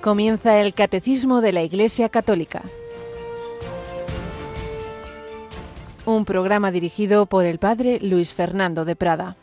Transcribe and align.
Comienza 0.00 0.60
el 0.60 0.74
Catecismo 0.74 1.40
de 1.40 1.52
la 1.52 1.62
Iglesia 1.62 2.08
Católica. 2.08 2.62
Un 6.06 6.24
programa 6.24 6.70
dirigido 6.70 7.26
por 7.26 7.44
el 7.44 7.58
Padre 7.58 7.98
Luis 8.00 8.32
Fernando 8.32 8.84
de 8.84 8.94
Prada. 8.94 9.36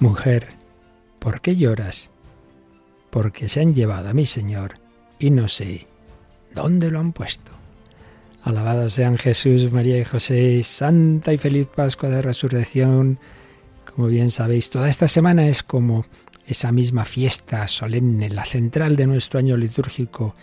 Mujer, 0.00 0.48
¿por 1.20 1.40
qué 1.40 1.56
lloras? 1.56 2.10
Porque 3.10 3.48
se 3.48 3.60
han 3.60 3.72
llevado 3.72 4.08
a 4.08 4.14
mi 4.14 4.26
Señor 4.26 4.80
y 5.20 5.30
no 5.30 5.48
sé 5.48 5.86
dónde 6.54 6.90
lo 6.90 6.98
han 6.98 7.12
puesto. 7.12 7.57
Alabados 8.42 8.92
sean 8.92 9.18
Jesús, 9.18 9.70
María 9.72 9.98
y 9.98 10.04
José, 10.04 10.62
Santa 10.62 11.32
y 11.32 11.38
feliz 11.38 11.66
Pascua 11.66 12.08
de 12.08 12.22
Resurrección. 12.22 13.18
Como 13.94 14.08
bien 14.08 14.30
sabéis, 14.30 14.70
toda 14.70 14.88
esta 14.88 15.08
semana 15.08 15.48
es 15.48 15.62
como 15.62 16.06
esa 16.46 16.72
misma 16.72 17.04
fiesta 17.04 17.66
solemne, 17.68 18.30
la 18.30 18.44
central 18.44 18.96
de 18.96 19.06
nuestro 19.06 19.38
año 19.38 19.56
litúrgico, 19.56 20.34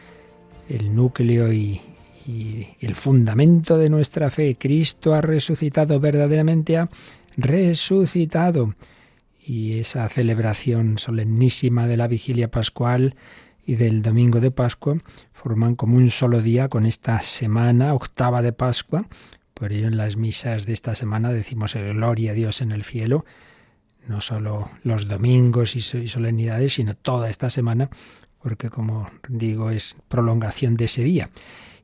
el 0.70 0.94
núcleo 0.94 1.52
y, 1.52 1.81
y 2.27 2.68
el 2.81 2.95
fundamento 2.95 3.77
de 3.77 3.90
nuestra 3.90 4.30
fe. 4.30 4.57
Cristo 4.59 5.13
ha 5.13 5.21
resucitado, 5.21 5.99
verdaderamente 5.99 6.77
ha 6.77 6.90
resucitado. 7.37 8.76
Y 9.48 9.80
esa 9.80 10.07
celebración 10.09 10.98
solemnísima 10.98 11.87
de 11.87 11.98
la 11.98 12.07
vigilia 12.07 12.49
pascual 12.49 13.15
y 13.66 13.76
del 13.76 14.02
domingo 14.02 14.40
de 14.40 14.52
Pascua 14.52 14.98
forman 15.34 15.76
como 15.76 15.98
un 15.98 16.10
solo 16.10 16.41
día 16.41 16.70
con 16.70 16.85
esta 16.85 17.21
semana, 17.21 17.94
octava 17.94 18.41
de 18.41 18.54
Pascua. 18.54 19.08
Por 19.54 19.71
ello 19.71 19.88
en 19.88 19.98
las 19.98 20.18
misas 20.18 20.66
de 20.66 20.74
esta 20.74 20.96
semana 20.96 21.32
decimos 21.32 21.76
el 21.76 21.93
gloria 21.93 22.32
a 22.32 22.34
Dios 22.34 22.62
en 22.62 22.71
el 22.71 22.84
cielo, 22.84 23.26
no 24.08 24.21
solo 24.21 24.70
los 24.84 25.08
domingos 25.08 25.76
y 25.76 25.82
solemnidades, 26.08 26.76
sino 26.76 26.96
toda 26.96 27.30
esta 27.30 27.49
semana, 27.49 27.90
porque 28.41 28.70
como 28.70 29.10
digo 29.27 29.71
es 29.71 29.96
prolongación 30.08 30.77
de 30.77 30.86
ese 30.86 31.04
día. 31.04 31.30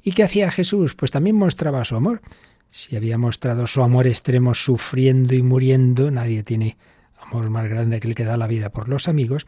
¿Y 0.04 0.12
qué 0.12 0.24
hacía 0.24 0.52
Jesús? 0.52 0.96
Pues 0.96 1.12
también 1.12 1.36
mostraba 1.36 1.86
su 1.86 1.96
amor. 1.96 2.22
Si 2.70 2.96
había 2.96 3.18
mostrado 3.18 3.68
su 3.68 3.84
amor 3.84 4.08
extremo 4.08 4.54
sufriendo 4.54 5.36
y 5.36 5.42
muriendo, 5.42 6.10
nadie 6.12 6.44
tiene 6.44 6.78
amor 7.20 7.50
más 7.50 7.68
grande 7.68 8.00
que 8.00 8.08
el 8.08 8.16
que 8.16 8.26
da 8.26 8.38
la 8.38 8.48
vida 8.48 8.72
por 8.72 8.90
los 8.90 9.08
amigos, 9.08 9.46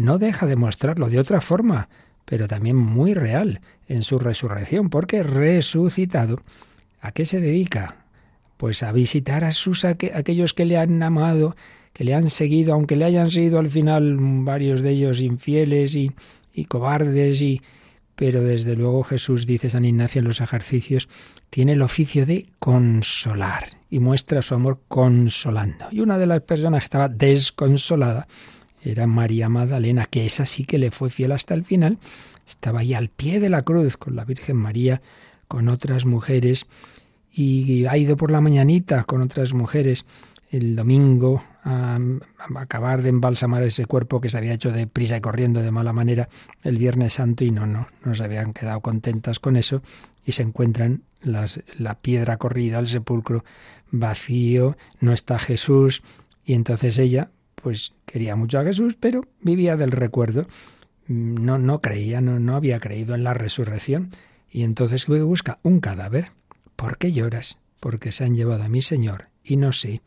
no 0.00 0.18
deja 0.18 0.46
de 0.46 0.56
mostrarlo 0.56 1.08
de 1.08 1.18
otra 1.18 1.40
forma, 1.40 1.88
pero 2.24 2.48
también 2.48 2.76
muy 2.76 3.14
real 3.14 3.60
en 3.86 4.02
su 4.02 4.18
resurrección, 4.18 4.88
porque 4.88 5.22
resucitado, 5.22 6.36
¿a 7.00 7.12
qué 7.12 7.26
se 7.26 7.40
dedica? 7.40 7.96
Pues 8.56 8.82
a 8.82 8.92
visitar 8.92 9.44
a 9.44 9.52
sus 9.52 9.84
aquellos 9.84 10.54
que 10.54 10.64
le 10.64 10.78
han 10.78 11.02
amado, 11.02 11.54
que 11.92 12.04
le 12.04 12.14
han 12.14 12.30
seguido, 12.30 12.72
aunque 12.72 12.96
le 12.96 13.04
hayan 13.04 13.30
sido 13.30 13.58
al 13.58 13.68
final 13.68 14.16
varios 14.18 14.80
de 14.80 14.90
ellos 14.90 15.20
infieles 15.20 15.94
y, 15.94 16.12
cobardes 16.68 17.40
y 17.40 17.62
pero 18.14 18.42
desde 18.42 18.76
luego 18.76 19.02
Jesús, 19.02 19.46
dice 19.46 19.70
San 19.70 19.86
Ignacio 19.86 20.18
en 20.18 20.26
los 20.26 20.42
ejercicios, 20.42 21.08
tiene 21.48 21.72
el 21.72 21.80
oficio 21.80 22.26
de 22.26 22.46
consolar 22.58 23.78
y 23.88 23.98
muestra 23.98 24.42
su 24.42 24.54
amor 24.54 24.80
consolando. 24.88 25.86
Y 25.90 26.00
una 26.00 26.18
de 26.18 26.26
las 26.26 26.42
personas 26.42 26.82
que 26.82 26.84
estaba 26.84 27.08
desconsolada 27.08 28.26
era 28.82 29.06
María 29.06 29.48
Magdalena, 29.48 30.06
que 30.06 30.26
esa 30.26 30.46
sí 30.46 30.64
que 30.64 30.78
le 30.78 30.90
fue 30.90 31.10
fiel 31.10 31.32
hasta 31.32 31.54
el 31.54 31.64
final, 31.64 31.98
estaba 32.46 32.80
ahí 32.80 32.94
al 32.94 33.08
pie 33.08 33.40
de 33.40 33.50
la 33.50 33.62
cruz 33.62 33.96
con 33.96 34.16
la 34.16 34.24
Virgen 34.24 34.56
María, 34.56 35.02
con 35.48 35.68
otras 35.68 36.06
mujeres, 36.06 36.66
y 37.32 37.84
ha 37.86 37.96
ido 37.96 38.16
por 38.16 38.30
la 38.30 38.40
mañanita 38.40 39.04
con 39.04 39.22
otras 39.22 39.54
mujeres. 39.54 40.04
El 40.50 40.74
domingo 40.74 41.44
a, 41.62 41.98
acabar 42.56 43.02
de 43.02 43.10
embalsamar 43.10 43.62
ese 43.62 43.86
cuerpo 43.86 44.20
que 44.20 44.28
se 44.28 44.38
había 44.38 44.54
hecho 44.54 44.72
de 44.72 44.88
prisa 44.88 45.16
y 45.16 45.20
corriendo 45.20 45.62
de 45.62 45.70
mala 45.70 45.92
manera 45.92 46.28
el 46.64 46.76
Viernes 46.76 47.14
Santo 47.14 47.44
y 47.44 47.52
no, 47.52 47.66
no, 47.66 47.86
no 48.04 48.14
se 48.14 48.24
habían 48.24 48.52
quedado 48.52 48.80
contentas 48.80 49.38
con 49.38 49.56
eso 49.56 49.82
y 50.24 50.32
se 50.32 50.42
encuentran 50.42 51.02
las, 51.22 51.60
la 51.78 51.94
piedra 52.00 52.36
corrida, 52.36 52.80
el 52.80 52.88
sepulcro 52.88 53.44
vacío, 53.92 54.76
no 55.00 55.12
está 55.12 55.38
Jesús 55.38 56.02
y 56.44 56.54
entonces 56.54 56.98
ella 56.98 57.30
pues 57.62 57.92
quería 58.06 58.36
mucho 58.36 58.58
a 58.58 58.64
Jesús, 58.64 58.96
pero 58.98 59.26
vivía 59.40 59.76
del 59.76 59.90
recuerdo. 59.90 60.46
No, 61.06 61.58
no 61.58 61.80
creía, 61.80 62.20
no, 62.20 62.38
no 62.38 62.56
había 62.56 62.80
creído 62.80 63.14
en 63.14 63.24
la 63.24 63.34
resurrección. 63.34 64.10
Y 64.48 64.62
entonces 64.62 65.06
busca 65.06 65.58
un 65.62 65.80
cadáver. 65.80 66.32
¿Por 66.76 66.98
qué 66.98 67.12
lloras? 67.12 67.60
Porque 67.78 68.12
se 68.12 68.24
han 68.24 68.34
llevado 68.34 68.64
a 68.64 68.68
mi 68.68 68.82
Señor 68.82 69.28
y 69.44 69.56
no 69.56 69.72
sé 69.72 70.02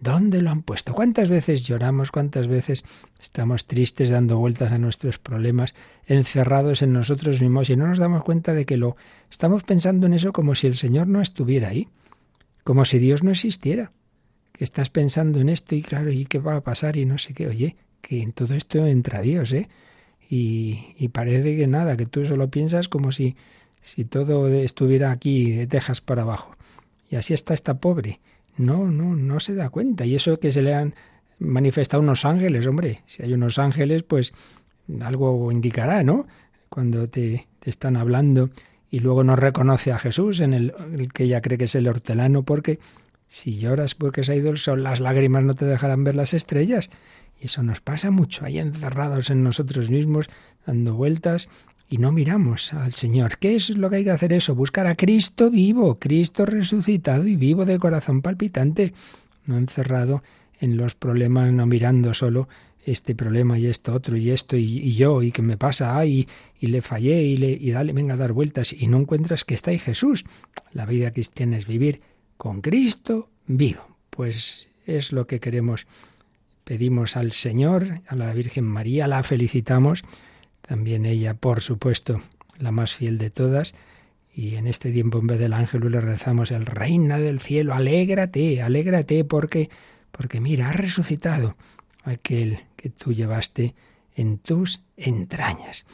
dónde 0.00 0.42
lo 0.42 0.50
han 0.50 0.62
puesto. 0.62 0.92
¿Cuántas 0.92 1.28
veces 1.28 1.62
lloramos? 1.64 2.10
¿Cuántas 2.10 2.46
veces 2.46 2.84
estamos 3.20 3.66
tristes 3.66 4.10
dando 4.10 4.38
vueltas 4.38 4.70
a 4.72 4.78
nuestros 4.78 5.18
problemas, 5.18 5.74
encerrados 6.06 6.82
en 6.82 6.92
nosotros 6.92 7.40
mismos 7.40 7.70
y 7.70 7.76
no 7.76 7.86
nos 7.86 7.98
damos 7.98 8.22
cuenta 8.22 8.52
de 8.52 8.66
que 8.66 8.76
lo 8.76 8.96
estamos 9.30 9.62
pensando 9.62 10.06
en 10.06 10.12
eso 10.12 10.32
como 10.32 10.54
si 10.54 10.66
el 10.66 10.76
Señor 10.76 11.06
no 11.06 11.22
estuviera 11.22 11.68
ahí, 11.68 11.88
como 12.64 12.84
si 12.84 12.98
Dios 12.98 13.22
no 13.22 13.30
existiera? 13.30 13.92
Que 14.54 14.62
estás 14.62 14.88
pensando 14.88 15.40
en 15.40 15.48
esto 15.48 15.74
y 15.74 15.82
claro, 15.82 16.12
¿y 16.12 16.26
qué 16.26 16.38
va 16.38 16.56
a 16.56 16.60
pasar? 16.62 16.96
Y 16.96 17.04
no 17.04 17.18
sé 17.18 17.34
qué. 17.34 17.48
Oye, 17.48 17.76
que 18.00 18.22
en 18.22 18.32
todo 18.32 18.54
esto 18.54 18.86
entra 18.86 19.20
Dios, 19.20 19.52
¿eh? 19.52 19.68
Y, 20.30 20.94
y 20.96 21.08
parece 21.08 21.56
que 21.56 21.66
nada, 21.66 21.96
que 21.96 22.06
tú 22.06 22.24
solo 22.24 22.48
piensas 22.48 22.88
como 22.88 23.10
si, 23.10 23.36
si 23.82 24.04
todo 24.04 24.48
estuviera 24.48 25.10
aquí 25.10 25.50
de 25.50 25.66
Texas 25.66 26.00
para 26.00 26.22
abajo. 26.22 26.56
Y 27.10 27.16
así 27.16 27.34
está 27.34 27.52
esta 27.52 27.74
pobre. 27.74 28.20
No, 28.56 28.86
no, 28.86 29.16
no 29.16 29.40
se 29.40 29.54
da 29.54 29.70
cuenta. 29.70 30.06
Y 30.06 30.14
eso 30.14 30.38
que 30.38 30.52
se 30.52 30.62
le 30.62 30.72
han 30.72 30.94
manifestado 31.40 32.02
unos 32.02 32.24
ángeles, 32.24 32.66
hombre, 32.68 33.02
si 33.06 33.24
hay 33.24 33.32
unos 33.32 33.58
ángeles, 33.58 34.04
pues 34.04 34.32
algo 35.00 35.50
indicará, 35.50 36.04
¿no? 36.04 36.26
Cuando 36.68 37.08
te, 37.08 37.48
te 37.58 37.70
están 37.70 37.96
hablando 37.96 38.50
y 38.88 39.00
luego 39.00 39.24
no 39.24 39.34
reconoce 39.34 39.90
a 39.90 39.98
Jesús 39.98 40.38
en 40.38 40.54
el, 40.54 40.72
el 40.92 41.12
que 41.12 41.24
ella 41.24 41.42
cree 41.42 41.58
que 41.58 41.64
es 41.64 41.74
el 41.74 41.88
hortelano 41.88 42.44
porque 42.44 42.78
si 43.26 43.56
lloras 43.56 43.94
porque 43.94 44.24
se 44.24 44.32
ha 44.32 44.36
ido 44.36 44.50
el 44.50 44.58
sol, 44.58 44.82
las 44.82 45.00
lágrimas 45.00 45.44
no 45.44 45.54
te 45.54 45.64
dejarán 45.64 46.04
ver 46.04 46.14
las 46.14 46.34
estrellas. 46.34 46.90
Y 47.40 47.46
eso 47.46 47.62
nos 47.62 47.80
pasa 47.80 48.10
mucho, 48.10 48.44
ahí 48.44 48.58
encerrados 48.58 49.30
en 49.30 49.42
nosotros 49.42 49.90
mismos, 49.90 50.28
dando 50.66 50.94
vueltas 50.94 51.48
y 51.88 51.98
no 51.98 52.12
miramos 52.12 52.72
al 52.72 52.94
Señor. 52.94 53.38
¿Qué 53.38 53.56
es 53.56 53.76
lo 53.76 53.90
que 53.90 53.96
hay 53.96 54.04
que 54.04 54.10
hacer 54.10 54.32
eso? 54.32 54.54
Buscar 54.54 54.86
a 54.86 54.94
Cristo 54.94 55.50
vivo, 55.50 55.98
Cristo 55.98 56.46
resucitado 56.46 57.26
y 57.26 57.36
vivo 57.36 57.64
de 57.64 57.78
corazón 57.78 58.22
palpitante, 58.22 58.94
no 59.46 59.58
encerrado 59.58 60.22
en 60.60 60.76
los 60.76 60.94
problemas, 60.94 61.52
no 61.52 61.66
mirando 61.66 62.14
solo 62.14 62.48
este 62.86 63.14
problema 63.14 63.58
y 63.58 63.66
esto 63.66 63.94
otro 63.94 64.16
y 64.16 64.30
esto 64.30 64.56
y, 64.56 64.94
yo 64.94 65.22
y 65.22 65.32
qué 65.32 65.40
me 65.40 65.56
pasa 65.56 65.96
ay 65.96 66.28
y, 66.60 66.66
le 66.66 66.82
fallé 66.82 67.22
y 67.22 67.36
le 67.36 67.50
y 67.50 67.70
dale 67.70 67.92
venga 67.92 68.14
a 68.14 68.18
dar 68.18 68.32
vueltas 68.32 68.72
y 68.72 68.86
no 68.86 68.98
encuentras 68.98 69.44
que 69.44 69.54
está 69.54 69.70
ahí 69.70 69.78
Jesús. 69.78 70.24
La 70.72 70.86
vida 70.86 71.12
cristiana 71.12 71.56
es 71.56 71.66
vivir 71.66 72.00
con 72.36 72.60
Cristo 72.60 73.30
vivo. 73.46 73.82
Pues 74.10 74.68
es 74.86 75.12
lo 75.12 75.26
que 75.26 75.40
queremos. 75.40 75.86
Pedimos 76.64 77.16
al 77.16 77.32
Señor, 77.32 78.00
a 78.06 78.16
la 78.16 78.32
Virgen 78.32 78.64
María, 78.64 79.06
la 79.06 79.22
felicitamos, 79.22 80.02
también 80.62 81.04
ella, 81.04 81.34
por 81.34 81.60
supuesto, 81.60 82.20
la 82.58 82.72
más 82.72 82.94
fiel 82.94 83.18
de 83.18 83.28
todas, 83.30 83.74
y 84.34 84.54
en 84.54 84.66
este 84.66 84.90
tiempo 84.90 85.18
en 85.18 85.26
vez 85.26 85.38
del 85.38 85.52
ángel 85.52 85.90
le 85.90 86.00
rezamos 86.00 86.50
el 86.50 86.64
Reina 86.64 87.18
del 87.18 87.40
cielo, 87.40 87.74
alégrate, 87.74 88.62
alégrate 88.62 89.24
porque 89.24 89.68
porque 90.16 90.40
mira, 90.40 90.70
ha 90.70 90.72
resucitado 90.72 91.56
aquel 92.04 92.60
que 92.76 92.88
tú 92.88 93.12
llevaste 93.12 93.74
en 94.14 94.38
tus 94.38 94.82
entrañas. 94.96 95.86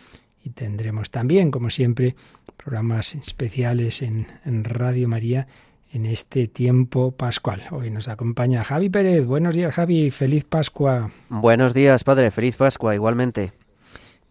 Y 0.44 0.50
tendremos 0.50 1.10
también, 1.10 1.50
como 1.50 1.70
siempre, 1.70 2.14
programas 2.56 3.14
especiales 3.14 4.02
en, 4.02 4.26
en 4.44 4.64
Radio 4.64 5.08
María 5.08 5.46
en 5.92 6.06
este 6.06 6.46
tiempo 6.48 7.12
pascual. 7.12 7.62
Hoy 7.70 7.90
nos 7.90 8.08
acompaña 8.08 8.64
Javi 8.64 8.88
Pérez. 8.88 9.26
Buenos 9.26 9.54
días, 9.54 9.74
Javi. 9.74 10.10
Feliz 10.10 10.44
Pascua. 10.44 11.10
Buenos 11.28 11.74
días, 11.74 12.04
padre. 12.04 12.30
Feliz 12.30 12.56
Pascua, 12.56 12.94
igualmente. 12.94 13.52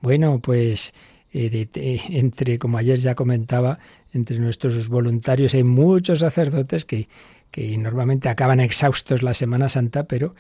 Bueno, 0.02 0.40
pues 0.40 0.94
eh, 1.34 1.68
entre, 2.10 2.58
como 2.58 2.78
ayer 2.78 3.00
ya 3.00 3.16
comentaba, 3.16 3.80
entre 4.14 4.40
nuestros 4.40 4.88
voluntarios 4.88 5.54
hay 5.54 5.64
muchos 5.64 6.20
sacerdotes 6.20 6.86
que, 6.86 7.10
que 7.52 7.78
normalmente 7.78 8.30
acaban 8.30 8.60
exhaustos 8.62 9.22
la 9.22 9.34
Semana 9.34 9.70
Santa, 9.70 10.06
pero 10.06 10.36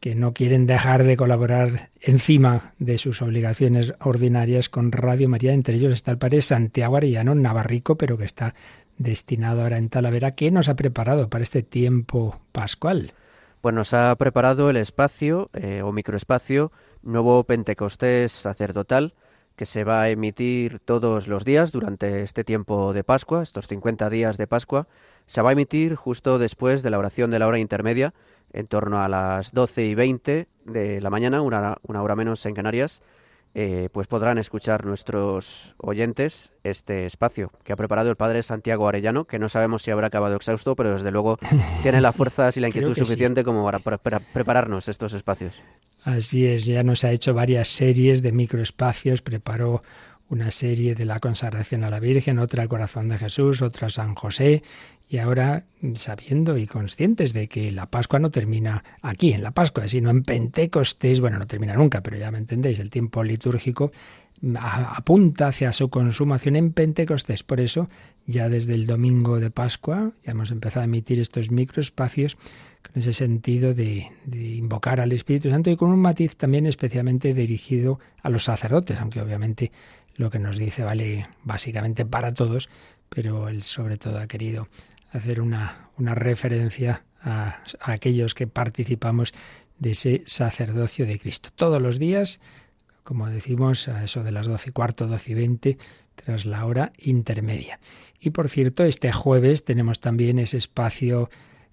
que 0.00 0.14
no 0.14 0.34
quieren 0.34 0.66
dejar 0.66 1.04
de 1.04 1.16
colaborar 1.16 1.88
encima 2.02 2.74
de 2.78 2.98
sus 2.98 3.22
obligaciones 3.22 3.94
ordinarias 4.00 4.68
con 4.68 4.92
Radio 4.92 5.30
María. 5.30 5.54
Entre 5.54 5.76
ellos 5.76 5.94
está 5.94 6.10
el 6.10 6.18
padre 6.18 6.42
Santiago 6.42 6.96
Arellano 6.96 7.34
Navarrico, 7.34 7.96
pero 7.96 8.18
que 8.18 8.26
está 8.26 8.54
destinado 8.98 9.62
ahora 9.62 9.78
en 9.78 9.88
Talavera. 9.88 10.34
¿Qué 10.34 10.50
nos 10.50 10.68
ha 10.68 10.76
preparado 10.76 11.28
para 11.28 11.42
este 11.42 11.62
tiempo 11.62 12.40
pascual? 12.52 13.12
Pues 13.60 13.74
nos 13.74 13.94
ha 13.94 14.14
preparado 14.16 14.70
el 14.70 14.76
espacio 14.76 15.50
eh, 15.54 15.82
o 15.82 15.92
microespacio 15.92 16.70
Nuevo 17.02 17.44
Pentecostés 17.44 18.32
Sacerdotal 18.32 19.14
que 19.56 19.66
se 19.66 19.84
va 19.84 20.02
a 20.02 20.10
emitir 20.10 20.80
todos 20.80 21.28
los 21.28 21.44
días 21.44 21.70
durante 21.70 22.22
este 22.22 22.44
tiempo 22.44 22.92
de 22.92 23.04
Pascua, 23.04 23.42
estos 23.42 23.68
50 23.68 24.10
días 24.10 24.36
de 24.36 24.46
Pascua. 24.46 24.88
Se 25.26 25.42
va 25.42 25.50
a 25.50 25.52
emitir 25.52 25.94
justo 25.94 26.38
después 26.38 26.82
de 26.82 26.90
la 26.90 26.98
oración 26.98 27.30
de 27.30 27.38
la 27.38 27.46
hora 27.46 27.58
intermedia, 27.58 28.14
en 28.52 28.66
torno 28.66 29.00
a 29.00 29.08
las 29.08 29.52
12 29.52 29.84
y 29.84 29.94
20 29.94 30.48
de 30.64 31.00
la 31.00 31.10
mañana, 31.10 31.40
una, 31.42 31.78
una 31.82 32.02
hora 32.02 32.16
menos 32.16 32.44
en 32.46 32.54
Canarias, 32.54 33.00
eh, 33.56 33.88
pues 33.92 34.08
podrán 34.08 34.38
escuchar 34.38 34.84
nuestros 34.84 35.76
oyentes 35.78 36.50
este 36.64 37.06
espacio 37.06 37.52
que 37.62 37.72
ha 37.72 37.76
preparado 37.76 38.10
el 38.10 38.16
padre 38.16 38.42
Santiago 38.42 38.88
Arellano, 38.88 39.26
que 39.26 39.38
no 39.38 39.48
sabemos 39.48 39.82
si 39.82 39.92
habrá 39.92 40.08
acabado 40.08 40.34
exhausto, 40.34 40.74
pero 40.74 40.94
desde 40.94 41.12
luego 41.12 41.38
tiene 41.82 42.00
las 42.00 42.16
fuerzas 42.16 42.56
y 42.56 42.60
la 42.60 42.66
inquietud 42.66 42.96
suficiente 42.96 43.44
como 43.44 43.64
para, 43.80 43.98
prepararnos 43.98 44.88
estos 44.88 45.12
espacios. 45.12 45.54
Así 46.02 46.46
es, 46.46 46.64
ya 46.64 46.82
nos 46.82 47.04
ha 47.04 47.12
hecho 47.12 47.32
varias 47.32 47.68
series 47.68 48.22
de 48.22 48.32
microespacios, 48.32 49.22
preparó 49.22 49.82
una 50.28 50.50
serie 50.50 50.96
de 50.96 51.04
la 51.04 51.20
consagración 51.20 51.84
a 51.84 51.90
la 51.90 52.00
Virgen, 52.00 52.40
otra 52.40 52.62
al 52.62 52.68
corazón 52.68 53.08
de 53.08 53.18
Jesús, 53.18 53.62
otra 53.62 53.86
a 53.86 53.90
San 53.90 54.16
José, 54.16 54.62
y 55.08 55.18
ahora 55.18 55.64
sabiendo 55.96 56.56
y 56.56 56.66
conscientes 56.66 57.32
de 57.32 57.48
que 57.48 57.70
la 57.70 57.86
Pascua 57.90 58.18
no 58.18 58.30
termina 58.30 58.82
aquí, 59.02 59.32
en 59.32 59.42
la 59.42 59.50
Pascua, 59.50 59.86
sino 59.86 60.10
en 60.10 60.22
Pentecostés, 60.22 61.20
bueno, 61.20 61.38
no 61.38 61.46
termina 61.46 61.74
nunca, 61.74 62.02
pero 62.02 62.16
ya 62.16 62.30
me 62.30 62.38
entendéis, 62.38 62.78
el 62.78 62.90
tiempo 62.90 63.22
litúrgico 63.22 63.92
apunta 64.58 65.48
hacia 65.48 65.72
su 65.72 65.88
consumación 65.88 66.56
en 66.56 66.72
Pentecostés. 66.72 67.42
Por 67.42 67.60
eso, 67.60 67.88
ya 68.26 68.48
desde 68.48 68.74
el 68.74 68.86
domingo 68.86 69.40
de 69.40 69.50
Pascua, 69.50 70.12
ya 70.24 70.32
hemos 70.32 70.50
empezado 70.50 70.82
a 70.82 70.84
emitir 70.84 71.18
estos 71.18 71.50
microespacios 71.50 72.36
con 72.36 72.92
ese 72.96 73.12
sentido 73.12 73.72
de, 73.72 74.10
de, 74.26 74.56
invocar 74.56 75.00
al 75.00 75.12
Espíritu 75.12 75.50
Santo 75.50 75.70
y 75.70 75.76
con 75.76 75.90
un 75.90 76.00
matiz 76.00 76.36
también 76.36 76.66
especialmente 76.66 77.32
dirigido 77.32 77.98
a 78.22 78.28
los 78.28 78.44
sacerdotes, 78.44 79.00
aunque 79.00 79.22
obviamente 79.22 79.72
lo 80.16 80.30
que 80.30 80.38
nos 80.38 80.58
dice 80.58 80.82
vale 80.82 81.26
básicamente 81.42 82.04
para 82.04 82.34
todos, 82.34 82.68
pero 83.08 83.48
él 83.48 83.62
sobre 83.62 83.96
todo 83.96 84.18
ha 84.18 84.26
querido 84.26 84.68
hacer 85.14 85.40
una, 85.40 85.88
una 85.96 86.14
referencia 86.14 87.04
a, 87.22 87.62
aquellos 87.80 88.34
que 88.34 88.46
participamos 88.46 89.32
de 89.78 89.92
ese 89.92 90.22
sacerdocio 90.26 91.06
de 91.06 91.18
Cristo. 91.18 91.50
Todos 91.54 91.80
los 91.80 91.98
días, 91.98 92.40
como 93.02 93.28
decimos, 93.28 93.88
a 93.88 94.04
eso 94.04 94.22
de 94.22 94.32
las 94.32 94.46
doce 94.46 94.70
y 94.70 94.72
cuarto, 94.72 95.06
doce 95.06 95.32
y 95.32 95.34
veinte, 95.34 95.78
tras 96.14 96.46
la 96.46 96.64
hora 96.66 96.92
intermedia. 96.98 97.80
Y 98.20 98.30
por 98.30 98.48
cierto, 98.48 98.84
este 98.84 99.12
jueves 99.12 99.64
tenemos 99.64 100.00
también 100.00 100.38
ese 100.38 100.58
espacio 100.58 101.30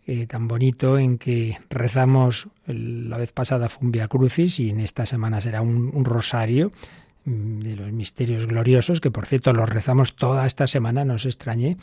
eh, 0.07 0.25
tan 0.25 0.47
bonito 0.47 0.97
en 0.97 1.17
que 1.17 1.57
rezamos, 1.69 2.47
la 2.65 3.17
vez 3.17 3.31
pasada 3.31 3.69
fue 3.69 3.85
un 3.85 3.91
Via 3.91 4.07
Crucis 4.07 4.59
y 4.59 4.69
en 4.69 4.79
esta 4.79 5.05
semana 5.05 5.39
será 5.41 5.61
un, 5.61 6.05
rosario 6.05 6.71
mm, 7.25 7.59
de 7.59 7.75
los 7.75 7.91
misterios 7.91 8.47
gloriosos, 8.47 8.99
que 8.99 9.11
por 9.11 9.27
cierto 9.27 9.53
los 9.53 9.69
rezamos 9.69 10.15
toda 10.15 10.47
esta 10.47 10.65
semana, 10.65 11.05
no 11.05 11.13
os 11.13 11.25
extrañe, 11.25 11.77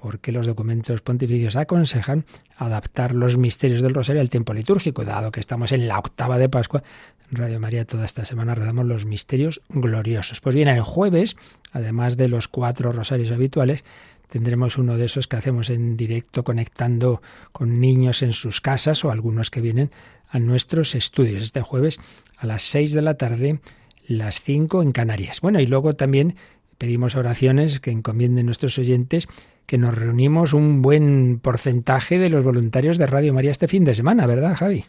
porque 0.00 0.32
los 0.32 0.46
documentos 0.46 1.00
pontificios 1.00 1.56
aconsejan 1.56 2.24
adaptar 2.56 3.14
los 3.14 3.36
misterios 3.36 3.82
del 3.82 3.94
rosario 3.94 4.20
al 4.20 4.30
tiempo 4.30 4.54
litúrgico, 4.54 5.04
dado 5.04 5.32
que 5.32 5.40
estamos 5.40 5.72
en 5.72 5.88
la 5.88 5.98
octava 5.98 6.38
de 6.38 6.48
Pascua. 6.48 6.82
Radio 7.30 7.60
María 7.60 7.84
toda 7.84 8.04
esta 8.04 8.24
semana 8.24 8.54
rezamos 8.54 8.86
los 8.86 9.06
misterios 9.06 9.60
gloriosos. 9.68 10.40
Pues 10.40 10.54
bien, 10.54 10.68
el 10.68 10.82
jueves, 10.82 11.36
además 11.72 12.16
de 12.16 12.28
los 12.28 12.48
cuatro 12.48 12.92
rosarios 12.92 13.30
habituales, 13.30 13.84
tendremos 14.28 14.78
uno 14.78 14.96
de 14.96 15.06
esos 15.06 15.26
que 15.26 15.36
hacemos 15.36 15.68
en 15.68 15.96
directo 15.96 16.44
conectando 16.44 17.20
con 17.52 17.80
niños 17.80 18.22
en 18.22 18.32
sus 18.32 18.60
casas 18.60 19.04
o 19.04 19.10
algunos 19.10 19.50
que 19.50 19.60
vienen 19.60 19.90
a 20.30 20.38
nuestros 20.38 20.94
estudios. 20.94 21.42
Este 21.42 21.60
jueves 21.60 21.98
a 22.36 22.46
las 22.46 22.62
seis 22.62 22.92
de 22.92 23.02
la 23.02 23.14
tarde, 23.14 23.60
las 24.06 24.40
cinco 24.40 24.82
en 24.82 24.92
Canarias. 24.92 25.40
Bueno, 25.40 25.60
y 25.60 25.66
luego 25.66 25.92
también 25.92 26.36
pedimos 26.78 27.16
oraciones 27.16 27.80
que 27.80 27.90
encomienden 27.90 28.46
nuestros 28.46 28.78
oyentes 28.78 29.26
que 29.68 29.76
nos 29.76 29.94
reunimos 29.94 30.54
un 30.54 30.80
buen 30.80 31.40
porcentaje 31.40 32.18
de 32.18 32.30
los 32.30 32.42
voluntarios 32.42 32.96
de 32.96 33.06
Radio 33.06 33.34
María 33.34 33.50
este 33.50 33.68
fin 33.68 33.84
de 33.84 33.92
semana, 33.92 34.26
¿verdad, 34.26 34.56
Javi? 34.56 34.86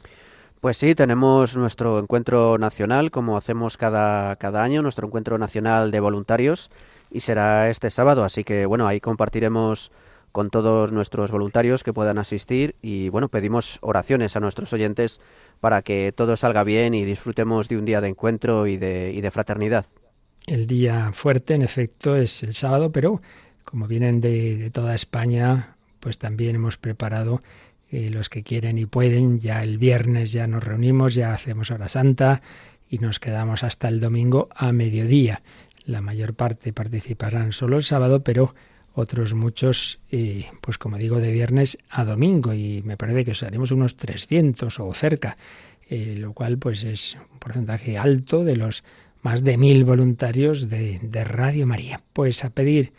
Pues 0.62 0.78
sí, 0.78 0.96
tenemos 0.96 1.58
nuestro 1.58 2.00
encuentro 2.00 2.58
nacional, 2.58 3.12
como 3.12 3.36
hacemos 3.36 3.76
cada, 3.76 4.38
cada 4.38 4.64
año, 4.64 4.82
nuestro 4.82 5.06
encuentro 5.06 5.38
nacional 5.38 5.92
de 5.92 6.00
voluntarios, 6.00 6.72
y 7.12 7.20
será 7.20 7.70
este 7.70 7.90
sábado, 7.90 8.24
así 8.24 8.46
que 8.46 8.66
bueno, 8.66 8.88
ahí 8.88 9.02
compartiremos 9.02 9.92
con 10.32 10.50
todos 10.50 10.94
nuestros 10.94 11.30
voluntarios 11.30 11.84
que 11.84 11.92
puedan 11.92 12.18
asistir 12.18 12.76
y 12.82 13.10
bueno, 13.10 13.28
pedimos 13.28 13.80
oraciones 13.82 14.38
a 14.38 14.40
nuestros 14.40 14.72
oyentes 14.72 15.20
para 15.60 15.82
que 15.82 16.14
todo 16.14 16.38
salga 16.38 16.64
bien 16.64 16.94
y 16.94 17.04
disfrutemos 17.04 17.68
de 17.68 17.78
un 17.78 17.84
día 17.84 18.00
de 18.00 18.08
encuentro 18.08 18.66
y 18.66 18.78
de, 18.78 19.12
y 19.14 19.20
de 19.20 19.32
fraternidad. 19.32 19.88
El 20.48 20.68
día 20.68 21.12
fuerte, 21.12 21.54
en 21.54 21.64
efecto, 21.64 22.16
es 22.16 22.44
el 22.44 22.54
sábado, 22.54 22.94
pero 22.94 23.22
como 23.70 23.88
vienen 23.88 24.20
de, 24.20 24.72
toda 24.74 24.96
España, 24.96 25.76
pues 26.00 26.18
también 26.18 26.56
hemos 26.56 26.78
preparado 26.78 27.44
eh, 27.92 28.10
los 28.10 28.28
que 28.28 28.42
quieren 28.42 28.80
y 28.80 28.88
pueden. 28.88 29.40
Ya 29.40 29.62
el 29.62 29.78
viernes 29.78 30.32
ya 30.32 30.48
nos 30.48 30.64
reunimos, 30.64 31.14
ya 31.14 31.34
hacemos 31.34 31.70
hora 31.70 31.88
santa 31.88 32.42
y 32.90 32.98
nos 32.98 33.20
quedamos 33.20 33.64
hasta 33.64 33.88
el 33.88 34.00
domingo 34.00 34.50
a 34.56 34.72
mediodía. 34.72 35.44
La 35.86 36.02
mayor 36.02 36.34
parte 36.34 36.74
participarán 36.74 37.52
solo 37.52 37.78
el 37.78 37.84
sábado, 37.84 38.24
pero 38.24 38.56
otros 38.96 39.36
muchos, 39.36 40.00
eh, 40.12 40.48
pues 40.62 40.80
como 40.80 40.98
digo, 40.98 41.18
de 41.20 41.32
viernes 41.32 41.78
a 41.92 42.06
domingo 42.06 42.56
y 42.56 42.82
me 42.82 42.98
parece 42.98 43.24
que 43.24 43.46
haremos 43.46 43.70
unos 43.70 43.98
300 43.98 44.80
o 44.80 44.94
cerca, 44.96 45.38
eh, 45.92 46.16
lo 46.18 46.34
cual 46.34 46.58
pues 46.58 46.84
es 46.84 47.18
un 47.32 47.38
porcentaje 47.38 48.00
alto 48.00 48.44
de 48.44 48.56
los 48.56 48.84
más 49.22 49.44
de 49.44 49.60
mil 49.60 49.84
voluntarios 49.84 50.70
de, 50.70 51.00
de 51.04 51.24
Radio 51.24 51.68
María. 51.68 52.02
Pues 52.14 52.44
a 52.44 52.50
pedir 52.50 52.94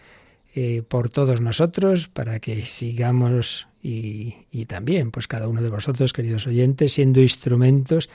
eh, 0.55 0.82
por 0.87 1.11
todos 1.11 1.41
nosotros 1.41 2.08
para 2.08 2.41
que 2.41 2.64
sigamos 2.67 3.69
y, 3.82 4.35
y, 4.50 4.67
también, 4.67 5.11
pues 5.11 5.26
cada 5.26 5.49
uno 5.49 5.62
de 5.62 5.70
vosotros, 5.70 6.12
queridos 6.12 6.47
oyentes, 6.47 6.93
siendo 6.93 7.20
instrumentos, 7.20 8.11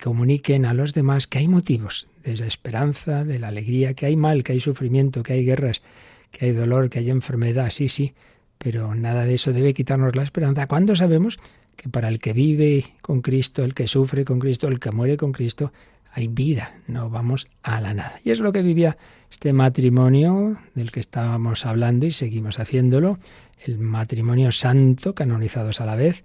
comuniquen 0.00 0.64
a 0.66 0.74
los 0.74 0.94
demás 0.94 1.26
que 1.26 1.38
hay 1.38 1.48
motivos 1.48 2.08
de 2.22 2.36
la 2.36 2.46
esperanza, 2.46 3.24
de 3.24 3.38
la 3.38 3.48
alegría, 3.48 3.94
que 3.94 4.06
hay 4.06 4.16
mal, 4.16 4.42
que 4.42 4.52
hay 4.52 4.60
sufrimiento, 4.60 5.22
que 5.22 5.32
hay 5.32 5.44
guerras, 5.44 5.82
que 6.30 6.46
hay 6.46 6.52
dolor, 6.52 6.88
que 6.88 7.00
hay 7.00 7.10
enfermedad, 7.10 7.70
sí, 7.70 7.88
sí, 7.88 8.14
pero 8.58 8.94
nada 8.94 9.24
de 9.24 9.34
eso 9.34 9.52
debe 9.52 9.74
quitarnos 9.74 10.14
la 10.14 10.22
esperanza. 10.22 10.66
cuando 10.66 10.94
sabemos 10.94 11.38
que 11.76 11.88
para 11.88 12.08
el 12.08 12.18
que 12.20 12.32
vive 12.32 12.94
con 13.00 13.22
Cristo, 13.22 13.64
el 13.64 13.74
que 13.74 13.88
sufre 13.88 14.24
con 14.24 14.38
Cristo, 14.38 14.68
el 14.68 14.78
que 14.78 14.90
muere 14.92 15.16
con 15.16 15.32
Cristo, 15.32 15.72
hay 16.12 16.28
vida, 16.28 16.76
no 16.86 17.10
vamos 17.10 17.48
a 17.62 17.80
la 17.80 17.94
nada. 17.94 18.20
Y 18.22 18.30
es 18.30 18.40
lo 18.40 18.52
que 18.52 18.62
vivía 18.62 18.98
este 19.32 19.54
matrimonio 19.54 20.58
del 20.74 20.92
que 20.92 21.00
estábamos 21.00 21.64
hablando 21.64 22.04
y 22.04 22.12
seguimos 22.12 22.58
haciéndolo, 22.58 23.18
el 23.64 23.78
matrimonio 23.78 24.52
santo, 24.52 25.14
canonizados 25.14 25.80
a 25.80 25.86
la 25.86 25.96
vez, 25.96 26.22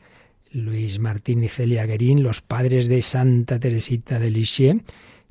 Luis 0.52 1.00
Martín 1.00 1.42
y 1.42 1.48
Celia 1.48 1.86
Guerín, 1.86 2.22
los 2.22 2.42
padres 2.42 2.90
de 2.90 3.02
Santa 3.02 3.62
Teresita 3.62 4.20
de 4.20 4.30
Lisieux, 4.30 4.84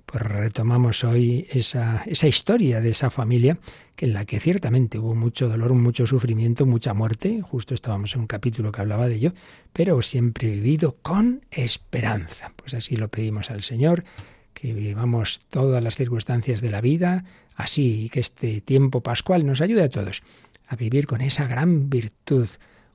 pues 0.06 0.22
retomamos 0.22 1.04
hoy 1.04 1.46
esa, 1.50 2.02
esa 2.06 2.26
historia 2.26 2.80
de 2.80 2.88
esa 2.88 3.10
familia 3.10 3.58
que 3.94 4.06
en 4.06 4.14
la 4.14 4.24
que 4.24 4.40
ciertamente 4.40 4.98
hubo 4.98 5.14
mucho 5.14 5.46
dolor, 5.46 5.74
mucho 5.74 6.06
sufrimiento, 6.06 6.64
mucha 6.64 6.94
muerte, 6.94 7.42
justo 7.42 7.74
estábamos 7.74 8.14
en 8.14 8.22
un 8.22 8.26
capítulo 8.26 8.72
que 8.72 8.80
hablaba 8.80 9.06
de 9.06 9.16
ello, 9.16 9.34
pero 9.74 10.00
siempre 10.00 10.48
vivido 10.48 10.96
con 11.02 11.44
esperanza. 11.50 12.52
Pues 12.56 12.72
así 12.72 12.96
lo 12.96 13.08
pedimos 13.08 13.50
al 13.50 13.62
Señor, 13.62 14.02
que 14.56 14.72
vivamos 14.72 15.42
todas 15.50 15.82
las 15.82 15.96
circunstancias 15.96 16.62
de 16.62 16.70
la 16.70 16.80
vida, 16.80 17.24
así 17.56 18.08
que 18.10 18.20
este 18.20 18.62
tiempo 18.62 19.02
pascual 19.02 19.44
nos 19.44 19.60
ayude 19.60 19.82
a 19.82 19.90
todos 19.90 20.22
a 20.66 20.76
vivir 20.76 21.06
con 21.06 21.20
esa 21.20 21.46
gran 21.46 21.90
virtud, 21.90 22.48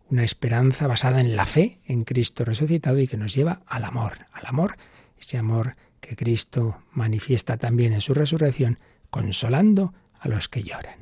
una 0.09 0.23
esperanza 0.23 0.87
basada 0.87 1.21
en 1.21 1.35
la 1.35 1.45
fe 1.45 1.79
en 1.85 2.01
Cristo 2.01 2.43
resucitado 2.43 2.99
y 2.99 3.07
que 3.07 3.15
nos 3.15 3.35
lleva 3.35 3.61
al 3.67 3.83
amor, 3.83 4.25
al 4.33 4.47
amor, 4.47 4.75
ese 5.19 5.37
amor 5.37 5.75
que 5.99 6.15
Cristo 6.15 6.81
manifiesta 6.93 7.57
también 7.57 7.93
en 7.93 8.01
su 8.01 8.15
resurrección, 8.15 8.79
consolando 9.11 9.93
a 10.19 10.29
los 10.29 10.49
que 10.49 10.63
lloran. 10.63 10.99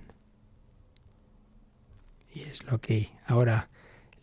Y 2.35 2.41
es 2.41 2.63
lo 2.65 2.81
que 2.81 3.09
ahora 3.25 3.69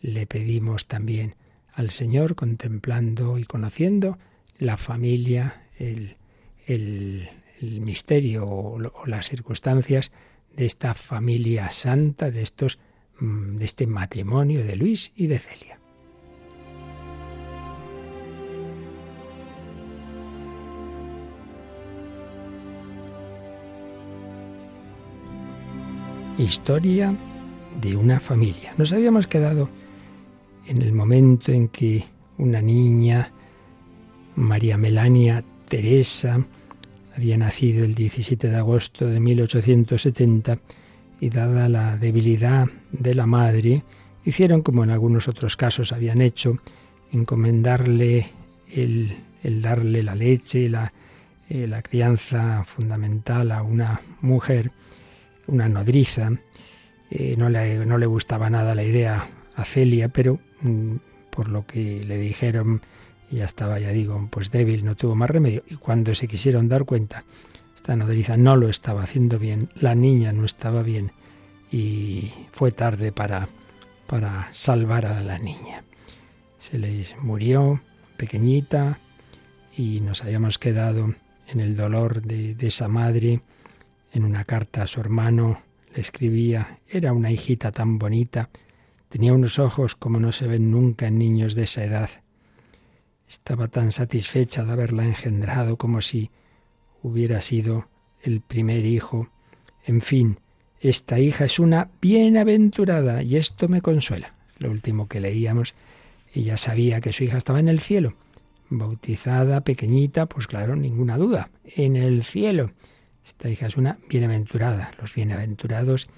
le 0.01 0.27
pedimos 0.27 0.85
también 0.85 1.35
al 1.73 1.89
Señor, 1.89 2.35
contemplando 2.35 3.39
y 3.39 3.43
conociendo 3.43 4.19
la 4.59 4.77
familia, 4.77 5.63
el 5.79 6.16
el, 6.67 7.27
misterio 7.61 8.47
o, 8.47 8.79
las 9.07 9.29
circunstancias 9.29 10.11
de 10.55 10.65
esta 10.65 10.93
familia 10.93 11.71
santa, 11.71 12.29
de 12.29 12.43
estos 12.43 12.77
mm, 13.19 13.55
de 13.55 13.65
este 13.65 13.87
matrimonio 13.87 14.63
de 14.63 14.75
Luis 14.75 15.11
y 15.15 15.27
de 15.27 15.39
Celia. 15.39 15.79
Historia 26.37 27.15
de 27.81 27.95
una 27.95 28.19
familia. 28.19 28.73
Nos 28.77 28.93
habíamos 28.93 29.25
quedado 29.25 29.69
en 30.67 30.81
el 30.83 30.93
momento 30.93 31.51
en 31.51 31.67
que 31.69 32.03
una 32.37 32.61
niña, 32.61 33.31
María 34.35 34.77
Melania 34.77 35.43
Teresa, 35.67 36.45
Había 37.17 37.35
nacido 37.35 37.83
el 37.83 37.95
17 37.95 38.47
de 38.47 38.55
agosto 38.57 39.07
de 39.07 39.19
1870 39.19 40.59
y 41.19 41.31
dada 41.31 41.67
la 41.67 41.97
debilidad 41.97 42.67
de 42.91 43.15
la 43.15 43.25
madre, 43.25 43.81
hicieron 44.23 44.61
como 44.61 44.83
en 44.83 44.91
algunos 44.91 45.27
otros 45.27 45.57
casos 45.57 45.91
habían 45.91 46.21
hecho, 46.21 46.59
encomendarle 47.11 48.27
el, 48.71 49.17
darle 49.43 50.03
la 50.03 50.13
leche, 50.13 50.69
la, 50.69 50.93
eh, 51.49 51.65
la 51.65 51.81
crianza 51.81 52.63
fundamental 52.65 53.51
a 53.51 53.63
una 53.63 53.99
mujer, 54.21 54.69
una 55.47 55.67
nodriza. 55.67 56.29
Eh, 57.09 57.33
no, 57.35 57.49
le, 57.49 57.83
no, 57.83 57.97
le, 57.97 58.05
gustaba 58.05 58.47
nada 58.51 58.75
la 58.75 58.83
idea 58.83 59.25
a 59.55 59.65
Celia, 59.65 60.09
pero 60.09 60.39
mm, 60.61 60.97
por 61.31 61.49
lo 61.49 61.65
que 61.65 62.03
le 62.05 62.19
dijeron, 62.19 62.81
ya 63.29 63.45
estaba, 63.45 63.79
ya 63.79 63.91
digo, 63.91 64.27
pues 64.31 64.51
débil, 64.51 64.85
no 64.85 64.95
tuvo 64.95 65.15
más 65.15 65.29
remedio. 65.29 65.63
Y 65.67 65.75
cuando 65.75 66.15
se 66.15 66.27
quisieron 66.27 66.69
dar 66.69 66.85
cuenta, 66.85 67.23
esta 67.75 67.95
nodriza 67.95 68.37
no 68.37 68.55
lo 68.55 68.69
estaba 68.69 69.03
haciendo 69.03 69.39
bien, 69.39 69.69
la 69.75 69.95
niña 69.95 70.31
no 70.31 70.45
estaba 70.45 70.83
bien 70.83 71.11
y 71.71 72.31
fue 72.51 72.71
tarde 72.71 73.11
para, 73.11 73.49
para 74.07 74.47
salvar 74.51 75.05
a 75.05 75.21
la 75.21 75.37
niña. 75.37 75.83
Se 76.57 76.77
les 76.77 77.17
murió 77.21 77.81
pequeñita 78.17 78.99
y 79.75 80.01
nos 80.01 80.23
habíamos 80.23 80.57
quedado 80.57 81.13
en 81.47 81.59
el 81.59 81.75
dolor 81.75 82.21
de, 82.21 82.55
de 82.55 82.67
esa 82.67 82.87
madre. 82.87 83.41
En 84.13 84.23
una 84.23 84.45
carta 84.45 84.83
a 84.83 84.87
su 84.87 84.99
hermano 84.99 85.61
le 85.93 86.01
escribía, 86.01 86.79
era 86.87 87.13
una 87.13 87.31
hijita 87.31 87.71
tan 87.71 87.99
bonita, 87.99 88.49
tenía 89.09 89.33
unos 89.33 89.59
ojos 89.59 89.95
como 89.95 90.19
no 90.19 90.31
se 90.31 90.47
ven 90.47 90.71
nunca 90.71 91.07
en 91.07 91.19
niños 91.19 91.55
de 91.55 91.63
esa 91.63 91.83
edad. 91.83 92.09
Estaba 93.27 93.67
tan 93.67 93.91
satisfecha 93.91 94.63
de 94.63 94.71
haberla 94.71 95.05
engendrado 95.05 95.77
como 95.77 96.01
si 96.01 96.29
hubiera 97.03 97.41
sido 97.41 97.87
el 98.21 98.41
primer 98.41 98.85
hijo. 98.85 99.29
En 99.85 100.01
fin, 100.01 100.39
esta 100.79 101.19
hija 101.19 101.45
es 101.45 101.59
una 101.59 101.89
bienaventurada 102.01 103.23
y 103.23 103.35
esto 103.35 103.67
me 103.67 103.81
consuela. 103.81 104.33
Lo 104.57 104.71
último 104.71 105.07
que 105.07 105.19
leíamos, 105.19 105.75
ella 106.33 106.57
sabía 106.57 107.01
que 107.01 107.13
su 107.13 107.23
hija 107.23 107.37
estaba 107.37 107.59
en 107.59 107.67
el 107.67 107.79
cielo 107.79 108.15
bautizada, 108.69 109.61
pequeñita, 109.61 110.25
pues 110.25 110.47
claro, 110.47 110.75
ninguna 110.75 111.17
duda, 111.17 111.49
en 111.63 111.95
el 111.95 112.23
cielo. 112.23 112.71
Esta 113.25 113.49
hija 113.49 113.67
es 113.67 113.77
una 113.77 113.97
bienaventurada, 114.09 114.91
los 114.99 115.13
bienaventurados 115.13 116.09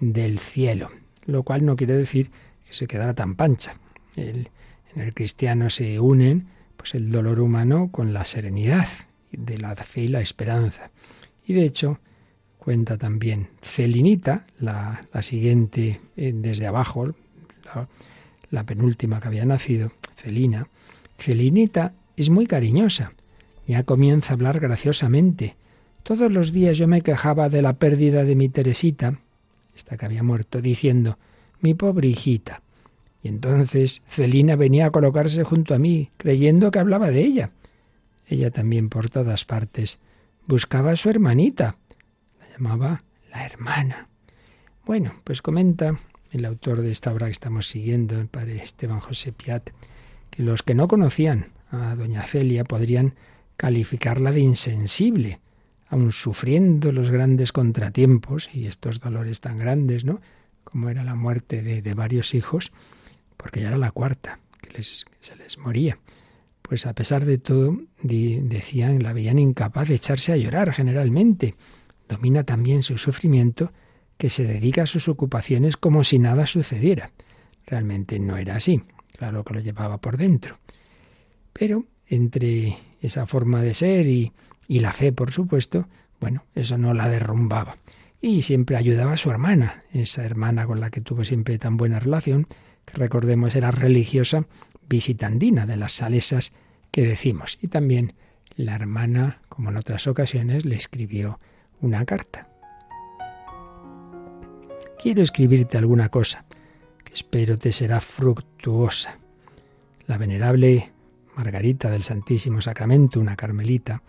del 0.00 0.38
cielo, 0.38 0.90
lo 1.26 1.42
cual 1.42 1.64
no 1.64 1.76
quiere 1.76 1.94
decir 1.94 2.30
que 2.66 2.74
se 2.74 2.86
quedara 2.86 3.14
tan 3.14 3.34
pancha. 3.34 3.78
En 4.96 5.02
el 5.02 5.14
cristiano 5.14 5.68
se 5.70 6.00
unen 6.00 6.48
pues 6.76 6.94
el 6.94 7.12
dolor 7.12 7.38
humano 7.38 7.90
con 7.92 8.12
la 8.14 8.24
serenidad 8.24 8.88
de 9.30 9.58
la 9.58 9.76
fe 9.76 10.02
y 10.02 10.08
la 10.08 10.20
esperanza. 10.20 10.90
Y 11.46 11.52
de 11.52 11.64
hecho, 11.64 12.00
cuenta 12.58 12.96
también 12.96 13.50
Celinita, 13.62 14.46
la, 14.58 15.06
siguiente 15.20 16.00
eh, 16.16 16.32
desde 16.34 16.66
abajo, 16.66 17.14
la, 17.64 17.88
la 18.50 18.64
penúltima 18.64 19.20
que 19.20 19.28
había 19.28 19.44
nacido, 19.44 19.92
Celina, 20.16 20.68
Celinita 21.18 21.92
es 22.16 22.30
muy 22.30 22.46
cariñosa. 22.46 23.12
Ya 23.66 23.82
comienza 23.82 24.30
a 24.30 24.34
hablar 24.34 24.60
graciosamente. 24.60 25.56
Todos 26.04 26.32
los 26.32 26.52
días 26.52 26.78
yo 26.78 26.88
me 26.88 27.02
quejaba 27.02 27.48
de 27.48 27.62
la 27.62 27.74
pérdida 27.74 28.24
de 28.24 28.34
mi 28.34 28.48
Teresita, 28.48 29.18
esta 29.74 29.96
que 29.96 30.06
había 30.06 30.22
muerto, 30.22 30.62
diciendo, 30.62 31.18
mi 31.60 31.74
pobre 31.74 32.08
hijita. 32.08 32.62
Y 33.26 33.28
entonces 33.28 34.02
Celina 34.06 34.54
venía 34.54 34.86
a 34.86 34.90
colocarse 34.92 35.42
junto 35.42 35.74
a 35.74 35.80
mí, 35.80 36.12
creyendo 36.16 36.70
que 36.70 36.78
hablaba 36.78 37.10
de 37.10 37.24
ella. 37.24 37.50
Ella 38.28 38.52
también 38.52 38.88
por 38.88 39.10
todas 39.10 39.44
partes 39.44 39.98
buscaba 40.46 40.92
a 40.92 40.96
su 40.96 41.10
hermanita. 41.10 41.76
La 42.38 42.48
llamaba 42.52 43.02
la 43.32 43.44
hermana. 43.44 44.08
Bueno, 44.84 45.12
pues 45.24 45.42
comenta 45.42 45.98
el 46.30 46.44
autor 46.44 46.82
de 46.82 46.92
esta 46.92 47.12
obra 47.12 47.26
que 47.26 47.32
estamos 47.32 47.66
siguiendo, 47.66 48.16
el 48.20 48.28
padre 48.28 48.62
Esteban 48.62 49.00
José 49.00 49.32
Piat, 49.32 49.70
que 50.30 50.44
los 50.44 50.62
que 50.62 50.76
no 50.76 50.86
conocían 50.86 51.48
a 51.72 51.96
doña 51.96 52.22
Celia 52.22 52.62
podrían 52.62 53.16
calificarla 53.56 54.30
de 54.30 54.38
insensible, 54.38 55.40
aun 55.88 56.12
sufriendo 56.12 56.92
los 56.92 57.10
grandes 57.10 57.50
contratiempos 57.50 58.50
y 58.54 58.68
estos 58.68 59.00
dolores 59.00 59.40
tan 59.40 59.58
grandes, 59.58 60.04
¿no? 60.04 60.20
Como 60.62 60.90
era 60.90 61.02
la 61.02 61.16
muerte 61.16 61.60
de, 61.62 61.94
varios 61.94 62.34
hijos, 62.34 62.70
porque 63.36 63.60
ya 63.60 63.68
era 63.68 63.78
la 63.78 63.90
cuarta, 63.90 64.40
que 64.60 64.70
les, 64.70 65.04
se 65.20 65.36
les 65.36 65.58
moría. 65.58 65.98
Pues 66.62 66.86
a 66.86 66.94
pesar 66.94 67.24
de 67.24 67.38
todo, 67.38 67.78
decían, 68.02 69.02
la 69.02 69.12
veían 69.12 69.38
incapaz 69.38 69.88
de 69.88 69.94
echarse 69.94 70.32
a 70.32 70.36
llorar 70.36 70.72
generalmente. 70.72 71.54
Domina 72.08 72.44
también 72.44 72.82
su 72.82 72.98
sufrimiento, 72.98 73.72
que 74.18 74.30
se 74.30 74.44
dedica 74.44 74.82
a 74.82 74.86
sus 74.86 75.08
ocupaciones 75.08 75.76
como 75.76 76.02
si 76.02 76.18
nada 76.18 76.46
sucediera. 76.46 77.12
Realmente 77.66 78.18
no 78.18 78.36
era 78.36 78.56
así 78.56 78.82
claro 79.16 79.44
que 79.44 79.54
lo 79.54 79.60
llevaba 79.60 79.98
por 79.98 80.16
dentro. 80.16 80.58
Pero 81.52 81.84
entre 82.06 82.76
esa 83.00 83.26
forma 83.26 83.62
de 83.62 83.74
ser 83.74 84.06
y, 84.06 84.32
la 84.68 84.92
fe, 84.92 85.12
por 85.12 85.32
supuesto, 85.32 85.88
bueno, 86.20 86.44
eso 86.54 86.78
no 86.78 86.94
la 86.94 87.08
derrumbaba. 87.08 87.78
Y 88.20 88.42
siempre 88.42 88.76
ayudaba 88.76 89.12
a 89.12 89.16
su 89.16 89.30
hermana, 89.30 89.82
esa 89.92 90.24
hermana 90.24 90.66
con 90.66 90.80
la 90.80 90.90
que 90.90 91.00
tuvo 91.00 91.24
siempre 91.24 91.58
tan 91.58 91.76
buena 91.76 91.98
relación, 91.98 92.46
que 92.86 92.94
recordemos 92.94 93.54
era 93.54 93.70
religiosa 93.70 94.46
visitandina 94.88 95.66
de 95.66 95.76
las 95.76 95.92
salesas 95.92 96.52
que 96.90 97.06
decimos. 97.06 97.58
Y 97.60 97.68
también 97.68 98.14
la 98.56 98.74
hermana, 98.74 99.42
como 99.50 99.68
en 99.68 99.76
otras 99.76 100.06
ocasiones, 100.06 100.64
le 100.64 100.76
escribió 100.76 101.38
una 101.82 102.06
carta. 102.06 102.48
Quiero 104.98 105.22
escribirte 105.22 105.76
alguna 105.76 106.08
cosa 106.08 106.46
espero 107.16 107.56
te 107.56 107.72
será 107.72 108.00
fructuosa. 108.00 109.18
La 110.06 110.18
venerable 110.18 110.92
Margarita 111.34 111.90
del 111.90 112.02
Santísimo 112.02 112.60
Sacramento, 112.60 113.20
una 113.20 113.36
carmelita, 113.36 114.02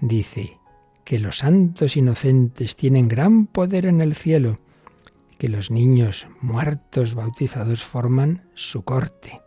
dice 0.00 0.58
que 1.04 1.20
los 1.20 1.38
santos 1.38 1.96
inocentes 1.96 2.74
tienen 2.74 3.06
gran 3.06 3.46
poder 3.46 3.86
en 3.86 4.00
el 4.00 4.16
cielo, 4.16 4.58
que 5.38 5.48
los 5.48 5.70
niños 5.70 6.26
muertos 6.40 7.14
bautizados 7.14 7.82
forman 7.82 8.48
su 8.54 8.82
corte. 8.82 9.40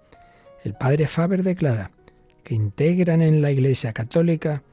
El 0.64 0.74
padre 0.74 1.08
Faber 1.08 1.44
declara 1.44 1.92
que 2.44 2.56
integran 2.56 3.22
en 3.22 3.42
la 3.42 3.52
Iglesia 3.52 3.94
Católica 3.94 4.64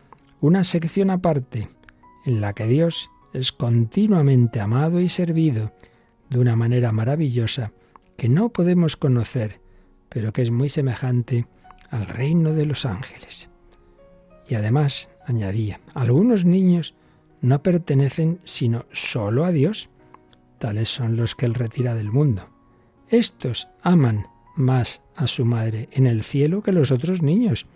una 0.41 0.65
sección 0.65 1.11
aparte 1.11 1.69
en 2.25 2.41
la 2.41 2.53
que 2.53 2.67
Dios 2.67 3.11
es 3.33 3.53
continuamente 3.53 4.61
amado 4.61 5.01
y 5.01 5.09
servido 5.09 5.73
de 6.31 6.39
una 6.39 6.57
manera 6.57 6.93
maravillosa 6.93 7.73
que 8.17 8.29
no 8.29 8.51
podemos 8.51 8.97
conocer, 8.97 9.61
pero 10.09 10.33
que 10.33 10.43
es 10.43 10.51
muy 10.51 10.69
semejante 10.69 11.47
al 11.91 12.07
reino 12.07 12.53
de 12.53 12.67
los 12.67 12.87
ángeles. 12.87 13.51
Y 14.49 14.55
además, 14.55 15.11
añadía, 15.27 15.81
algunos 15.95 16.45
niños 16.45 16.95
no 17.41 17.63
pertenecen 17.63 18.41
sino 18.45 18.87
solo 18.93 19.45
a 19.45 19.53
Dios, 19.53 19.91
tales 20.59 20.89
son 20.89 21.17
los 21.17 21.35
que 21.35 21.47
Él 21.47 21.55
retira 21.55 21.95
del 21.95 22.11
mundo. 22.11 22.49
Estos 23.09 23.69
aman 23.83 24.27
más 24.57 25.03
a 25.17 25.27
su 25.27 25.45
madre 25.45 25.89
en 25.93 26.07
el 26.07 26.23
cielo 26.23 26.63
que 26.63 26.73
los 26.73 26.91
otros 26.91 27.23
niños. 27.23 27.67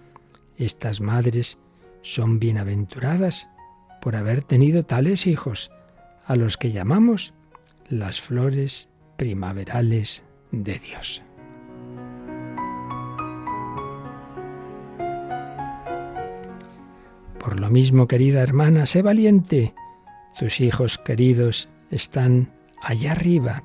Estas 0.56 1.00
madres 1.00 1.58
son 2.02 2.38
bienaventuradas 2.38 3.48
por 4.00 4.16
haber 4.16 4.42
tenido 4.42 4.84
tales 4.84 5.26
hijos, 5.26 5.70
a 6.24 6.36
los 6.36 6.56
que 6.56 6.72
llamamos 6.72 7.34
las 7.88 8.20
flores 8.20 8.88
primaverales 9.16 10.24
de 10.52 10.78
Dios. 10.78 11.22
Por 17.38 17.60
lo 17.60 17.70
mismo, 17.70 18.06
querida 18.06 18.42
hermana, 18.42 18.84
sé 18.84 19.00
valiente. 19.02 19.74
Tus 20.38 20.60
hijos 20.60 20.98
queridos 20.98 21.68
están 21.90 22.50
allá 22.82 23.12
arriba, 23.12 23.62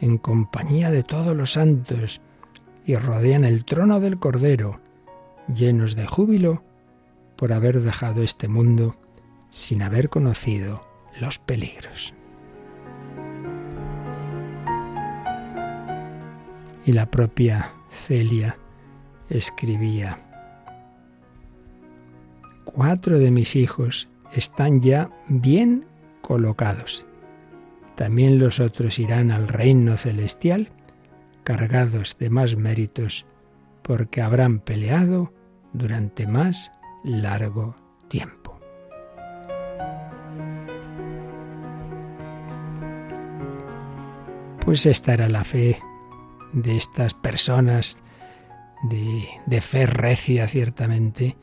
en 0.00 0.18
compañía 0.18 0.90
de 0.90 1.02
todos 1.02 1.36
los 1.36 1.52
santos, 1.52 2.20
y 2.84 2.96
rodean 2.96 3.44
el 3.44 3.64
trono 3.64 4.00
del 4.00 4.18
Cordero, 4.18 4.80
llenos 5.52 5.94
de 5.94 6.06
júbilo 6.06 6.64
por 7.36 7.52
haber 7.52 7.80
dejado 7.80 8.22
este 8.22 8.48
mundo 8.48 8.96
sin 9.50 9.82
haber 9.82 10.08
conocido 10.08 10.86
los 11.20 11.38
peligros. 11.38 12.14
y 16.84 16.92
la 16.92 17.10
propia 17.10 17.72
Celia 17.90 18.58
escribía, 19.28 20.18
Cuatro 22.64 23.18
de 23.18 23.30
mis 23.30 23.56
hijos 23.56 24.08
están 24.32 24.80
ya 24.80 25.10
bien 25.28 25.86
colocados 26.22 27.04
también 28.00 28.38
los 28.38 28.60
otros 28.60 28.98
irán 28.98 29.30
al 29.30 29.46
reino 29.46 29.98
celestial 29.98 30.70
cargados 31.44 32.16
de 32.18 32.30
más 32.30 32.56
méritos, 32.56 33.26
porque 33.82 34.22
habrán 34.22 34.60
peleado 34.60 35.34
durante 35.74 36.26
más 36.26 36.72
largo 37.04 37.76
tiempo. 38.08 38.58
Pues 44.64 44.86
esta 44.86 45.12
era 45.12 45.28
la 45.28 45.44
fe 45.44 45.78
de 46.54 46.78
estas 46.78 47.12
personas 47.12 47.98
de, 48.82 49.60
fe 49.60 49.84
recia, 49.84 50.48
ciertamente. 50.48 51.36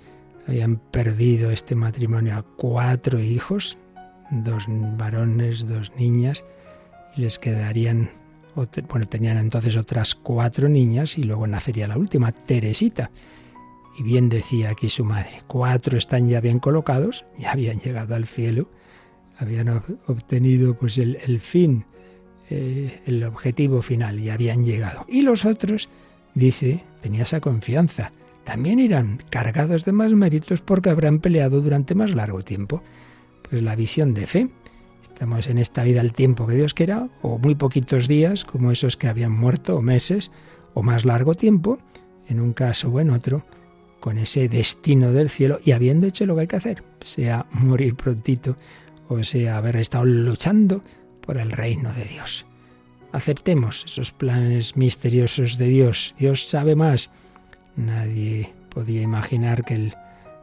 Habían 0.47 0.77
perdido 0.77 1.51
este 1.51 1.75
matrimonio 1.75 2.35
a 2.35 2.41
cuatro 2.41 3.19
hijos, 3.19 3.77
dos 4.31 4.65
varones, 4.67 5.67
dos 5.67 5.91
niñas, 5.95 6.43
y 7.15 7.21
les 7.21 7.39
quedarían, 7.39 8.11
bueno, 8.55 9.07
tenían 9.07 9.37
entonces 9.37 9.77
otras 9.77 10.15
cuatro 10.15 10.69
niñas 10.69 11.17
y 11.17 11.23
luego 11.23 11.47
nacería 11.47 11.87
la 11.87 11.97
última, 11.97 12.31
Teresita. 12.31 13.11
Y 13.97 14.03
bien 14.03 14.29
decía 14.29 14.69
aquí 14.69 14.89
su 14.89 15.03
madre, 15.03 15.41
cuatro 15.47 15.97
están 15.97 16.27
ya 16.27 16.39
bien 16.39 16.59
colocados, 16.59 17.25
ya 17.37 17.51
habían 17.51 17.79
llegado 17.79 18.13
al 18.15 18.27
cielo, 18.27 18.69
habían 19.39 19.69
obtenido 20.05 20.75
pues 20.75 20.97
el, 20.99 21.39
fin, 21.39 21.85
eh, 22.49 23.01
el 23.05 23.23
objetivo 23.23 23.81
final, 23.81 24.19
y 24.19 24.29
habían 24.29 24.65
llegado. 24.65 25.05
Y 25.07 25.23
los 25.23 25.45
otros, 25.45 25.89
dice, 26.35 26.83
tenía 27.01 27.23
esa 27.23 27.41
confianza, 27.41 28.11
también 28.43 28.79
irán 28.79 29.19
cargados 29.29 29.83
de 29.83 29.91
más 29.91 30.13
méritos 30.13 30.61
porque 30.61 30.89
habrán 30.89 31.19
peleado 31.19 31.59
durante 31.59 31.95
más 31.95 32.15
largo 32.15 32.43
tiempo. 32.43 32.81
Pues 33.49 33.61
la 33.61 33.75
visión 33.75 34.13
de 34.13 34.27
fe. 34.27 34.49
Estamos 35.01 35.47
en 35.47 35.57
esta 35.57 35.83
vida 35.83 36.01
el 36.01 36.13
tiempo 36.13 36.45
que 36.45 36.55
Dios 36.55 36.73
quiera, 36.73 37.09
o 37.21 37.37
muy 37.37 37.55
poquitos 37.55 38.07
días, 38.07 38.45
como 38.45 38.71
esos 38.71 38.97
que 38.97 39.07
habían 39.07 39.31
muerto, 39.31 39.77
o 39.77 39.81
meses, 39.81 40.31
o 40.73 40.83
más 40.83 41.05
largo 41.05 41.33
tiempo, 41.33 41.79
en 42.29 42.39
un 42.39 42.53
caso 42.53 42.89
o 42.89 42.99
en 42.99 43.09
otro, 43.09 43.43
con 43.99 44.17
ese 44.17 44.47
destino 44.47 45.11
del 45.11 45.29
cielo 45.29 45.59
y 45.63 45.71
habiendo 45.71 46.07
hecho 46.07 46.25
lo 46.25 46.35
que 46.35 46.41
hay 46.41 46.47
que 46.47 46.55
hacer, 46.55 46.83
sea 47.01 47.47
morir 47.51 47.95
prontito 47.95 48.57
o 49.09 49.23
sea 49.23 49.57
haber 49.57 49.77
estado 49.77 50.05
luchando 50.05 50.83
por 51.21 51.37
el 51.37 51.51
reino 51.51 51.91
de 51.93 52.03
Dios. 52.03 52.45
Aceptemos 53.11 53.85
esos 53.85 54.11
planes 54.11 54.75
misteriosos 54.75 55.57
de 55.57 55.67
Dios. 55.67 56.13
Dios 56.19 56.47
sabe 56.47 56.75
más. 56.75 57.09
Nadie 57.75 58.53
podía 58.69 59.01
imaginar 59.01 59.63
que 59.63 59.75
el 59.75 59.93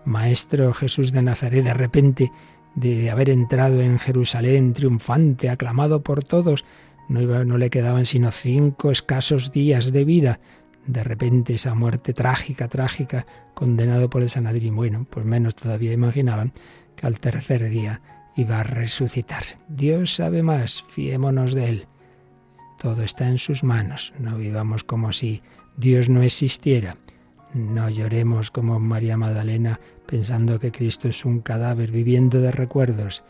Maestro 0.05 0.73
Jesús 0.73 1.13
de 1.13 1.23
Nazaret 1.23 1.65
de 1.65 1.75
repente 1.75 2.33
de 2.75 3.11
haber 3.11 3.31
entrado 3.31 3.81
en 3.81 3.99
Jerusalén 3.99 4.73
triunfante, 4.73 5.49
aclamado 5.49 6.03
por 6.03 6.25
todos, 6.25 6.65
no, 7.09 7.45
no 7.45 7.59
le 7.59 7.71
quedaban 7.71 8.07
sino 8.07 8.31
cinco 8.31 8.91
escasos 8.91 9.53
días 9.53 9.93
de 9.93 10.05
vida 10.05 10.41
de 10.87 11.05
repente 11.05 11.55
esa 11.55 11.75
muerte 11.75 12.13
trágica, 12.13 12.69
trágica, 12.69 13.27
condenado 13.55 14.11
por 14.11 14.23
el 14.23 14.31
Sanadrín. 14.31 14.77
Bueno, 14.77 15.07
pues 15.09 15.25
menos 15.25 15.55
todavía 15.55 15.93
imaginaban 15.93 16.53
que 16.97 17.07
al 17.07 17.21
tercer 17.21 17.69
día 17.71 18.01
iba 18.37 18.61
a 18.61 18.65
resucitar. 18.65 19.45
Dios 19.69 20.15
sabe 20.15 20.43
más, 20.43 20.85
fiémonos 20.89 21.55
de 21.55 21.69
Él. 21.69 21.87
Todo 22.79 23.03
está 23.03 23.29
en 23.29 23.39
sus 23.39 23.65
manos. 23.65 24.13
No 24.19 24.37
vivamos 24.37 24.85
como 24.85 25.13
si 25.13 25.43
Dios 25.77 26.09
no 26.09 26.23
existiera. 26.23 26.97
No 27.55 27.89
lloremos 27.89 28.51
como 28.51 28.81
María 28.81 29.17
Magdalena 29.17 29.81
pensando 30.07 30.59
que 30.59 30.73
Cristo 30.73 31.09
es 31.09 31.25
un 31.25 31.41
cadáver 31.41 31.91
viviendo 31.91 32.41
de 32.41 32.53
recuerdos. 32.53 33.25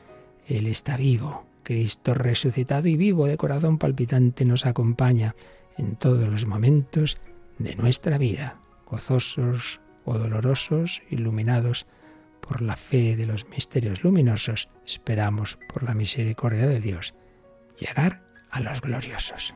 Él 0.46 0.66
está 0.66 0.96
vivo. 0.96 1.46
Cristo 1.62 2.14
resucitado 2.14 2.88
y 2.88 2.96
vivo 2.96 3.26
de 3.26 3.38
corazón 3.38 3.78
palpitante 3.78 4.44
nos 4.44 4.66
acompaña 4.66 5.34
en 5.78 5.96
todos 5.96 6.28
los 6.28 6.46
momentos 6.46 7.18
de 7.58 7.74
nuestra 7.76 8.18
vida, 8.18 8.60
gozosos 8.86 9.80
o 10.04 10.18
dolorosos, 10.18 11.02
iluminados 11.10 11.86
por 12.40 12.60
la 12.60 12.76
fe 12.76 13.16
de 13.16 13.26
los 13.26 13.48
misterios 13.48 14.04
luminosos, 14.04 14.68
esperamos 14.84 15.58
por 15.72 15.82
la 15.82 15.94
misericordia 15.94 16.66
de 16.66 16.80
Dios 16.80 17.14
llegar 17.78 18.22
a 18.50 18.60
los 18.60 18.80
gloriosos. 18.82 19.54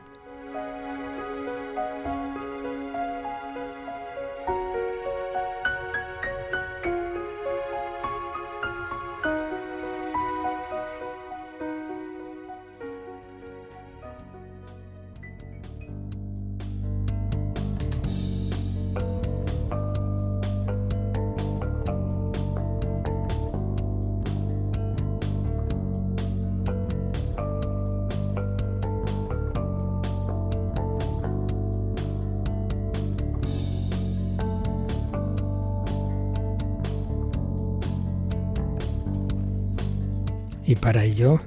Para 40.89 41.05
ello 41.05 41.39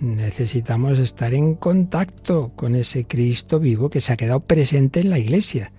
necesitamos 0.00 0.98
estar 0.98 1.34
en 1.34 1.56
contacto 1.56 2.52
con 2.56 2.74
ese 2.74 3.04
Cristo 3.04 3.60
vivo 3.60 3.90
que 3.90 4.00
se 4.00 4.14
ha 4.14 4.16
quedado 4.16 4.40
presente 4.40 5.00
en 5.00 5.10
la 5.10 5.18
Iglesia. 5.18 5.72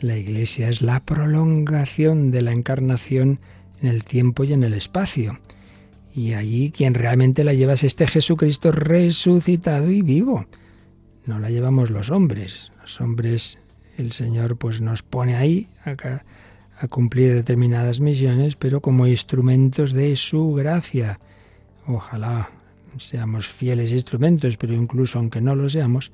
La 0.00 0.16
Iglesia 0.16 0.68
es 0.68 0.82
la 0.82 0.98
prolongación 1.04 2.32
de 2.32 2.42
la 2.42 2.50
encarnación 2.50 3.38
en 3.80 3.88
el 3.90 4.02
tiempo 4.02 4.42
y 4.42 4.54
en 4.54 4.64
el 4.64 4.74
espacio. 4.74 5.38
Y 6.12 6.32
allí 6.32 6.72
quien 6.72 6.94
realmente 6.94 7.44
la 7.44 7.54
lleva 7.54 7.74
es 7.74 7.84
este 7.84 8.08
Jesucristo 8.08 8.72
resucitado 8.72 9.88
y 9.88 10.02
vivo. 10.02 10.46
No 11.24 11.38
la 11.38 11.48
llevamos 11.48 11.90
los 11.90 12.10
hombres. 12.10 12.72
Los 12.80 13.00
hombres, 13.00 13.60
el 13.98 14.10
Señor 14.10 14.56
pues 14.56 14.80
nos 14.80 15.04
pone 15.04 15.36
ahí 15.36 15.68
a, 15.84 15.92
a 16.80 16.88
cumplir 16.88 17.34
determinadas 17.34 18.00
misiones, 18.00 18.56
pero 18.56 18.80
como 18.80 19.06
instrumentos 19.06 19.92
de 19.92 20.16
su 20.16 20.54
gracia 20.54 21.20
Ojalá 21.86 22.50
seamos 22.98 23.46
fieles 23.46 23.92
instrumentos, 23.92 24.56
pero 24.56 24.74
incluso 24.74 25.18
aunque 25.18 25.40
no 25.40 25.54
lo 25.54 25.68
seamos, 25.68 26.12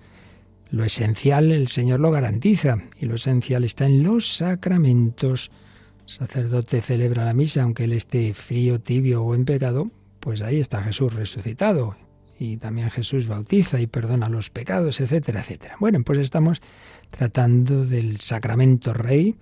lo 0.70 0.85
esencial 0.85 1.50
el 1.50 1.68
Señor 1.68 2.00
lo 2.00 2.11
garantiza 2.11 2.76
y 3.00 3.07
lo 3.07 3.14
esencial 3.14 3.64
está 3.64 3.87
en 3.87 4.02
los 4.02 4.37
sacramentos. 4.37 5.50
Sacerdote 6.07 6.81
celebra 6.81 7.24
la 7.24 7.35
misa, 7.35 7.62
aunque 7.62 7.85
él 7.85 7.92
esté 7.92 8.35
frío, 8.35 8.81
tibio 8.81 9.22
o 9.22 9.35
en 9.35 9.44
pecado, 9.44 9.90
pues 10.20 10.42
ahí 10.42 10.61
está 10.61 10.83
Jesús 10.83 11.14
resucitado. 11.14 11.96
Y 12.38 12.59
también 12.59 12.90
Jesús 12.90 13.26
bautiza 13.26 13.81
y 13.81 13.87
perdona 13.87 14.28
los 14.28 14.50
pecados, 14.50 15.00
etcétera, 15.00 15.40
etcétera. 15.40 15.76
Bueno, 15.81 16.02
pues 16.04 16.18
estamos 16.18 16.61
tratando 17.11 17.85
del 17.85 18.20
sacramento 18.20 18.92
rey, 18.92 19.35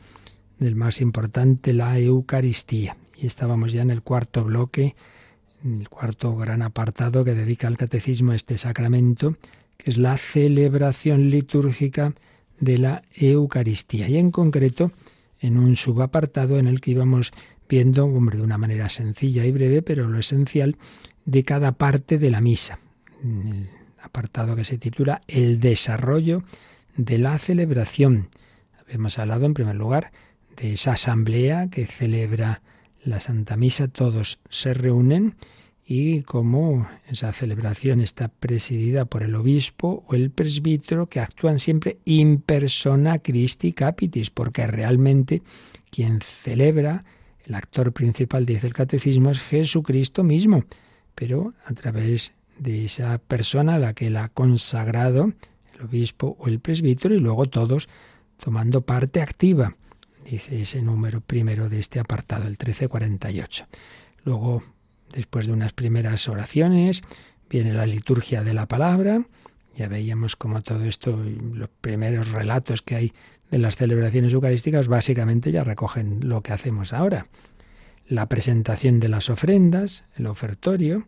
del 0.59 0.77
más 0.77 1.01
importante, 1.01 1.73
la 1.73 1.99
Eucaristía. 1.99 2.97
Y 3.15 3.27
estábamos 3.27 3.73
ya 3.73 3.83
en 3.83 3.91
el 3.91 4.03
cuarto 4.03 4.45
bloque 4.45 4.95
el 5.67 5.89
cuarto 5.89 6.37
gran 6.37 6.63
apartado 6.63 7.25
que 7.25 7.35
dedica 7.35 7.69
el 7.69 7.77
catecismo 7.77 8.33
a 8.33 8.37
este 8.37 8.57
sacramento, 8.57 9.37
que 9.77 9.91
es 9.91 9.99
la 9.99 10.17
celebración 10.17 11.31
litúrgica 11.31 12.15
de 12.61 12.79
la 12.79 13.03
Eucaristía. 13.15 14.09
Y 14.09 14.17
en 14.17 14.31
concreto, 14.31 14.93
en 15.41 15.59
un 15.59 15.77
subapartado 15.77 16.59
en 16.59 16.67
el 16.67 16.81
que 16.81 16.93
íbamos 16.93 17.33
viendo, 17.69 18.07
hombre, 18.07 18.39
de 18.39 18.45
una 18.45 18.59
manera 18.59 18.89
sencilla 18.89 19.45
y 19.45 19.51
breve, 19.51 19.83
pero 19.83 20.09
lo 20.09 20.19
esencial 20.19 20.77
de 21.25 21.43
cada 21.43 21.73
parte 21.73 22.19
de 22.19 22.31
la 22.31 22.41
misa. 22.41 22.79
El 23.23 23.69
apartado 24.01 24.55
que 24.55 24.65
se 24.65 24.79
titula 24.79 25.23
El 25.27 25.59
desarrollo 25.59 26.45
de 26.97 27.19
la 27.19 27.39
celebración. 27.39 28.29
Habíamos 28.81 29.19
hablado, 29.19 29.47
en 29.47 29.55
primer 29.55 29.75
lugar, 29.75 30.13
de 30.57 30.75
esa 30.75 30.93
asamblea 30.93 31.69
que 31.69 31.87
celebra 31.87 32.63
la 33.05 33.21
Santa 33.21 33.57
Misa, 33.57 33.89
todos 33.89 34.41
se 34.49 34.75
reúnen 34.75 35.35
y 35.89 36.23
cómo 36.23 36.89
esa 37.07 37.33
celebración 37.33 38.01
está 38.01 38.27
presidida 38.27 39.05
por 39.05 39.23
el 39.23 39.37
obispo 39.37 40.05
o 40.09 40.15
el 40.17 40.31
presbítero 40.31 41.07
que 41.07 41.21
actúan 41.21 41.61
siempre 41.61 41.99
in 42.05 42.41
persona 42.41 43.21
Christi 43.21 43.73
Capitis, 43.73 44.31
porque 44.31 44.67
realmente 44.67 45.43
quien 45.91 46.21
celebra, 46.21 47.05
el 47.47 47.55
actor 47.55 47.93
principal, 47.93 48.45
dice 48.45 48.67
el 48.67 48.75
catecismo, 48.75 49.31
es 49.31 49.41
Jesucristo 49.41 50.25
mismo, 50.25 50.65
pero 51.15 51.55
a 51.65 51.73
través 51.75 52.33
de 52.59 52.87
esa 52.87 53.19
persona 53.19 53.77
a 53.77 53.79
la 53.79 53.95
que 53.95 54.09
él 54.09 54.17
ha 54.17 54.29
consagrado, 54.29 55.33
el 55.75 55.83
obispo 55.83 56.37
o 56.41 56.49
el 56.49 56.59
presbítero, 56.59 57.15
y 57.15 57.21
luego 57.21 57.47
todos 57.47 57.89
tomando 58.39 58.81
parte 58.81 59.23
activa, 59.23 59.77
dice 60.29 60.61
ese 60.61 60.83
número 60.83 61.21
primero 61.21 61.69
de 61.69 61.79
este 61.79 62.01
apartado, 62.01 62.43
el 62.43 62.59
1348. 62.59 63.67
Luego 64.25 64.65
Después 65.13 65.47
de 65.47 65.53
unas 65.53 65.73
primeras 65.73 66.29
oraciones 66.29 67.03
viene 67.49 67.73
la 67.73 67.87
liturgia 67.87 68.43
de 68.43 68.55
la 68.55 68.67
palabra. 68.67 69.25
Ya 69.75 69.89
veíamos 69.89 70.37
como 70.37 70.63
todo 70.63 70.85
esto, 70.85 71.19
los 71.55 71.69
primeros 71.81 72.33
relatos 72.33 72.83
que 72.83 72.97
hay 72.97 73.13
de 73.51 73.59
las 73.59 73.77
celebraciones 73.77 74.33
eucarísticas 74.33 74.89
básicamente 74.89 75.53
ya 75.53 75.63
recogen 75.65 76.29
lo 76.29 76.43
que 76.43 76.53
hacemos 76.53 76.93
ahora. 76.93 77.29
La 78.09 78.27
presentación 78.29 79.01
de 79.01 79.09
las 79.09 79.31
ofrendas, 79.31 80.05
el 80.17 80.27
ofertorio 80.27 81.07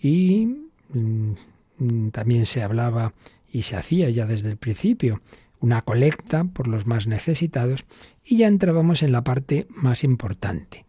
y 0.00 0.46
mm, 0.92 2.08
también 2.12 2.46
se 2.46 2.62
hablaba 2.62 3.14
y 3.50 3.62
se 3.62 3.76
hacía 3.76 4.10
ya 4.10 4.26
desde 4.26 4.50
el 4.50 4.56
principio 4.56 5.20
una 5.60 5.82
colecta 5.82 6.44
por 6.44 6.68
los 6.68 6.86
más 6.86 7.06
necesitados 7.06 7.84
y 8.24 8.38
ya 8.38 8.46
entrábamos 8.46 9.02
en 9.02 9.12
la 9.12 9.24
parte 9.24 9.66
más 9.70 10.04
importante, 10.04 10.84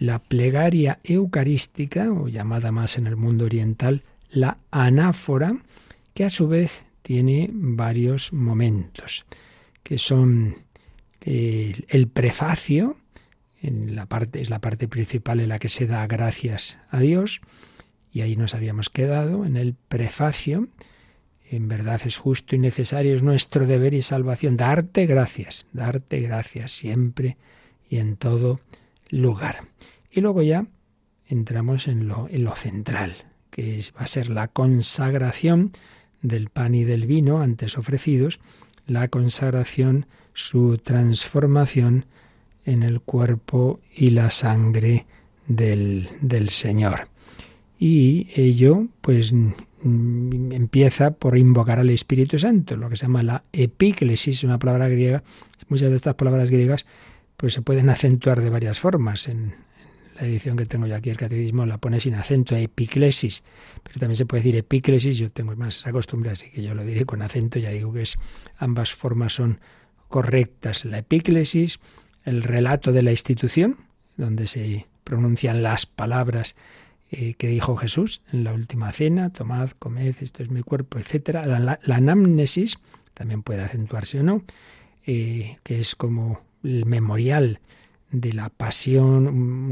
la 0.00 0.18
plegaria 0.18 0.98
eucarística, 1.04 2.10
o 2.10 2.26
llamada 2.26 2.72
más 2.72 2.96
en 2.96 3.06
el 3.06 3.16
mundo 3.16 3.44
oriental 3.44 4.02
la 4.30 4.56
anáfora, 4.70 5.58
que 6.14 6.24
a 6.24 6.30
su 6.30 6.48
vez 6.48 6.84
tiene 7.02 7.50
varios 7.52 8.32
momentos, 8.32 9.26
que 9.82 9.98
son 9.98 10.56
el, 11.20 12.08
prefacio, 12.08 12.96
en 13.60 13.94
la 13.94 14.06
parte, 14.06 14.40
es 14.40 14.48
la 14.48 14.60
parte 14.60 14.88
principal 14.88 15.38
en 15.38 15.50
la 15.50 15.58
que 15.58 15.68
se 15.68 15.86
da 15.86 16.06
gracias 16.06 16.78
a 16.88 17.00
Dios, 17.00 17.42
y 18.10 18.22
ahí 18.22 18.36
nos 18.36 18.54
habíamos 18.54 18.88
quedado, 18.88 19.44
en 19.44 19.58
el 19.58 19.74
prefacio, 19.74 20.68
en 21.50 21.68
verdad 21.68 22.00
es 22.06 22.16
justo 22.16 22.56
y 22.56 22.58
necesario, 22.58 23.14
es 23.14 23.22
nuestro 23.22 23.66
deber 23.66 23.92
y 23.92 24.00
salvación, 24.00 24.56
darte 24.56 25.04
gracias, 25.04 25.66
darte 25.74 26.20
gracias 26.20 26.72
siempre 26.72 27.36
y 27.90 27.98
en 27.98 28.16
todo 28.16 28.60
lugar. 29.10 29.60
Y 30.10 30.20
luego 30.20 30.42
ya 30.42 30.66
entramos 31.26 31.88
en 31.88 32.08
lo, 32.08 32.28
en 32.28 32.44
lo 32.44 32.54
central, 32.54 33.14
que 33.50 33.84
va 33.96 34.02
a 34.02 34.06
ser 34.06 34.30
la 34.30 34.48
consagración 34.48 35.72
del 36.22 36.48
pan 36.48 36.74
y 36.74 36.84
del 36.84 37.06
vino 37.06 37.40
antes 37.40 37.78
ofrecidos, 37.78 38.40
la 38.86 39.08
consagración, 39.08 40.06
su 40.34 40.78
transformación 40.78 42.06
en 42.64 42.82
el 42.82 43.00
cuerpo 43.00 43.80
y 43.94 44.10
la 44.10 44.30
sangre 44.30 45.06
del, 45.46 46.08
del 46.20 46.48
Señor. 46.48 47.08
Y 47.78 48.28
ello, 48.34 48.88
pues, 49.00 49.32
mm, 49.32 50.52
empieza 50.52 51.12
por 51.12 51.38
invocar 51.38 51.78
al 51.78 51.90
Espíritu 51.90 52.38
Santo, 52.38 52.76
lo 52.76 52.88
que 52.88 52.96
se 52.96 53.06
llama 53.06 53.22
la 53.22 53.44
epíclesis, 53.52 54.44
una 54.44 54.58
palabra 54.58 54.88
griega. 54.88 55.22
Muchas 55.68 55.88
de 55.88 55.96
estas 55.96 56.14
palabras 56.14 56.50
griegas 56.50 56.84
pues 57.40 57.54
se 57.54 57.62
pueden 57.62 57.88
acentuar 57.88 58.42
de 58.42 58.50
varias 58.50 58.80
formas. 58.80 59.26
En, 59.26 59.54
la 60.16 60.26
edición 60.26 60.58
que 60.58 60.66
tengo 60.66 60.86
yo 60.86 60.94
aquí, 60.94 61.08
el 61.08 61.16
catecismo, 61.16 61.64
la 61.64 61.78
pone 61.78 61.98
sin 61.98 62.14
acento, 62.14 62.54
epiclesis, 62.54 63.42
pero 63.82 63.98
también 63.98 64.16
se 64.16 64.26
puede 64.26 64.42
decir 64.42 64.56
epíclesis, 64.56 65.16
yo 65.16 65.30
tengo 65.30 65.56
más 65.56 65.78
esa 65.78 65.92
costumbre, 65.92 66.30
así 66.30 66.50
que 66.50 66.62
yo 66.62 66.74
lo 66.74 66.84
diré 66.84 67.06
con 67.06 67.22
acento, 67.22 67.58
ya 67.58 67.70
digo 67.70 67.94
que 67.94 68.02
es, 68.02 68.18
ambas 68.58 68.92
formas 68.92 69.32
son 69.32 69.60
correctas. 70.08 70.84
La 70.84 70.98
epíclesis, 70.98 71.80
el 72.24 72.42
relato 72.42 72.92
de 72.92 73.02
la 73.02 73.12
institución, 73.12 73.78
donde 74.18 74.46
se 74.46 74.86
pronuncian 75.04 75.62
las 75.62 75.86
palabras 75.86 76.56
eh, 77.10 77.32
que 77.32 77.48
dijo 77.48 77.74
Jesús 77.76 78.20
en 78.30 78.44
la 78.44 78.52
última 78.52 78.92
cena, 78.92 79.30
tomad, 79.30 79.70
comed, 79.70 80.14
esto 80.20 80.42
es 80.42 80.50
mi 80.50 80.60
cuerpo, 80.60 80.98
etc. 80.98 81.46
La, 81.46 81.78
anamnesis, 81.90 82.78
también 83.14 83.42
puede 83.42 83.62
acentuarse 83.62 84.20
o 84.20 84.22
no, 84.22 84.44
eh, 85.06 85.56
que 85.62 85.80
es 85.80 85.94
como 85.94 86.49
el 86.62 86.86
memorial 86.86 87.60
de 88.10 88.32
la 88.32 88.48
pasión, 88.48 89.28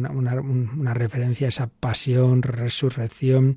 una, 0.06 0.94
referencia 0.94 1.46
a 1.46 1.48
esa 1.48 1.66
pasión, 1.66 2.42
resurrección, 2.42 3.56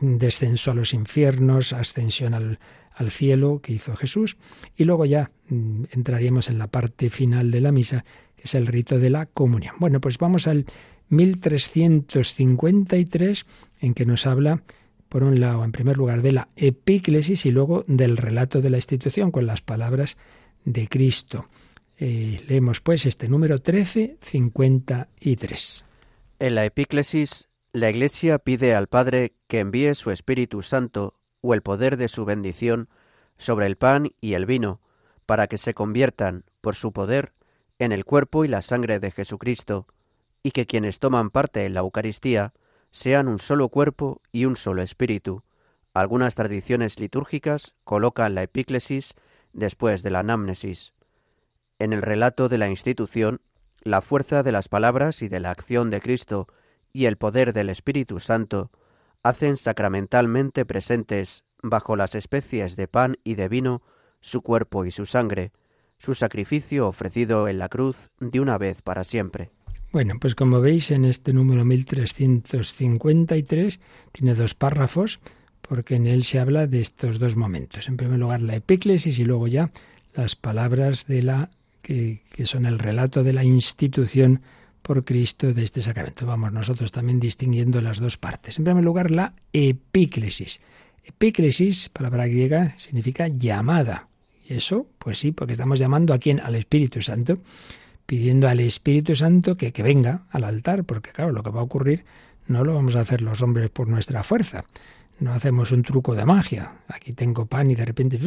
descenso 0.00 0.70
a 0.70 0.74
los 0.74 0.94
infiernos, 0.94 1.72
ascensión 1.72 2.34
al, 2.34 2.60
al 2.94 3.10
cielo 3.10 3.60
que 3.62 3.72
hizo 3.72 3.96
Jesús. 3.96 4.36
Y 4.76 4.84
luego 4.84 5.06
ya 5.06 5.32
mm, 5.48 5.86
entraríamos 5.90 6.48
en 6.48 6.58
la 6.58 6.68
parte 6.68 7.10
final 7.10 7.50
de 7.50 7.60
la 7.60 7.72
misa, 7.72 8.04
que 8.36 8.44
es 8.44 8.54
el 8.54 8.68
rito 8.68 8.98
de 8.98 9.10
la 9.10 9.26
comunión. 9.26 9.74
Bueno, 9.78 10.00
pues 10.00 10.16
vamos 10.18 10.46
al 10.46 10.64
1353, 11.08 13.46
en 13.80 13.94
que 13.94 14.06
nos 14.06 14.26
habla, 14.26 14.62
por 15.08 15.24
un 15.24 15.40
lado, 15.40 15.64
en 15.64 15.72
primer 15.72 15.96
lugar, 15.96 16.22
de 16.22 16.30
la 16.32 16.48
epíclesis 16.56 17.46
y 17.46 17.50
luego 17.50 17.84
del 17.88 18.16
relato 18.16 18.60
de 18.60 18.70
la 18.70 18.78
institución 18.78 19.32
con 19.32 19.46
las 19.46 19.60
palabras 19.60 20.16
de 20.64 20.86
Cristo. 20.88 21.48
Eh, 22.02 22.42
leemos 22.48 22.80
pues 22.80 23.04
este 23.04 23.28
número 23.28 23.56
1353. 23.56 25.84
En 26.38 26.54
la 26.54 26.64
epíclesis, 26.64 27.50
la 27.72 27.90
Iglesia 27.90 28.38
pide 28.38 28.74
al 28.74 28.86
Padre 28.86 29.34
que 29.48 29.60
envíe 29.60 29.94
su 29.94 30.10
Espíritu 30.10 30.62
Santo 30.62 31.20
o 31.42 31.52
el 31.52 31.60
poder 31.60 31.98
de 31.98 32.08
su 32.08 32.24
bendición 32.24 32.88
sobre 33.36 33.66
el 33.66 33.76
pan 33.76 34.12
y 34.18 34.32
el 34.32 34.46
vino, 34.46 34.80
para 35.26 35.46
que 35.46 35.58
se 35.58 35.74
conviertan, 35.74 36.44
por 36.62 36.74
su 36.74 36.92
poder, 36.92 37.34
en 37.78 37.92
el 37.92 38.06
cuerpo 38.06 38.46
y 38.46 38.48
la 38.48 38.62
sangre 38.62 38.98
de 38.98 39.10
Jesucristo, 39.10 39.86
y 40.42 40.52
que 40.52 40.66
quienes 40.66 41.00
toman 41.00 41.28
parte 41.28 41.66
en 41.66 41.74
la 41.74 41.80
Eucaristía 41.80 42.54
sean 42.92 43.28
un 43.28 43.38
solo 43.38 43.68
cuerpo 43.68 44.22
y 44.32 44.46
un 44.46 44.56
solo 44.56 44.80
espíritu. 44.80 45.42
Algunas 45.92 46.34
tradiciones 46.34 46.98
litúrgicas 46.98 47.74
colocan 47.84 48.34
la 48.34 48.42
epíclesis 48.42 49.12
después 49.52 50.02
de 50.02 50.10
la 50.10 50.20
anamnesis. 50.20 50.94
En 51.80 51.92
el 51.94 52.02
relato 52.02 52.50
de 52.50 52.58
la 52.58 52.68
institución, 52.68 53.40
la 53.82 54.02
fuerza 54.02 54.42
de 54.42 54.52
las 54.52 54.68
palabras 54.68 55.22
y 55.22 55.28
de 55.28 55.40
la 55.40 55.50
acción 55.50 55.88
de 55.88 56.02
Cristo 56.02 56.46
y 56.92 57.06
el 57.06 57.16
poder 57.16 57.54
del 57.54 57.70
Espíritu 57.70 58.20
Santo 58.20 58.70
hacen 59.22 59.56
sacramentalmente 59.56 60.66
presentes, 60.66 61.44
bajo 61.62 61.96
las 61.96 62.14
especies 62.14 62.76
de 62.76 62.86
pan 62.86 63.16
y 63.24 63.34
de 63.34 63.48
vino, 63.48 63.80
su 64.20 64.42
cuerpo 64.42 64.84
y 64.84 64.90
su 64.90 65.06
sangre, 65.06 65.52
su 65.96 66.12
sacrificio 66.12 66.86
ofrecido 66.86 67.48
en 67.48 67.56
la 67.56 67.70
cruz 67.70 68.10
de 68.20 68.40
una 68.40 68.58
vez 68.58 68.82
para 68.82 69.02
siempre. 69.02 69.50
Bueno, 69.90 70.16
pues 70.20 70.34
como 70.34 70.60
veis 70.60 70.90
en 70.90 71.06
este 71.06 71.32
número 71.32 71.64
1353 71.64 73.80
tiene 74.12 74.34
dos 74.34 74.54
párrafos 74.54 75.20
porque 75.62 75.94
en 75.94 76.06
él 76.06 76.24
se 76.24 76.40
habla 76.40 76.66
de 76.66 76.80
estos 76.80 77.18
dos 77.18 77.36
momentos. 77.36 77.88
En 77.88 77.96
primer 77.96 78.18
lugar 78.18 78.42
la 78.42 78.56
epíclesis 78.56 79.18
y 79.18 79.24
luego 79.24 79.48
ya 79.48 79.72
las 80.12 80.36
palabras 80.36 81.06
de 81.06 81.22
la 81.22 81.48
que, 81.82 82.22
son 82.44 82.66
el 82.66 82.78
relato 82.78 83.22
de 83.22 83.32
la 83.32 83.44
institución 83.44 84.40
por 84.82 85.04
Cristo 85.04 85.52
de 85.52 85.62
este 85.62 85.82
sacramento. 85.82 86.26
Vamos 86.26 86.52
nosotros 86.52 86.90
también 86.92 87.20
distinguiendo 87.20 87.80
las 87.80 87.98
dos 87.98 88.16
partes. 88.16 88.58
En 88.58 88.64
primer 88.64 88.82
lugar, 88.82 89.10
la 89.10 89.34
epíclesis. 89.52 90.60
Epíclesis, 91.04 91.88
palabra 91.88 92.26
griega, 92.26 92.74
significa 92.78 93.28
llamada. 93.28 94.08
Y 94.48 94.54
eso, 94.54 94.86
pues 94.98 95.18
sí, 95.18 95.32
porque 95.32 95.52
estamos 95.52 95.78
llamando 95.78 96.14
a 96.14 96.18
quién? 96.18 96.40
Al 96.40 96.54
Espíritu 96.54 97.02
Santo, 97.02 97.38
pidiendo 98.06 98.48
al 98.48 98.60
Espíritu 98.60 99.14
Santo 99.14 99.56
que, 99.56 99.72
que 99.72 99.82
venga 99.82 100.22
al 100.30 100.44
altar, 100.44 100.84
porque 100.84 101.10
claro, 101.10 101.32
lo 101.32 101.42
que 101.42 101.50
va 101.50 101.60
a 101.60 101.64
ocurrir 101.64 102.04
no 102.46 102.64
lo 102.64 102.74
vamos 102.74 102.96
a 102.96 103.00
hacer 103.00 103.22
los 103.22 103.42
hombres 103.42 103.70
por 103.70 103.86
nuestra 103.86 104.22
fuerza. 104.22 104.64
No 105.20 105.32
hacemos 105.34 105.70
un 105.70 105.82
truco 105.82 106.14
de 106.14 106.24
magia. 106.24 106.76
Aquí 106.88 107.12
tengo 107.12 107.46
pan 107.46 107.70
y 107.70 107.74
de 107.74 107.84
repente, 107.84 108.18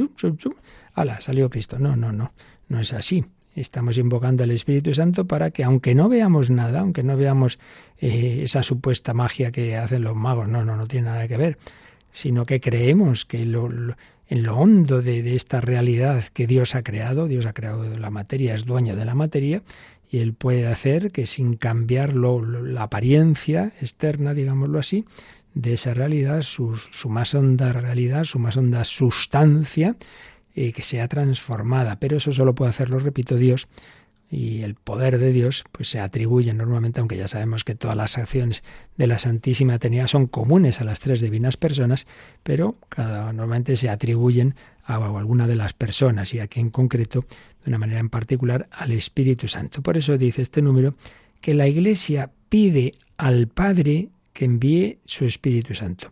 ¡ala! 0.93 1.19
Salió 1.21 1.49
Cristo. 1.49 1.79
No, 1.79 1.95
no, 1.95 2.11
no. 2.11 2.31
No 2.69 2.79
es 2.79 2.93
así. 2.93 3.25
Estamos 3.55 3.97
invocando 3.97 4.43
al 4.43 4.51
Espíritu 4.51 4.93
Santo 4.93 5.25
para 5.25 5.51
que, 5.51 5.63
aunque 5.63 5.93
no 5.93 6.09
veamos 6.09 6.49
nada, 6.49 6.79
aunque 6.79 7.03
no 7.03 7.15
veamos 7.15 7.59
eh, 7.99 8.41
esa 8.43 8.63
supuesta 8.63 9.13
magia 9.13 9.51
que 9.51 9.77
hacen 9.77 10.03
los 10.03 10.15
magos, 10.15 10.47
no, 10.47 10.65
no, 10.65 10.75
no 10.75 10.87
tiene 10.87 11.09
nada 11.09 11.27
que 11.27 11.37
ver, 11.37 11.57
sino 12.11 12.45
que 12.45 12.59
creemos 12.59 13.25
que 13.25 13.43
en 13.43 13.51
lo 13.51 14.57
hondo 14.57 15.01
de, 15.01 15.35
esta 15.35 15.61
realidad 15.61 16.23
que 16.33 16.47
Dios 16.47 16.73
ha 16.73 16.83
creado, 16.83 17.27
Dios 17.27 17.45
ha 17.45 17.53
creado 17.53 17.83
la 17.97 18.09
materia, 18.09 18.55
es 18.55 18.65
dueño 18.65 18.95
de 18.95 19.05
la 19.05 19.13
materia, 19.13 19.61
y 20.09 20.19
Él 20.19 20.33
puede 20.33 20.67
hacer 20.67 21.11
que 21.11 21.25
sin 21.25 21.55
cambiar 21.55 22.13
la 22.15 22.83
apariencia 22.83 23.73
externa, 23.81 24.33
digámoslo 24.33 24.79
así, 24.79 25.05
de 25.53 25.73
esa 25.73 25.93
realidad, 25.93 26.41
su 26.41 26.75
más 27.09 27.35
honda 27.35 27.73
realidad, 27.73 28.23
su 28.23 28.39
más 28.39 28.57
honda 28.57 28.83
sustancia, 28.83 29.95
y 30.53 30.71
que 30.71 30.81
sea 30.81 31.07
transformada. 31.07 31.99
Pero 31.99 32.17
eso 32.17 32.31
solo 32.31 32.55
puede 32.55 32.69
hacerlo, 32.69 32.99
repito, 32.99 33.35
Dios. 33.35 33.67
Y 34.29 34.61
el 34.63 34.73
poder 34.73 35.19
de 35.19 35.31
Dios 35.31 35.63
pues 35.71 35.89
se 35.89 35.99
atribuye 35.99 36.53
normalmente, 36.53 36.99
aunque 36.99 37.17
ya 37.17 37.27
sabemos 37.27 37.63
que 37.63 37.75
todas 37.75 37.95
las 37.95 38.17
acciones 38.17 38.63
de 38.97 39.05
la 39.05 39.19
Santísima 39.19 39.77
Trinidad 39.77 40.07
son 40.07 40.25
comunes 40.25 40.81
a 40.81 40.85
las 40.85 40.99
tres 40.99 41.21
divinas 41.21 41.55
personas, 41.55 42.07
pero 42.41 42.77
cada, 42.89 43.31
normalmente 43.31 43.77
se 43.77 43.89
atribuyen 43.89 44.55
a 44.85 44.95
alguna 44.95 45.45
de 45.45 45.55
las 45.55 45.73
personas 45.73 46.33
y 46.33 46.39
aquí 46.39 46.59
en 46.59 46.71
concreto, 46.71 47.25
de 47.63 47.69
una 47.69 47.77
manera 47.77 47.99
en 47.99 48.09
particular, 48.09 48.67
al 48.71 48.91
Espíritu 48.91 49.47
Santo. 49.47 49.83
Por 49.83 49.97
eso 49.97 50.17
dice 50.17 50.41
este 50.41 50.63
número 50.63 50.95
que 51.39 51.53
la 51.53 51.67
Iglesia 51.67 52.31
pide 52.49 52.93
al 53.17 53.47
Padre 53.47 54.09
que 54.33 54.45
envíe 54.45 54.97
su 55.05 55.25
Espíritu 55.25 55.75
Santo. 55.75 56.11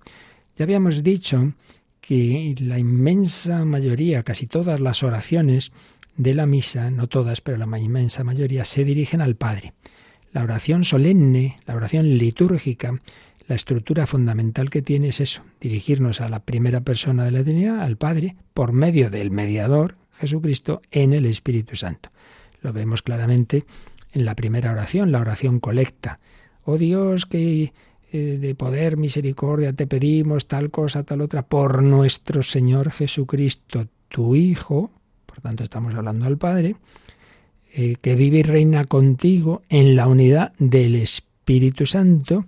Ya 0.58 0.66
habíamos 0.66 1.02
dicho 1.02 1.54
que 2.02 2.56
la 2.60 2.80
inmensa 2.80 3.64
mayoría, 3.64 4.24
casi 4.24 4.48
todas 4.48 4.80
las 4.80 5.04
oraciones 5.04 5.72
de 6.18 6.34
la 6.34 6.46
misa, 6.46 6.92
no 6.92 7.08
todas, 7.08 7.42
pero 7.42 7.58
la 7.58 7.80
inmensa 7.80 8.24
mayoría, 8.24 8.66
se 8.66 8.84
dirigen 8.84 9.22
al 9.22 9.36
Padre. 9.36 9.74
La 10.34 10.44
oración 10.44 10.84
solemne, 10.84 11.58
la 11.66 11.76
oración 11.76 12.18
litúrgica, 12.18 13.00
la 13.48 13.56
estructura 13.56 14.08
fundamental 14.08 14.70
que 14.70 14.82
tiene 14.82 15.10
es 15.10 15.20
eso, 15.20 15.44
dirigirnos 15.60 16.22
a 16.22 16.30
la 16.30 16.40
primera 16.40 16.82
persona 16.82 17.26
de 17.26 17.32
la 17.32 17.44
Trinidad, 17.44 17.82
al 17.82 17.98
Padre, 17.98 18.36
por 18.54 18.72
medio 18.72 19.10
del 19.10 19.32
mediador, 19.32 19.96
Jesucristo, 20.14 20.82
en 20.92 21.14
el 21.14 21.26
Espíritu 21.26 21.76
Santo. 21.76 22.12
Lo 22.62 22.74
vemos 22.74 23.02
claramente 23.02 23.66
en 24.14 24.26
la 24.26 24.36
primera 24.36 24.72
oración, 24.72 25.12
la 25.12 25.20
oración 25.20 25.60
colecta. 25.60 26.20
Oh 26.64 26.78
Dios, 26.78 27.26
que 27.26 27.74
eh, 28.14 28.38
de 28.42 28.56
poder, 28.56 28.98
misericordia, 28.98 29.72
te 29.72 29.88
pedimos 29.88 30.50
tal 30.50 30.70
cosa, 30.70 31.04
tal 31.04 31.22
otra, 31.22 31.44
por 31.44 31.82
nuestro 31.82 32.44
Señor 32.44 32.92
Jesucristo, 32.92 33.88
tu 34.10 34.36
Hijo, 34.36 34.92
por 35.26 35.40
tanto 35.40 35.64
estamos 35.64 35.96
hablando 35.96 36.26
al 36.26 36.38
Padre, 36.38 36.76
eh, 37.74 37.96
que 38.02 38.16
vive 38.16 38.40
y 38.40 38.44
reina 38.44 38.84
contigo 38.84 39.62
en 39.70 39.96
la 39.96 40.08
unidad 40.08 40.52
del 40.60 40.96
Espíritu 40.96 41.86
Santo, 41.86 42.44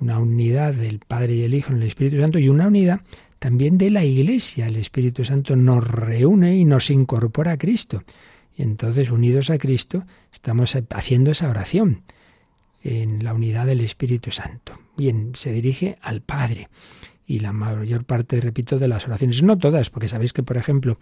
una 0.00 0.18
unidad 0.18 0.74
del 0.74 0.98
Padre 0.98 1.34
y 1.34 1.42
el 1.44 1.54
Hijo 1.54 1.70
en 1.70 1.76
el 1.76 1.86
Espíritu 1.86 2.20
Santo 2.20 2.40
y 2.40 2.48
una 2.48 2.66
unidad 2.66 3.02
también 3.38 3.78
de 3.78 3.90
la 3.90 4.04
Iglesia. 4.04 4.66
El 4.66 4.74
Espíritu 4.74 5.24
Santo 5.24 5.54
nos 5.54 5.86
reúne 5.86 6.56
y 6.56 6.64
nos 6.64 6.90
incorpora 6.90 7.52
a 7.52 7.58
Cristo. 7.58 8.02
Y 8.56 8.62
entonces, 8.62 9.12
unidos 9.12 9.50
a 9.50 9.58
Cristo, 9.58 10.02
estamos 10.32 10.76
haciendo 10.90 11.30
esa 11.30 11.48
oración 11.48 12.02
en 12.82 13.24
la 13.24 13.34
unidad 13.34 13.66
del 13.66 13.80
Espíritu 13.80 14.30
Santo. 14.30 14.78
Bien, 14.96 15.32
se 15.34 15.52
dirige 15.52 15.98
al 16.00 16.20
Padre. 16.20 16.68
Y 17.26 17.40
la 17.40 17.52
mayor 17.52 18.04
parte, 18.04 18.40
repito, 18.40 18.78
de 18.78 18.88
las 18.88 19.06
oraciones, 19.06 19.42
no 19.42 19.58
todas, 19.58 19.90
porque 19.90 20.08
sabéis 20.08 20.32
que, 20.32 20.42
por 20.42 20.56
ejemplo, 20.56 20.98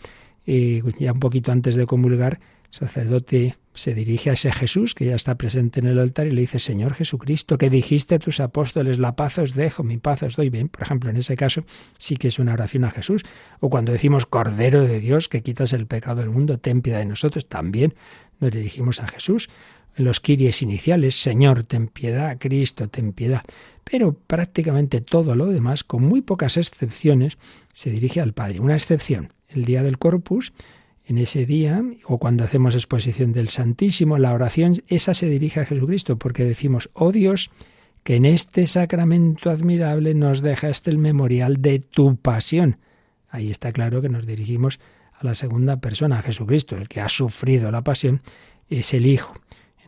eh, 0.47 0.83
ya 0.99 1.13
un 1.13 1.21
poquito 1.21 1.53
antes 1.53 1.77
de 1.77 1.87
comulgar, 1.87 2.41
sacerdote 2.71 3.57
se 3.75 3.95
dirige 3.95 4.31
a 4.31 4.33
ese 4.33 4.51
Jesús 4.53 4.95
que 4.95 5.05
ya 5.05 5.15
está 5.15 5.37
presente 5.37 5.81
en 5.81 5.87
el 5.87 5.99
altar 5.99 6.27
y 6.27 6.31
le 6.31 6.41
dice, 6.41 6.59
Señor 6.59 6.95
Jesucristo, 6.95 7.59
que 7.59 7.69
dijiste 7.69 8.15
a 8.15 8.19
tus 8.19 8.41
apóstoles, 8.41 8.99
la 8.99 9.17
paz 9.17 9.39
os 9.39 9.55
dejo, 9.55 9.83
mi 9.83 9.99
paz 9.99 10.23
os 10.23 10.37
doy 10.37 10.49
bien. 10.49 10.69
Por 10.69 10.83
ejemplo, 10.83 11.11
en 11.11 11.17
ese 11.17 11.37
caso 11.37 11.65
sí 11.99 12.17
que 12.17 12.29
es 12.29 12.39
una 12.39 12.55
oración 12.55 12.85
a 12.85 12.91
Jesús. 12.91 13.23
O 13.61 13.69
cuando 13.69 13.93
decimos, 13.93 14.25
Cordero 14.25 14.83
de 14.83 14.99
Dios, 14.99 15.29
que 15.29 15.43
quitas 15.43 15.75
el 15.75 15.87
pecado 15.87 16.21
del 16.21 16.31
mundo, 16.31 16.59
ten 16.59 16.81
piedad 16.81 17.01
de 17.01 17.07
nosotros, 17.07 17.49
también 17.49 17.95
nos 18.41 18.51
dirigimos 18.51 19.01
a 19.01 19.09
Jesús. 19.09 19.49
En 19.97 20.05
los 20.05 20.21
kiries 20.21 20.61
iniciales, 20.63 21.21
Señor, 21.21 21.65
ten 21.65 21.89
piedad, 21.89 22.37
Cristo, 22.39 22.89
ten 22.89 23.13
piedad. 23.13 23.43
Pero 23.83 24.13
prácticamente 24.13 25.01
todo 25.01 25.35
lo 25.35 25.47
demás, 25.47 25.85
con 25.85 26.03
muy 26.03 26.21
pocas 26.21 26.57
excepciones, 26.57 27.39
se 27.73 27.91
dirige 27.91 28.21
al 28.21 28.35
Padre. 28.35 28.61
Una 28.61 28.75
excepción, 28.75 29.33
el 29.49 29.65
día 29.65 29.83
del 29.83 29.99
Corpus, 29.99 30.53
en 31.07 31.19
ese 31.19 31.47
día 31.47 31.83
o 32.05 32.19
cuando 32.19 32.45
hacemos 32.45 32.75
exposición 32.75 33.33
del 33.33 33.49
Santísimo, 33.49 34.19
la 34.19 34.35
oración 34.35 34.83
esa 34.89 35.15
se 35.15 35.29
dirige 35.29 35.61
a 35.61 35.65
Jesucristo 35.65 36.19
porque 36.19 36.45
decimos, 36.45 36.91
oh 36.93 37.13
Dios, 37.13 37.51
que 38.03 38.17
en 38.17 38.25
este 38.25 38.67
sacramento 38.67 39.51
admirable 39.51 40.15
nos 40.15 40.43
dejaste 40.43 40.91
el 40.91 40.99
memorial 40.99 41.63
de 41.63 41.79
tu 41.79 42.17
pasión. 42.17 42.79
Ahí 43.29 43.51
está 43.51 43.73
claro 43.73 44.03
que 44.03 44.09
nos 44.09 44.27
dirigimos 44.27 44.79
a 45.13 45.25
la 45.25 45.35
segunda 45.35 45.81
persona, 45.81 46.19
a 46.19 46.23
Jesucristo, 46.23 46.77
el 46.77 46.89
que 46.89 47.01
ha 47.01 47.09
sufrido 47.09 47.71
la 47.71 47.83
pasión, 47.83 48.21
es 48.69 48.93
el 48.93 49.07
Hijo. 49.07 49.35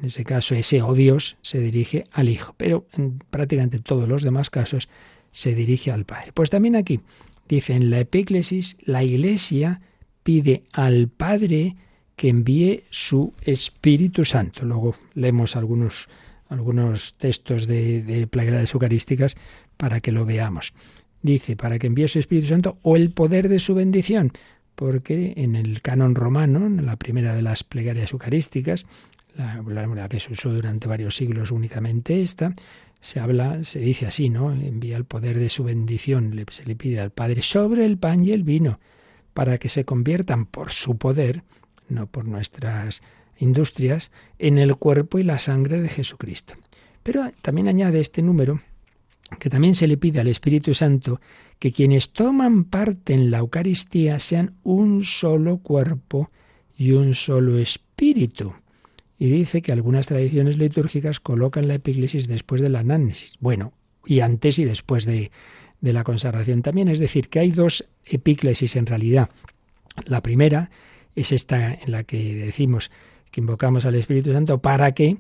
En 0.00 0.06
ese 0.06 0.24
caso, 0.24 0.54
ese 0.54 0.82
oh 0.82 0.94
Dios 0.94 1.36
se 1.42 1.60
dirige 1.60 2.06
al 2.12 2.28
Hijo, 2.28 2.54
pero 2.56 2.86
en 2.92 3.18
prácticamente 3.30 3.78
todos 3.80 4.08
los 4.08 4.22
demás 4.22 4.50
casos 4.50 4.88
se 5.32 5.54
dirige 5.54 5.90
al 5.90 6.04
Padre. 6.04 6.32
Pues 6.32 6.50
también 6.50 6.76
aquí 6.76 7.00
dice 7.48 7.74
en 7.74 7.90
la 7.90 8.00
epíclesis, 8.00 8.76
la 8.82 9.02
Iglesia 9.02 9.80
pide 10.22 10.64
al 10.72 11.08
Padre 11.08 11.76
que 12.16 12.28
envíe 12.28 12.84
su 12.90 13.32
Espíritu 13.42 14.24
Santo. 14.24 14.64
Luego 14.64 14.94
leemos 15.14 15.56
algunos, 15.56 16.08
algunos 16.48 17.14
textos 17.14 17.66
de, 17.66 18.02
de 18.02 18.26
plegarias 18.26 18.74
eucarísticas 18.74 19.36
para 19.76 20.00
que 20.00 20.12
lo 20.12 20.26
veamos. 20.26 20.74
Dice, 21.22 21.56
para 21.56 21.78
que 21.78 21.88
envíe 21.88 22.08
su 22.08 22.18
Espíritu 22.18 22.48
Santo 22.48 22.78
o 22.82 22.96
el 22.96 23.10
poder 23.10 23.48
de 23.48 23.58
su 23.58 23.74
bendición, 23.74 24.32
porque 24.74 25.34
en 25.36 25.56
el 25.56 25.82
canon 25.82 26.14
romano, 26.14 26.66
en 26.66 26.86
la 26.86 26.96
primera 26.96 27.34
de 27.34 27.42
las 27.42 27.64
plegarias 27.64 28.12
eucarísticas, 28.12 28.86
la, 29.38 29.86
la, 29.86 30.08
que 30.08 30.20
se 30.20 30.32
usó 30.32 30.52
durante 30.52 30.88
varios 30.88 31.16
siglos 31.16 31.50
únicamente 31.50 32.20
esta, 32.20 32.54
se 33.00 33.20
habla, 33.20 33.62
se 33.64 33.78
dice 33.78 34.06
así, 34.06 34.28
¿no? 34.28 34.52
Envía 34.52 34.96
el 34.96 35.04
poder 35.04 35.38
de 35.38 35.48
su 35.48 35.64
bendición, 35.64 36.34
se 36.50 36.66
le 36.66 36.74
pide 36.74 37.00
al 37.00 37.12
Padre 37.12 37.42
sobre 37.42 37.84
el 37.84 37.96
pan 37.96 38.24
y 38.24 38.32
el 38.32 38.42
vino 38.42 38.80
para 39.34 39.58
que 39.58 39.68
se 39.68 39.84
conviertan 39.84 40.46
por 40.46 40.72
su 40.72 40.98
poder, 40.98 41.44
no 41.88 42.06
por 42.08 42.26
nuestras 42.26 43.02
industrias, 43.38 44.10
en 44.38 44.58
el 44.58 44.74
cuerpo 44.76 45.18
y 45.18 45.22
la 45.22 45.38
sangre 45.38 45.80
de 45.80 45.88
Jesucristo. 45.88 46.54
Pero 47.04 47.30
también 47.40 47.68
añade 47.68 48.00
este 48.00 48.20
número 48.20 48.60
que 49.38 49.50
también 49.50 49.74
se 49.74 49.86
le 49.86 49.96
pide 49.96 50.20
al 50.20 50.26
Espíritu 50.26 50.74
Santo 50.74 51.20
que 51.58 51.72
quienes 51.72 52.12
toman 52.12 52.64
parte 52.64 53.14
en 53.14 53.30
la 53.30 53.38
Eucaristía 53.38 54.18
sean 54.18 54.54
un 54.62 55.04
solo 55.04 55.58
cuerpo 55.58 56.30
y 56.76 56.92
un 56.92 57.14
solo 57.14 57.58
espíritu. 57.58 58.54
Y 59.18 59.28
dice 59.30 59.62
que 59.62 59.72
algunas 59.72 60.06
tradiciones 60.06 60.58
litúrgicas 60.58 61.20
colocan 61.20 61.66
la 61.66 61.74
epíclesis 61.74 62.28
después 62.28 62.60
de 62.60 62.68
la 62.68 62.80
anánesis. 62.80 63.36
Bueno, 63.40 63.72
y 64.06 64.20
antes 64.20 64.58
y 64.58 64.64
después 64.64 65.04
de, 65.04 65.30
de 65.80 65.92
la 65.92 66.04
consagración 66.04 66.62
también. 66.62 66.88
Es 66.88 66.98
decir, 66.98 67.28
que 67.28 67.40
hay 67.40 67.50
dos 67.50 67.88
epíclesis 68.04 68.76
en 68.76 68.86
realidad. 68.86 69.30
La 70.04 70.22
primera 70.22 70.70
es 71.14 71.32
esta 71.32 71.74
en 71.74 71.90
la 71.90 72.04
que 72.04 72.34
decimos 72.34 72.90
que 73.30 73.40
invocamos 73.40 73.84
al 73.84 73.94
Espíritu 73.94 74.32
Santo 74.32 74.58
para 74.58 74.92
que 74.92 75.18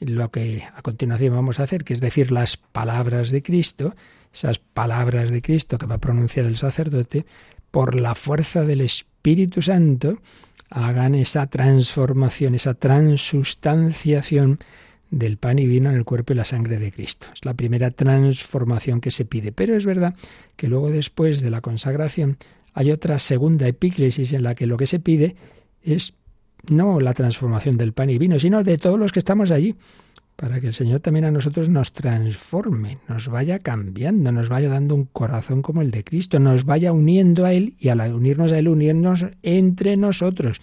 lo 0.00 0.30
que 0.30 0.62
a 0.74 0.82
continuación 0.82 1.34
vamos 1.34 1.58
a 1.58 1.64
hacer, 1.64 1.84
que 1.84 1.94
es 1.94 2.00
decir 2.00 2.30
las 2.30 2.56
palabras 2.56 3.30
de 3.30 3.42
Cristo, 3.42 3.96
esas 4.32 4.58
palabras 4.58 5.30
de 5.30 5.42
Cristo 5.42 5.78
que 5.78 5.86
va 5.86 5.96
a 5.96 6.00
pronunciar 6.00 6.46
el 6.46 6.56
sacerdote, 6.56 7.26
por 7.70 7.94
la 7.94 8.14
fuerza 8.14 8.62
del 8.62 8.80
Espíritu 8.80 9.60
Santo, 9.60 10.20
hagan 10.70 11.14
esa 11.14 11.46
transformación, 11.46 12.54
esa 12.54 12.74
transustanciación 12.74 14.58
del 15.10 15.38
pan 15.38 15.58
y 15.58 15.66
vino 15.66 15.90
en 15.90 15.96
el 15.96 16.04
cuerpo 16.04 16.32
y 16.32 16.36
la 16.36 16.44
sangre 16.44 16.76
de 16.76 16.92
Cristo. 16.92 17.28
Es 17.32 17.44
la 17.44 17.54
primera 17.54 17.90
transformación 17.90 19.00
que 19.00 19.10
se 19.10 19.24
pide. 19.24 19.52
Pero 19.52 19.76
es 19.76 19.86
verdad 19.86 20.14
que 20.56 20.68
luego 20.68 20.90
después 20.90 21.40
de 21.40 21.50
la 21.50 21.60
consagración 21.60 22.36
hay 22.74 22.90
otra 22.90 23.18
segunda 23.18 23.66
epíclesis 23.66 24.32
en 24.32 24.42
la 24.42 24.54
que 24.54 24.66
lo 24.66 24.76
que 24.76 24.86
se 24.86 25.00
pide 25.00 25.36
es 25.82 26.14
no 26.68 27.00
la 27.00 27.14
transformación 27.14 27.76
del 27.78 27.92
pan 27.92 28.10
y 28.10 28.18
vino, 28.18 28.38
sino 28.38 28.62
de 28.62 28.78
todos 28.78 28.98
los 28.98 29.12
que 29.12 29.20
estamos 29.20 29.50
allí, 29.50 29.76
para 30.38 30.60
que 30.60 30.68
el 30.68 30.74
Señor 30.74 31.00
también 31.00 31.24
a 31.24 31.32
nosotros 31.32 31.68
nos 31.68 31.92
transforme, 31.92 32.98
nos 33.08 33.26
vaya 33.26 33.58
cambiando, 33.58 34.30
nos 34.30 34.48
vaya 34.48 34.68
dando 34.68 34.94
un 34.94 35.06
corazón 35.06 35.62
como 35.62 35.82
el 35.82 35.90
de 35.90 36.04
Cristo, 36.04 36.38
nos 36.38 36.64
vaya 36.64 36.92
uniendo 36.92 37.44
a 37.44 37.52
Él 37.52 37.74
y 37.80 37.88
al 37.88 38.00
unirnos 38.14 38.52
a 38.52 38.58
Él, 38.60 38.68
unirnos 38.68 39.26
entre 39.42 39.96
nosotros. 39.96 40.60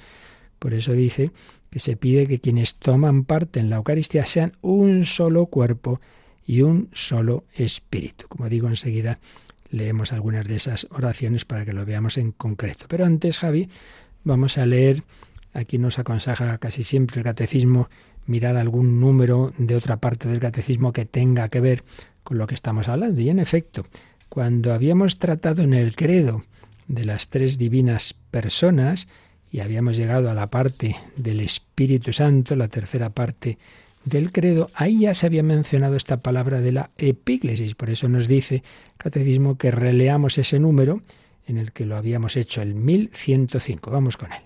Por 0.60 0.74
eso 0.74 0.94
dice 0.94 1.32
que 1.70 1.80
se 1.80 1.98
pide 1.98 2.26
que 2.26 2.40
quienes 2.40 2.78
toman 2.78 3.26
parte 3.26 3.60
en 3.60 3.70
la 3.70 3.76
Eucaristía 3.76 4.26
sean 4.26 4.54
un 4.62 5.04
solo 5.04 5.48
cuerpo 5.48 6.00
y 6.48 6.62
un 6.62 6.88
solo 6.94 7.44
espíritu. 7.54 8.28
Como 8.30 8.48
digo, 8.48 8.70
enseguida 8.70 9.20
leemos 9.72 10.14
algunas 10.14 10.48
de 10.48 10.56
esas 10.56 10.88
oraciones 10.90 11.44
para 11.44 11.66
que 11.66 11.74
lo 11.74 11.84
veamos 11.84 12.18
en 12.18 12.32
concreto. 12.32 12.86
Pero 12.88 13.04
antes, 13.04 13.40
Javi, 13.40 13.68
vamos 14.24 14.58
a 14.58 14.66
leer, 14.66 15.04
aquí 15.52 15.80
nos 15.80 16.00
aconseja 16.00 16.60
casi 16.60 16.84
siempre 16.84 17.18
el 17.18 17.26
catecismo, 17.26 17.90
mirar 18.26 18.58
algún 18.58 19.00
número 19.00 19.54
de 19.58 19.76
otra 19.76 19.98
parte 19.98 20.28
del 20.28 20.40
catecismo 20.40 20.94
que 20.94 21.06
tenga 21.06 21.50
que 21.50 21.62
ver 21.62 21.84
con 22.24 22.38
lo 22.38 22.48
que 22.48 22.56
estamos 22.56 22.88
hablando. 22.88 23.22
Y 23.22 23.30
en 23.30 23.40
efecto, 23.40 23.86
cuando 24.30 24.74
habíamos 24.74 25.20
tratado 25.20 25.62
en 25.62 25.74
el 25.74 25.96
credo 25.96 26.44
de 26.88 27.06
las 27.06 27.30
tres 27.30 27.58
divinas 27.58 28.16
personas, 28.32 29.08
y 29.56 29.62
habíamos 29.62 29.96
llegado 29.96 30.30
a 30.30 30.34
la 30.34 30.48
parte 30.48 30.98
del 31.16 31.40
Espíritu 31.40 32.12
Santo, 32.12 32.58
la 32.58 32.68
tercera 32.68 33.12
parte 33.12 33.58
del 34.04 34.34
credo, 34.34 34.70
ahí 34.74 35.00
ya 35.00 35.14
se 35.14 35.28
había 35.28 35.44
mencionado 35.44 35.96
esta 35.96 36.18
palabra 36.18 36.60
de 36.60 36.74
la 36.74 36.92
epíclesis. 36.98 37.74
Por 37.74 37.90
eso 37.90 38.10
nos 38.10 38.28
dice 38.28 38.56
el 38.56 38.98
catecismo 38.98 39.58
que 39.58 39.72
releamos 39.72 40.38
ese 40.38 40.60
número 40.60 41.02
en 41.48 41.58
el 41.58 41.72
que 41.72 41.86
lo 41.86 41.96
habíamos 41.96 42.36
hecho, 42.36 42.62
el 42.62 42.76
1105. 42.76 43.92
Vamos 43.92 44.18
con 44.18 44.34
él. 44.34 44.42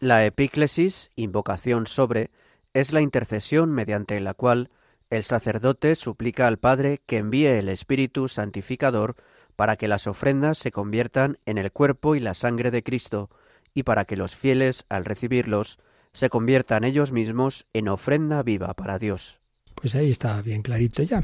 La 0.00 0.24
epíclesis, 0.24 1.10
invocación 1.14 1.86
sobre, 1.86 2.30
es 2.74 2.92
la 2.92 3.00
intercesión 3.00 3.70
mediante 3.70 4.18
la 4.20 4.34
cual 4.34 4.70
el 5.10 5.24
sacerdote 5.24 5.94
suplica 5.94 6.46
al 6.46 6.58
Padre 6.58 7.02
que 7.06 7.18
envíe 7.18 7.46
el 7.46 7.68
Espíritu 7.68 8.28
Santificador 8.28 9.16
para 9.56 9.76
que 9.76 9.88
las 9.88 10.06
ofrendas 10.06 10.58
se 10.58 10.72
conviertan 10.72 11.38
en 11.44 11.58
el 11.58 11.70
cuerpo 11.72 12.14
y 12.14 12.20
la 12.20 12.34
sangre 12.34 12.70
de 12.70 12.82
Cristo, 12.82 13.28
y 13.74 13.82
para 13.82 14.06
que 14.06 14.16
los 14.16 14.34
fieles, 14.34 14.86
al 14.88 15.04
recibirlos, 15.04 15.78
se 16.14 16.30
conviertan 16.30 16.84
ellos 16.84 17.12
mismos 17.12 17.66
en 17.72 17.88
ofrenda 17.88 18.42
viva 18.42 18.74
para 18.74 18.98
Dios. 18.98 19.38
Pues 19.74 19.94
ahí 19.94 20.10
está 20.10 20.40
bien 20.42 20.62
clarito 20.62 21.02
ya. 21.02 21.22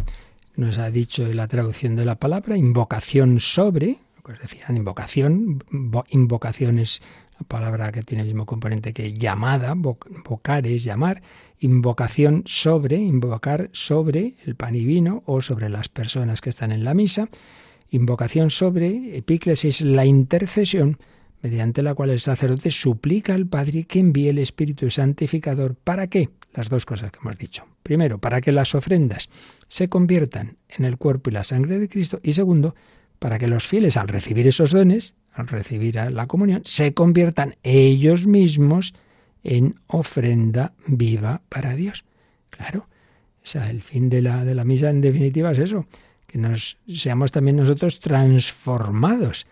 Nos 0.57 0.79
ha 0.79 0.91
dicho 0.91 1.27
la 1.27 1.47
traducción 1.47 1.97
de 1.97 2.05
la 2.05 2.17
palabra 2.17 2.57
invocación 2.57 3.41
sobre, 3.41 3.99
pues 4.23 4.41
decían 4.41 4.77
invocación, 4.77 5.65
invocación 6.09 6.79
es 6.79 7.01
la 7.39 7.47
palabra 7.47 7.93
que 7.93 8.03
tiene 8.03 8.23
el 8.23 8.29
mismo 8.29 8.47
componente 8.47 8.93
que 8.93 9.15
llamada, 9.15 9.75
vocar 9.75 10.67
es 10.67 10.85
llamar, 10.85 11.23
invocación 11.61 12.43
sobre, 12.47 12.97
invocar 12.97 13.71
sobre 13.73 14.35
el 14.45 14.55
pan 14.57 14.75
y 14.75 14.85
vino 14.85 15.23
o 15.27 15.41
sobre 15.41 15.69
las 15.69 15.89
personas 15.89 16.41
que 16.41 16.51
están 16.51 16.73
en 16.73 16.85
la 16.85 16.95
misa, 16.95 17.29
invocación 17.91 18.51
sobre, 18.51 19.17
epíclesis, 19.17 19.81
la 19.83 20.05
intercesión 20.05 20.99
mediante 21.43 21.83
la 21.83 21.95
cual 21.95 22.11
el 22.11 22.21
sacerdote 22.21 22.71
suplica 22.71 23.35
al 23.35 23.47
Padre 23.47 23.85
que 23.85 24.01
envíe 24.01 24.29
el 24.29 24.39
Espíritu 24.39 24.91
Santificador. 24.91 25.77
¿Para 25.77 26.09
qué? 26.09 26.31
Las 26.53 26.69
dos 26.69 26.85
cosas 26.85 27.13
que 27.13 27.21
hemos 27.21 27.39
dicho. 27.39 27.65
Primero, 27.83 28.19
para 28.19 28.41
que 28.41 28.51
las 28.51 28.75
ofrendas 28.75 29.29
se 29.69 29.89
conviertan 29.89 30.57
en 30.69 30.85
el 30.85 30.97
cuerpo 30.97 31.31
y 31.31 31.35
la 31.35 31.45
sangre 31.45 31.79
de 31.79 31.89
Cristo. 31.89 32.19
Y 32.23 32.33
segundo, 32.33 32.75
para 33.19 33.39
que 33.39 33.47
los 33.47 33.67
fieles 33.67 33.97
al 33.97 34.09
recibir 34.09 34.47
esos 34.47 34.73
dones, 34.73 35.15
recibir 35.47 35.97
la 35.97 36.27
comunión, 36.27 36.63
se 36.65 36.95
conviertan 36.95 37.57
ellos 37.63 38.27
mismos 38.27 38.95
en 39.45 39.77
ofrenda 39.87 40.73
viva 40.87 41.43
para 41.49 41.75
Dios. 41.75 42.05
Claro, 42.51 42.89
o 43.43 43.47
sea, 43.47 43.71
el 43.71 43.83
fin 43.83 44.09
de 44.11 44.23
la, 44.23 44.45
de 44.45 44.55
la 44.55 44.65
misa 44.65 44.91
en 44.91 45.01
definitiva 45.01 45.53
es 45.53 45.59
eso, 45.59 45.87
que 46.27 46.39
nos 46.39 46.79
seamos 46.93 47.33
también 47.33 47.57
nosotros 47.57 48.01
transformados 48.01 49.47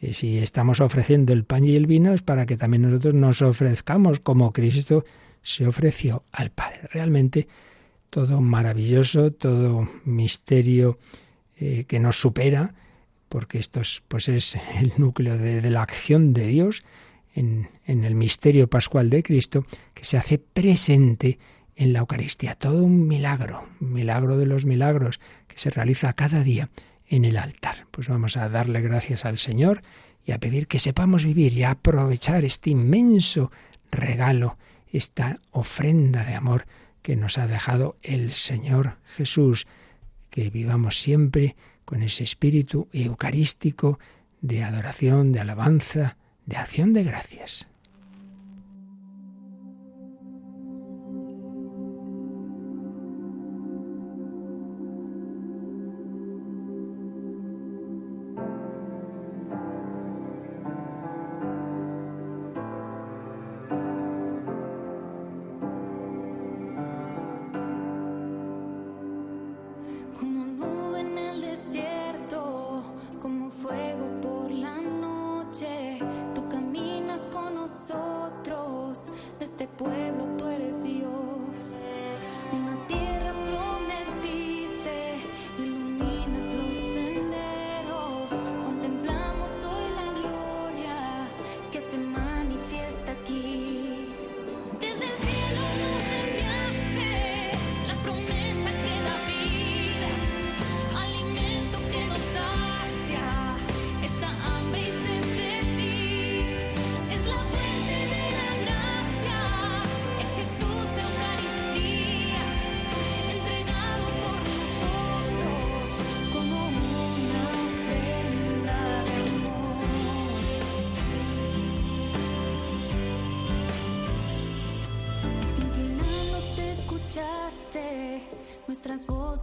y 0.00 0.12
si 0.14 0.38
estamos 0.38 0.80
ofreciendo 0.80 1.32
el 1.32 1.44
pan 1.44 1.64
y 1.64 1.74
el 1.74 1.86
vino 1.86 2.14
es 2.14 2.22
para 2.22 2.46
que 2.46 2.56
también 2.56 2.82
nosotros 2.82 3.14
nos 3.14 3.42
ofrezcamos 3.42 4.20
como 4.20 4.52
Cristo 4.52 5.04
se 5.42 5.66
ofreció 5.66 6.22
al 6.30 6.50
Padre. 6.50 6.80
Realmente 6.92 7.48
todo 8.10 8.40
maravilloso, 8.40 9.32
todo 9.32 9.88
misterio 10.04 10.98
eh, 11.58 11.84
que 11.88 11.98
nos 11.98 12.20
supera, 12.20 12.74
porque 13.28 13.58
esto 13.58 13.80
es, 13.80 14.02
pues 14.08 14.28
es 14.28 14.56
el 14.80 14.92
núcleo 14.96 15.38
de, 15.38 15.68
la 15.70 15.82
acción 15.82 16.32
de 16.32 16.46
Dios 16.46 16.84
en, 17.34 17.68
en, 17.84 18.04
el 18.04 18.14
misterio 18.14 18.68
pascual 18.68 19.10
de 19.10 19.22
Cristo, 19.22 19.64
que 19.94 20.04
se 20.04 20.16
hace 20.16 20.38
presente 20.38 21.38
en 21.76 21.92
la 21.92 22.00
Eucaristía. 22.00 22.54
Todo 22.54 22.82
un 22.82 23.06
milagro, 23.06 23.68
un 23.80 23.92
milagro 23.92 24.36
de 24.36 24.46
los 24.46 24.64
milagros 24.64 25.20
que 25.46 25.58
se 25.58 25.70
realiza 25.70 26.12
cada 26.12 26.42
día 26.42 26.70
en 27.06 27.24
el 27.24 27.36
altar. 27.36 27.86
Pues 27.90 28.08
vamos 28.08 28.36
a 28.36 28.48
darle 28.48 28.80
gracias 28.80 29.24
al 29.24 29.38
Señor 29.38 29.82
y 30.24 30.32
a 30.32 30.38
pedir 30.38 30.66
que 30.66 30.78
sepamos 30.78 31.24
vivir 31.24 31.52
y 31.52 31.62
aprovechar 31.62 32.44
este 32.44 32.70
inmenso 32.70 33.50
regalo, 33.90 34.58
esta 34.92 35.40
ofrenda 35.50 36.24
de 36.24 36.34
amor 36.34 36.66
que 37.02 37.16
nos 37.16 37.38
ha 37.38 37.46
dejado 37.46 37.96
el 38.02 38.32
Señor 38.32 38.98
Jesús, 39.06 39.66
que 40.30 40.50
vivamos 40.50 41.00
siempre 41.00 41.56
con 41.88 42.02
ese 42.02 42.22
espíritu 42.22 42.86
eucarístico 42.92 43.98
de 44.42 44.62
adoración, 44.62 45.32
de 45.32 45.40
alabanza, 45.40 46.18
de 46.44 46.58
acción 46.58 46.92
de 46.92 47.02
gracias. 47.02 47.66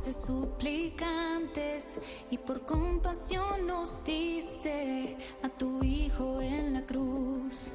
Voces 0.06 0.26
suplicantes 0.28 2.00
y 2.30 2.38
por 2.38 2.66
compasión 2.66 3.66
nos 3.66 4.04
diste 4.04 5.18
a 5.42 5.50
tu 5.50 5.84
Hijo 5.84 6.42
en 6.42 6.74
la 6.74 6.82
cruz, 6.86 7.72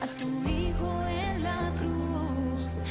a 0.00 0.06
tu 0.16 0.26
Hijo 0.48 1.06
en 1.08 1.42
la 1.42 1.72
cruz, 1.76 2.82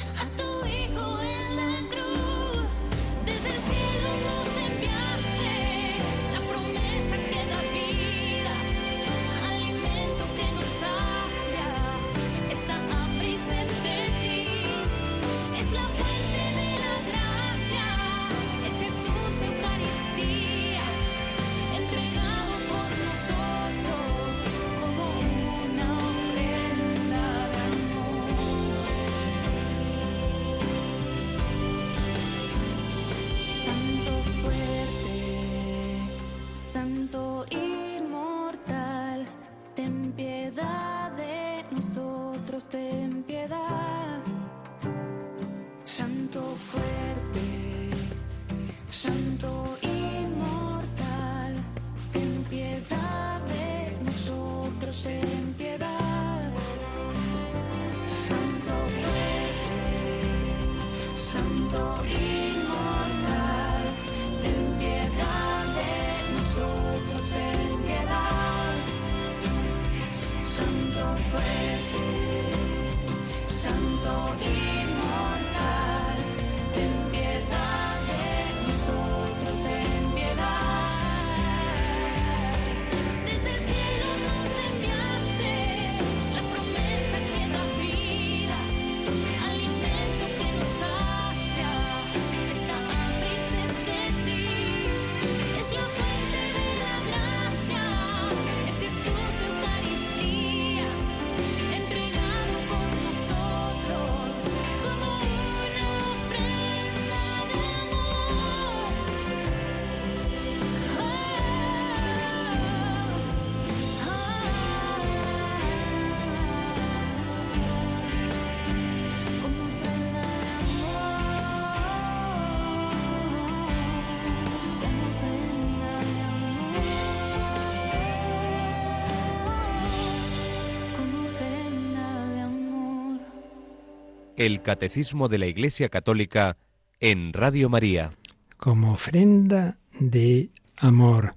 El 134.42 134.64
Catecismo 134.64 135.28
de 135.28 135.38
la 135.38 135.46
Iglesia 135.46 135.90
Católica 135.90 136.58
en 137.00 137.32
Radio 137.32 137.70
María. 137.70 138.14
Como 138.58 138.94
ofrenda 138.94 139.78
de 140.00 140.50
amor. 140.78 141.36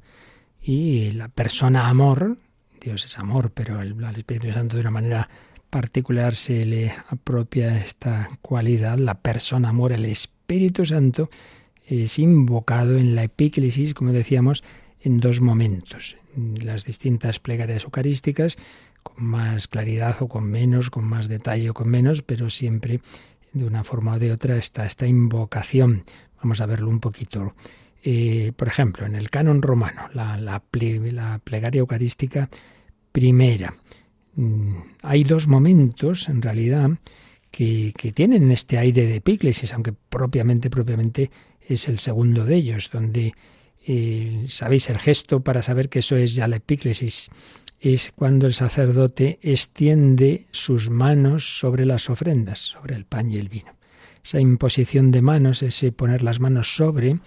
Y 0.63 1.11
la 1.11 1.29
persona 1.29 1.91
amor, 1.91 2.39
Dios 2.81 3.05
es 3.05 3.19
amor, 3.19 3.51
pero 3.51 3.83
el, 3.83 4.03
Espíritu 4.17 4.51
Santo 4.53 4.77
de 4.77 4.81
una 4.81 4.91
manera 4.91 5.29
particular 5.69 6.35
se 6.35 6.65
le 6.65 6.95
apropia 7.11 7.77
esta 7.77 8.31
cualidad, 8.41 8.97
la 8.99 9.21
persona 9.21 9.69
amor, 9.69 9.93
el 9.93 10.07
Espíritu 10.07 10.87
Santo 10.87 11.29
es 11.87 12.19
invocado 12.19 12.97
en 12.97 13.15
la 13.15 13.25
epíclesis, 13.25 13.93
como 13.93 14.13
decíamos, 14.13 14.65
en 15.03 15.21
dos 15.21 15.43
momentos. 15.43 16.17
Las 16.35 16.87
distintas 16.87 17.39
plegarias 17.39 17.85
eucarísticas, 17.85 18.57
con 19.05 19.25
más 19.25 19.69
claridad 19.69 20.17
o 20.21 20.27
con 20.27 20.51
menos, 20.51 20.91
con 20.91 21.05
más 21.05 21.29
detalle 21.29 21.71
o 21.71 21.75
con 21.75 21.89
menos, 21.89 22.23
pero 22.23 22.51
siempre 22.51 23.01
de 23.53 23.65
una 23.65 23.85
forma 23.85 24.15
o 24.15 24.19
de 24.19 24.33
otra 24.33 24.57
está 24.57 24.85
esta 24.85 25.07
invocación. 25.07 26.03
Vamos 26.43 26.61
a 26.61 26.67
verlo 26.67 26.89
un 26.91 26.99
poquito. 26.99 27.55
Eh, 28.03 28.53
por 28.57 28.67
ejemplo, 28.67 29.07
en 29.07 29.15
el 29.15 29.31
canon 29.31 29.63
romano, 29.63 30.11
la, 30.13 30.63
plegaria 31.45 31.79
eucarística 31.79 32.51
primera. 33.13 33.77
Mm, 34.35 34.75
hay 35.03 35.23
dos 35.23 35.47
momentos, 35.47 36.29
en 36.29 36.43
realidad, 36.43 36.91
que, 37.51 37.95
que, 37.97 38.13
tienen 38.13 38.51
este 38.51 38.77
aire 38.79 39.07
de 39.07 39.17
epíclesis, 39.17 39.73
aunque 39.73 39.93
propiamente, 39.93 40.69
propiamente 40.69 41.31
es 41.61 41.89
el 41.89 41.99
segundo 41.99 42.45
de 42.45 42.57
ellos, 42.57 42.91
donde 42.93 43.33
eh, 43.87 44.45
sabéis 44.49 44.89
el 44.89 44.99
gesto 44.99 45.41
para 45.41 45.61
saber 45.61 45.89
que 45.89 45.99
eso 45.99 46.17
es 46.17 46.35
ya 46.35 46.49
la 46.49 46.57
epíclesis 46.57 47.29
es 47.85 48.13
cuando 48.17 48.47
el 48.47 48.55
sacerdote 48.55 49.39
extiende 49.43 50.47
sus 50.53 50.89
manos 50.89 51.59
sobre 51.59 51.85
las 51.85 52.09
ofrendas, 52.09 52.59
sobre 52.59 52.97
el 52.97 53.05
pan 53.05 53.29
y 53.29 53.37
el 53.37 53.51
vino. 53.51 53.75
Esa 54.25 54.41
imposición 54.41 55.11
de 55.11 55.21
manos, 55.21 55.63
ese 55.63 55.93
poner 55.93 56.23
las 56.23 56.41
manos 56.41 56.75
sobre, 56.75 57.19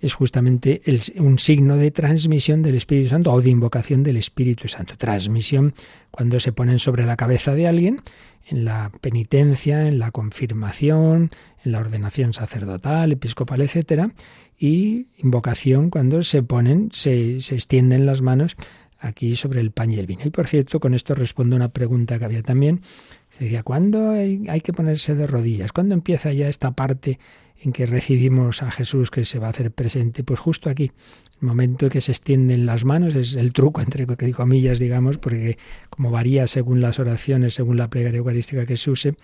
es 0.00 0.14
justamente 0.14 0.82
un 1.16 1.40
signo 1.40 1.76
de 1.76 1.90
transmisión 1.90 2.62
del 2.62 2.76
Espíritu 2.76 3.08
Santo 3.08 3.32
o 3.32 3.42
de 3.42 3.50
invocación 3.50 4.04
del 4.04 4.16
Espíritu 4.16 4.68
Santo. 4.68 4.96
Transmisión 4.96 5.74
cuando 6.12 6.38
se 6.38 6.52
ponen 6.52 6.78
sobre 6.78 7.06
la 7.06 7.16
cabeza 7.16 7.54
de 7.54 7.66
alguien, 7.66 8.00
en 8.46 8.64
la 8.64 8.92
penitencia, 9.00 9.88
en 9.88 9.98
la 9.98 10.12
confirmación, 10.12 11.30
en 11.64 11.72
la 11.72 11.80
ordenación 11.80 12.32
sacerdotal, 12.32 13.10
episcopal, 13.10 13.62
etcétera, 13.62 14.12
y 14.56 15.08
invocación 15.16 15.90
cuando 15.90 16.22
se 16.22 16.44
ponen, 16.44 16.90
se, 16.92 17.40
se 17.40 17.56
extienden 17.56 18.06
las 18.06 18.20
manos 18.20 18.56
aquí 19.04 19.36
sobre 19.36 19.60
el 19.60 19.70
pan 19.70 19.90
y 19.90 19.98
el 19.98 20.06
vino. 20.06 20.22
Y 20.24 20.30
por 20.30 20.46
cierto, 20.46 20.80
con 20.80 20.94
esto 20.94 21.14
respondo 21.14 21.54
una 21.54 21.68
pregunta 21.68 22.18
que 22.18 22.24
había 22.24 22.42
también. 22.42 22.82
Se 23.28 23.44
decía, 23.44 23.62
¿cuándo 23.62 24.10
hay, 24.10 24.44
hay, 24.48 24.60
que 24.60 24.72
ponerse 24.72 25.14
de 25.14 25.26
rodillas? 25.26 25.72
¿Cuándo 25.72 25.94
empieza 25.94 26.32
ya 26.32 26.48
esta 26.48 26.72
parte 26.72 27.18
en 27.60 27.72
que 27.72 27.86
recibimos 27.86 28.62
a 28.62 28.70
Jesús 28.70 29.10
que 29.10 29.24
se 29.24 29.38
va 29.38 29.48
a 29.48 29.50
hacer 29.50 29.70
presente? 29.72 30.24
Pues 30.24 30.40
justo 30.40 30.70
aquí, 30.70 30.92
el 31.40 31.46
momento 31.46 31.86
en 31.86 31.90
que 31.90 32.00
se 32.00 32.12
extienden 32.12 32.64
las 32.66 32.84
manos, 32.84 33.14
es 33.14 33.34
el 33.34 33.52
truco 33.52 33.80
entre 33.80 34.06
comillas, 34.32 34.78
digamos, 34.78 35.18
porque 35.18 35.58
como 35.90 36.10
varía 36.10 36.46
según 36.46 36.80
las 36.80 36.98
oraciones, 36.98 37.54
según 37.54 37.76
la 37.76 37.90
plegaria 37.90 38.18
eucarística 38.18 38.66
que 38.66 38.76
se 38.76 38.90
use, 38.90 39.14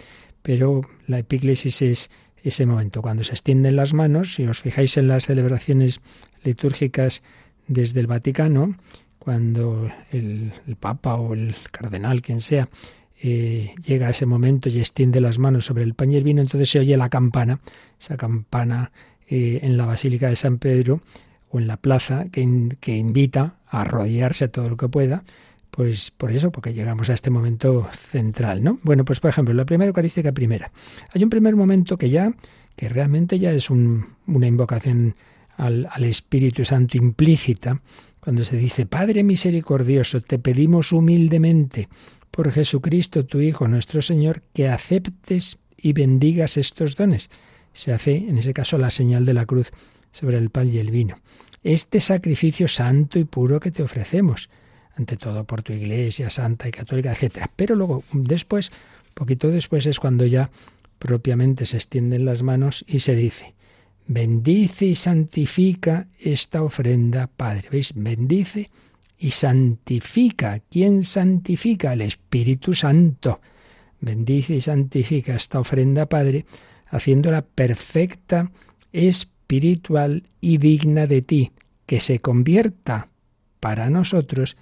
pero 0.42 0.82
la 1.06 1.18
epíclesis 1.18 1.82
es 1.82 2.10
ese 2.42 2.66
momento, 2.66 3.02
cuando 3.02 3.22
se 3.22 3.32
extienden 3.32 3.76
las 3.76 3.92
manos, 3.92 4.34
si 4.34 4.46
os 4.46 4.60
fijáis 4.60 4.96
en 4.96 5.08
las 5.08 5.26
celebraciones 5.26 6.00
litúrgicas 6.42 7.22
desde 7.68 8.00
el 8.00 8.06
Vaticano, 8.06 8.76
cuando 9.20 9.88
el, 10.10 10.52
Papa 10.80 11.14
o 11.14 11.34
el 11.34 11.54
Cardenal, 11.70 12.22
quien 12.22 12.40
sea, 12.40 12.68
eh, 13.22 13.74
llega 13.84 14.08
a 14.08 14.10
ese 14.10 14.24
momento 14.24 14.70
y 14.70 14.78
extiende 14.78 15.20
las 15.20 15.38
manos 15.38 15.66
sobre 15.66 15.84
el 15.84 15.94
pan 15.94 16.10
y 16.10 16.16
el 16.16 16.24
vino, 16.24 16.40
entonces 16.40 16.70
se 16.70 16.80
oye 16.80 16.96
la 16.96 17.10
campana, 17.10 17.60
esa 18.00 18.16
campana 18.16 18.90
eh, 19.28 19.60
en 19.62 19.76
la 19.76 19.84
Basílica 19.84 20.28
de 20.28 20.36
San 20.36 20.56
Pedro 20.56 21.02
o 21.50 21.60
en 21.60 21.66
la 21.66 21.76
plaza 21.76 22.26
que, 22.32 22.70
que 22.80 22.96
invita 22.96 23.56
a 23.68 23.82
arrodillarse 23.82 24.48
todo 24.48 24.70
lo 24.70 24.78
que 24.78 24.88
pueda, 24.88 25.22
pues 25.70 26.10
por 26.10 26.32
eso, 26.32 26.50
porque 26.50 26.72
llegamos 26.72 27.10
a 27.10 27.14
este 27.14 27.28
momento 27.28 27.88
central, 27.92 28.64
¿no? 28.64 28.78
Bueno, 28.82 29.04
pues 29.04 29.20
por 29.20 29.28
ejemplo, 29.28 29.52
la 29.52 29.66
primera 29.66 29.88
Eucarística 29.88 30.32
primera. 30.32 30.72
Hay 31.12 31.22
un 31.22 31.30
primer 31.30 31.56
momento 31.56 31.98
que 31.98 32.08
ya, 32.08 32.32
que 32.74 32.88
realmente 32.88 33.38
ya 33.38 33.52
es 33.52 33.68
una 33.68 34.46
invocación 34.46 35.14
al, 35.58 35.86
al 35.92 36.04
Espíritu 36.04 36.64
Santo 36.64 36.96
implícita, 36.96 37.82
cuando 38.20 38.44
se 38.44 38.56
dice, 38.56 38.86
Padre 38.86 39.24
misericordioso, 39.24 40.20
te 40.20 40.38
pedimos 40.38 40.92
humildemente 40.92 41.88
por 42.30 42.52
Jesucristo, 42.52 43.24
tu 43.24 43.40
Hijo, 43.40 43.66
nuestro 43.66 44.02
Señor, 44.02 44.42
que 44.52 44.68
aceptes 44.68 45.58
y 45.76 45.92
bendigas 45.92 46.56
estos 46.56 46.96
dones. 46.96 47.30
Se 47.72 47.92
hace, 47.92 48.16
en 48.16 48.38
ese 48.38 48.52
caso, 48.52 48.78
la 48.78 48.90
señal 48.90 49.24
de 49.24 49.34
la 49.34 49.46
cruz 49.46 49.70
sobre 50.12 50.38
el 50.38 50.50
pan 50.50 50.68
y 50.72 50.78
el 50.78 50.90
vino. 50.90 51.18
Este 51.62 52.00
sacrificio 52.00 52.68
santo 52.68 53.18
y 53.18 53.24
puro 53.24 53.60
que 53.60 53.70
te 53.70 53.82
ofrecemos 53.82 54.50
ante 54.96 55.16
todo 55.16 55.44
por 55.44 55.62
tu 55.62 55.72
iglesia 55.72 56.30
santa 56.30 56.68
y 56.68 56.70
católica, 56.70 57.12
etcétera. 57.12 57.50
Pero 57.56 57.74
luego, 57.74 58.04
después, 58.12 58.70
poquito 59.14 59.48
después 59.48 59.86
es 59.86 59.98
cuando 60.00 60.26
ya 60.26 60.50
propiamente 60.98 61.66
se 61.66 61.76
extienden 61.76 62.24
las 62.24 62.42
manos 62.42 62.84
y 62.86 63.00
se 63.00 63.14
dice, 63.14 63.54
bendice 64.10 64.86
y 64.86 64.96
santifica 64.96 66.08
esta 66.18 66.64
ofrenda, 66.64 67.28
Padre. 67.28 67.68
¿Veis? 67.70 67.92
Bendice 67.94 68.70
y 69.16 69.30
santifica. 69.30 70.60
¿Quién 70.68 71.04
santifica? 71.04 71.92
El 71.92 72.00
Espíritu 72.00 72.74
Santo. 72.74 73.40
Bendice 74.00 74.56
y 74.56 74.60
santifica 74.60 75.36
esta 75.36 75.60
ofrenda, 75.60 76.06
Padre, 76.06 76.44
haciéndola 76.88 77.42
perfecta, 77.42 78.50
espiritual 78.92 80.24
y 80.40 80.58
digna 80.58 81.06
de 81.06 81.22
ti, 81.22 81.52
que 81.86 82.00
se 82.00 82.18
convierta 82.18 83.10
para 83.60 83.90
nosotros 83.90 84.56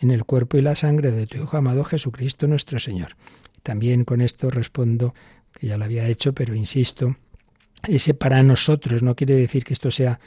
en 0.00 0.12
el 0.12 0.24
cuerpo 0.24 0.56
y 0.56 0.62
la 0.62 0.76
sangre 0.76 1.10
de 1.10 1.26
tu 1.26 1.36
Hijo 1.36 1.58
amado 1.58 1.84
Jesucristo 1.84 2.46
nuestro 2.46 2.78
Señor. 2.78 3.16
También 3.62 4.04
con 4.04 4.22
esto 4.22 4.48
respondo, 4.48 5.14
que 5.52 5.66
ya 5.66 5.76
lo 5.76 5.84
había 5.84 6.08
hecho, 6.08 6.32
pero 6.32 6.54
insisto, 6.54 7.16
ese 7.88 8.14
para 8.14 8.42
nosotros 8.42 9.02
no 9.02 9.14
quiere 9.14 9.34
decir 9.34 9.64
que 9.64 9.74
esto 9.74 9.90
sea 9.90 10.18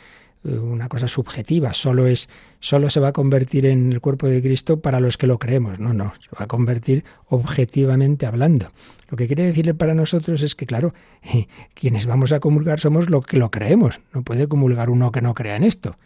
eh, 0.43 0.57
una 0.57 0.87
cosa 0.89 1.07
subjetiva, 1.07 1.73
solo 1.73 2.07
es 2.07 2.29
solo 2.59 2.89
se 2.89 2.99
va 2.99 3.09
a 3.09 3.13
convertir 3.13 3.65
en 3.65 3.91
el 3.91 4.01
cuerpo 4.01 4.27
de 4.27 4.41
Cristo 4.41 4.79
para 4.79 4.99
los 4.99 5.17
que 5.17 5.27
lo 5.27 5.39
creemos. 5.39 5.79
No, 5.79 5.93
no, 5.93 6.13
se 6.19 6.29
va 6.37 6.45
a 6.45 6.47
convertir 6.47 7.03
objetivamente 7.27 8.25
hablando. 8.25 8.71
Lo 9.09 9.17
que 9.17 9.27
quiere 9.27 9.45
decirle 9.45 9.73
para 9.73 9.93
nosotros 9.93 10.41
es 10.41 10.55
que 10.55 10.65
claro, 10.65 10.93
quienes 11.73 12.05
vamos 12.05 12.31
a 12.31 12.39
comulgar 12.39 12.79
somos 12.79 13.09
los 13.09 13.25
que 13.25 13.37
lo 13.37 13.51
creemos. 13.51 13.99
No 14.13 14.23
puede 14.23 14.47
comulgar 14.47 14.89
uno 14.89 15.11
que 15.11 15.21
no 15.21 15.33
crea 15.33 15.55
en 15.55 15.63
esto. 15.63 15.97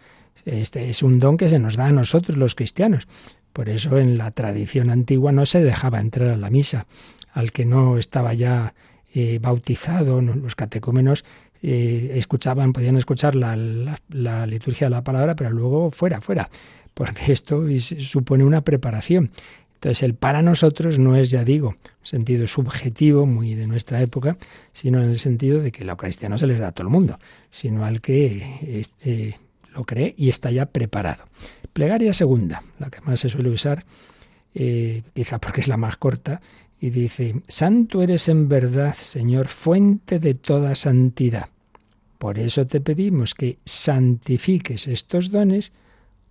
Este 0.45 0.89
es 0.89 1.03
un 1.03 1.19
don 1.19 1.37
que 1.37 1.49
se 1.49 1.59
nos 1.59 1.75
da 1.75 1.87
a 1.87 1.91
nosotros 1.91 2.37
los 2.37 2.55
cristianos. 2.55 3.07
Por 3.53 3.69
eso 3.69 3.97
en 3.97 4.17
la 4.17 4.31
tradición 4.31 4.89
antigua 4.89 5.31
no 5.31 5.45
se 5.45 5.61
dejaba 5.61 5.99
entrar 5.99 6.29
a 6.29 6.37
la 6.37 6.49
misa 6.49 6.87
al 7.33 7.51
que 7.51 7.65
no 7.65 7.97
estaba 7.97 8.33
ya 8.33 8.73
eh, 9.13 9.39
bautizado. 9.41 10.21
Los 10.21 10.55
catecúmenos 10.55 11.25
eh, 11.61 12.11
escuchaban, 12.15 12.73
podían 12.73 12.97
escuchar 12.97 13.35
la, 13.35 13.55
la, 14.09 14.47
liturgia 14.47 14.87
de 14.87 14.91
la 14.91 15.03
palabra, 15.03 15.35
pero 15.35 15.51
luego 15.51 15.91
fuera, 15.91 16.21
fuera, 16.21 16.49
porque 16.93 17.31
esto 17.33 17.63
supone 17.79 18.43
una 18.43 18.61
preparación. 18.61 19.31
Entonces 19.75 20.03
el 20.03 20.13
para 20.13 20.43
nosotros 20.43 20.99
no 20.99 21.15
es, 21.15 21.31
ya 21.31 21.43
digo, 21.43 21.69
un 21.69 22.05
sentido 22.05 22.47
subjetivo, 22.47 23.25
muy 23.25 23.55
de 23.55 23.65
nuestra 23.65 23.99
época, 24.01 24.37
sino 24.73 25.01
en 25.01 25.09
el 25.09 25.17
sentido 25.17 25.59
de 25.59 25.71
que 25.71 25.83
la 25.83 25.93
Eucaristía 25.93 26.29
no 26.29 26.37
se 26.37 26.45
les 26.45 26.59
da 26.59 26.67
a 26.67 26.71
todo 26.71 26.85
el 26.85 26.93
mundo, 26.93 27.17
sino 27.49 27.83
al 27.83 27.99
que 27.99 28.59
este, 28.79 29.39
lo 29.73 29.83
cree 29.83 30.13
y 30.17 30.29
está 30.29 30.51
ya 30.51 30.67
preparado. 30.67 31.25
Plegaria 31.73 32.13
segunda, 32.13 32.63
la 32.77 32.89
que 32.89 33.01
más 33.01 33.19
se 33.19 33.29
suele 33.29 33.49
usar, 33.49 33.85
eh, 34.53 35.03
quizá 35.15 35.39
porque 35.39 35.61
es 35.61 35.67
la 35.67 35.77
más 35.77 35.97
corta, 35.97 36.41
y 36.81 36.89
dice, 36.89 37.35
Santo 37.47 38.01
eres 38.01 38.27
en 38.27 38.49
verdad, 38.49 38.95
Señor, 38.95 39.47
fuente 39.47 40.17
de 40.17 40.33
toda 40.33 40.73
santidad. 40.73 41.49
Por 42.17 42.39
eso 42.39 42.65
te 42.65 42.81
pedimos 42.81 43.35
que 43.35 43.59
santifiques 43.63 44.87
estos 44.87 45.29
dones 45.29 45.73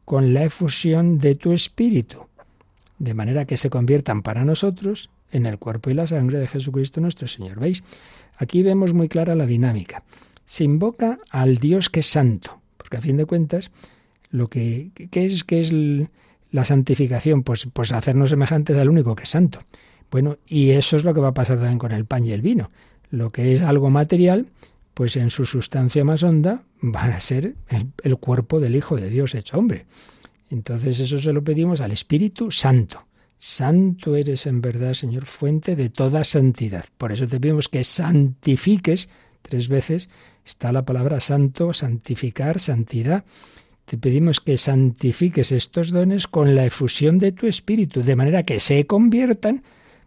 con 0.05 0.35
la 0.35 0.43
efusión 0.45 1.19
de 1.19 1.37
tu 1.37 1.53
Espíritu, 1.53 2.27
de 2.99 3.15
manera 3.15 3.45
que 3.45 3.57
se 3.57 3.71
conviertan 3.71 4.23
para 4.23 4.45
nosotros 4.45 5.09
en 5.31 5.47
el 5.47 5.59
cuerpo 5.59 5.89
y 5.89 5.95
la 5.95 6.09
sangre 6.09 6.41
de 6.41 6.49
Jesucristo 6.49 7.01
nuestro 7.01 7.29
Señor. 7.29 7.61
¿Veis? 7.61 7.85
Aquí 8.37 8.65
vemos 8.65 8.93
muy 8.93 9.09
clara 9.09 9.37
la 9.37 9.47
dinámica. 9.47 10.03
Se 10.47 10.65
invoca 10.65 11.21
al 11.31 11.59
Dios 11.59 11.91
que 11.91 12.01
es 12.01 12.07
santo, 12.07 12.61
porque 12.77 12.97
a 12.97 13.01
fin 13.01 13.17
de 13.17 13.25
cuentas 13.25 13.71
lo 14.31 14.49
que 14.49 14.91
¿qué 15.13 15.27
es 15.27 15.45
es 15.49 15.73
la 16.51 16.65
santificación, 16.65 17.45
pues 17.45 17.69
pues 17.73 17.93
hacernos 17.93 18.31
semejantes 18.31 18.77
al 18.77 18.89
único 18.89 19.15
que 19.15 19.23
es 19.23 19.31
santo. 19.31 19.61
Bueno, 20.11 20.39
y 20.47 20.71
eso 20.71 20.97
es 20.97 21.05
lo 21.05 21.15
que 21.15 21.21
va 21.21 21.29
a 21.29 21.35
pasar 21.35 21.59
también 21.59 21.79
con 21.79 21.93
el 21.93 22.05
pan 22.05 22.25
y 22.25 22.33
el 22.33 22.43
vino. 22.43 22.71
Lo 23.11 23.31
que 23.31 23.53
es 23.53 23.63
algo 23.63 23.91
material, 23.91 24.47
pues 24.95 25.17
en 25.17 25.31
su 25.31 25.47
sustancia 25.47 26.05
más 26.05 26.23
honda 26.23 26.63
van 26.81 27.13
a 27.13 27.21
ser 27.21 27.55
el, 28.03 28.17
cuerpo 28.17 28.61
del 28.61 28.77
Hijo 28.77 28.97
de 28.97 29.11
Dios 29.11 29.35
hecho 29.35 29.59
hombre. 29.59 29.87
Entonces 30.51 31.01
eso 31.01 31.19
se 31.19 31.33
lo 31.33 31.45
pedimos 31.45 31.81
al 31.81 31.93
Espíritu 31.93 32.51
Santo, 32.51 33.07
Santo 33.43 34.17
eres 34.17 34.47
en 34.47 34.61
verdad, 34.61 34.93
Señor, 34.93 35.25
fuente 35.25 35.75
de 35.75 35.89
toda 35.89 36.25
santidad. 36.25 36.85
Por 36.99 37.11
eso 37.11 37.27
te 37.27 37.41
pedimos 37.41 37.71
que 37.71 37.85
santifiques 37.85 39.09
tres 39.41 39.69
veces. 39.69 40.11
Está 40.45 40.73
la 40.73 40.85
palabra 40.85 41.21
santo, 41.21 41.73
santificar, 41.73 42.61
santidad. 42.61 43.25
Te 43.87 43.97
pedimos 43.97 44.41
que 44.41 44.59
santifiques 44.59 45.53
estos 45.53 45.91
dones 45.91 46.27
con 46.27 46.55
la 46.55 46.67
efusión 46.67 47.19
de 47.19 47.33
tu 47.33 47.47
Espíritu, 47.47 48.03
de 48.03 48.15
manera 48.15 48.43
que 48.43 48.61
se 48.61 48.87
conviertan 48.87 49.63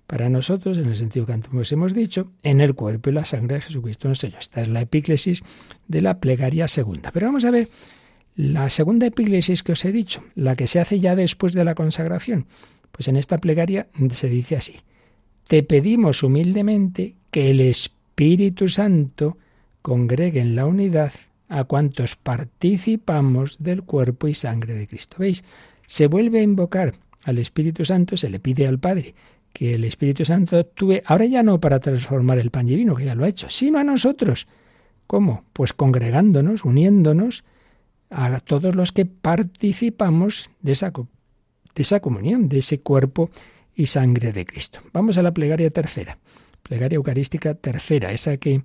para 0.07 0.29
nosotros, 0.29 0.77
en 0.77 0.87
el 0.87 0.95
sentido 0.95 1.25
que 1.25 1.33
antes 1.33 1.71
hemos 1.71 1.93
dicho, 1.93 2.31
en 2.43 2.61
el 2.61 2.75
cuerpo 2.75 3.09
y 3.09 3.13
la 3.13 3.25
sangre 3.25 3.55
de 3.55 3.61
Jesucristo 3.61 4.07
nuestro 4.07 4.29
Señor. 4.29 4.41
Esta 4.41 4.61
es 4.61 4.67
la 4.67 4.81
epíclesis 4.81 5.41
de 5.87 6.01
la 6.01 6.19
plegaria 6.19 6.67
segunda. 6.67 7.11
Pero 7.11 7.27
vamos 7.27 7.45
a 7.45 7.51
ver 7.51 7.69
la 8.35 8.69
segunda 8.69 9.05
epíclesis 9.05 9.63
que 9.63 9.71
os 9.71 9.85
he 9.85 9.91
dicho, 9.91 10.23
la 10.35 10.55
que 10.55 10.67
se 10.67 10.79
hace 10.79 10.99
ya 10.99 11.15
después 11.15 11.53
de 11.53 11.63
la 11.63 11.75
consagración. 11.75 12.47
Pues 12.91 13.07
en 13.07 13.15
esta 13.15 13.39
plegaria 13.39 13.87
se 14.11 14.29
dice 14.29 14.55
así, 14.55 14.81
te 15.47 15.63
pedimos 15.63 16.23
humildemente 16.23 17.15
que 17.31 17.49
el 17.49 17.59
Espíritu 17.59 18.69
Santo 18.69 19.37
congregue 19.81 20.41
en 20.41 20.55
la 20.55 20.65
unidad 20.65 21.11
a 21.49 21.63
cuantos 21.65 22.15
participamos 22.15 23.57
del 23.59 23.83
cuerpo 23.83 24.27
y 24.27 24.33
sangre 24.33 24.75
de 24.75 24.87
Cristo. 24.87 25.17
¿Veis? 25.19 25.43
Se 25.85 26.07
vuelve 26.07 26.39
a 26.39 26.43
invocar 26.43 26.95
al 27.23 27.37
Espíritu 27.37 27.85
Santo, 27.85 28.17
se 28.17 28.29
le 28.29 28.39
pide 28.39 28.67
al 28.67 28.79
Padre 28.79 29.13
que 29.53 29.75
el 29.75 29.83
Espíritu 29.85 30.25
Santo 30.25 30.57
actúe, 30.57 31.01
ahora 31.05 31.25
ya 31.25 31.43
no 31.43 31.59
para 31.59 31.79
transformar 31.79 32.39
el 32.39 32.49
pan 32.49 32.65
divino, 32.65 32.95
que 32.95 33.05
ya 33.05 33.15
lo 33.15 33.23
ha 33.23 33.29
hecho, 33.29 33.49
sino 33.49 33.79
a 33.79 33.83
nosotros. 33.83 34.47
¿Cómo? 35.07 35.45
Pues 35.53 35.73
congregándonos, 35.73 36.65
uniéndonos 36.65 37.43
a 38.09 38.39
todos 38.39 38.75
los 38.75 38.91
que 38.91 39.05
participamos 39.05 40.49
de 40.61 40.71
esa 40.71 40.91
de 40.91 41.81
esa 41.81 41.99
comunión, 41.99 42.49
de 42.49 42.59
ese 42.59 42.81
cuerpo 42.81 43.31
y 43.75 43.87
sangre 43.87 44.31
de 44.31 44.45
Cristo. 44.45 44.79
Vamos 44.91 45.17
a 45.17 45.23
la 45.23 45.33
plegaria 45.33 45.69
tercera, 45.71 46.19
plegaria 46.61 46.97
eucarística 46.97 47.55
tercera, 47.55 48.11
esa 48.11 48.37
que, 48.37 48.61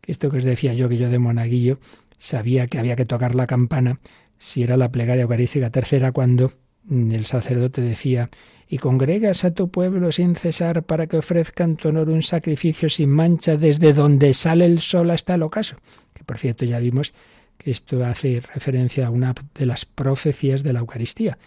que 0.00 0.12
esto 0.12 0.30
que 0.30 0.38
os 0.38 0.44
decía 0.44 0.72
yo, 0.72 0.88
que 0.88 0.96
yo 0.96 1.10
de 1.10 1.18
monaguillo 1.18 1.78
sabía 2.18 2.66
que 2.66 2.78
había 2.78 2.96
que 2.96 3.04
tocar 3.04 3.34
la 3.34 3.46
campana, 3.46 4.00
si 4.38 4.62
era 4.62 4.76
la 4.76 4.90
plegaria 4.90 5.22
eucarística 5.22 5.70
tercera 5.70 6.12
cuando 6.12 6.52
el 6.90 7.26
sacerdote 7.26 7.80
decía, 7.80 8.30
y 8.68 8.78
congregas 8.78 9.44
a 9.44 9.52
tu 9.52 9.70
pueblo 9.70 10.10
sin 10.12 10.34
cesar 10.34 10.82
para 10.82 11.06
que 11.06 11.18
ofrezcan 11.18 11.76
tu 11.76 11.88
honor 11.88 12.10
un 12.10 12.22
sacrificio 12.22 12.88
sin 12.88 13.10
mancha 13.10 13.56
desde 13.56 13.92
donde 13.92 14.34
sale 14.34 14.64
el 14.64 14.80
sol 14.80 15.10
hasta 15.10 15.34
el 15.34 15.42
ocaso. 15.42 15.76
Que 16.14 16.24
por 16.24 16.38
cierto 16.38 16.64
ya 16.64 16.78
vimos 16.78 17.14
que 17.58 17.70
esto 17.70 18.04
hace 18.04 18.42
referencia 18.54 19.06
a 19.06 19.10
una 19.10 19.34
de 19.54 19.66
las 19.66 19.84
profecías 19.84 20.62
de 20.62 20.72
la 20.72 20.80
Eucaristía 20.80 21.38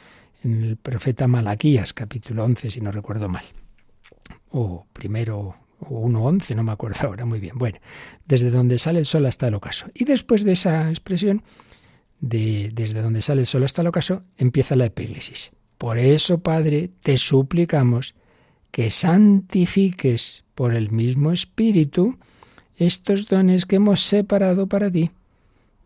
en 0.43 0.63
el 0.63 0.77
profeta 0.77 1.27
Malaquías, 1.27 1.93
capítulo 1.93 2.45
11, 2.45 2.71
si 2.71 2.81
no 2.81 2.91
recuerdo 2.91 3.27
mal. 3.27 3.43
O 4.51 4.85
primero, 4.93 5.55
o 5.79 6.07
1.11, 6.07 6.55
no 6.55 6.63
me 6.63 6.71
acuerdo 6.71 7.07
ahora 7.07 7.25
muy 7.25 7.39
bien. 7.39 7.57
Bueno, 7.57 7.79
desde 8.25 8.49
donde 8.49 8.77
sale 8.79 8.99
el 8.99 9.05
sol 9.05 9.25
hasta 9.25 9.47
el 9.47 9.55
ocaso. 9.55 9.87
Y 9.93 10.05
después 10.05 10.43
de 10.45 10.53
esa 10.53 10.89
expresión, 10.89 11.43
de 12.21 12.71
desde 12.73 13.01
donde 13.01 13.21
sale 13.21 13.41
el 13.41 13.47
sol 13.47 13.63
hasta 13.63 13.81
el 13.81 13.87
ocaso, 13.87 14.23
empieza 14.37 14.75
la 14.75 14.85
epíglesis. 14.85 15.51
Por 15.79 15.97
eso, 15.97 16.39
Padre, 16.39 16.89
te 17.01 17.17
suplicamos 17.17 18.13
que 18.69 18.91
santifiques 18.91 20.43
por 20.53 20.75
el 20.75 20.91
mismo 20.91 21.31
Espíritu 21.31 22.17
estos 22.75 23.27
dones 23.27 23.65
que 23.65 23.77
hemos 23.77 24.01
separado 24.01 24.67
para 24.67 24.91
ti, 24.91 25.09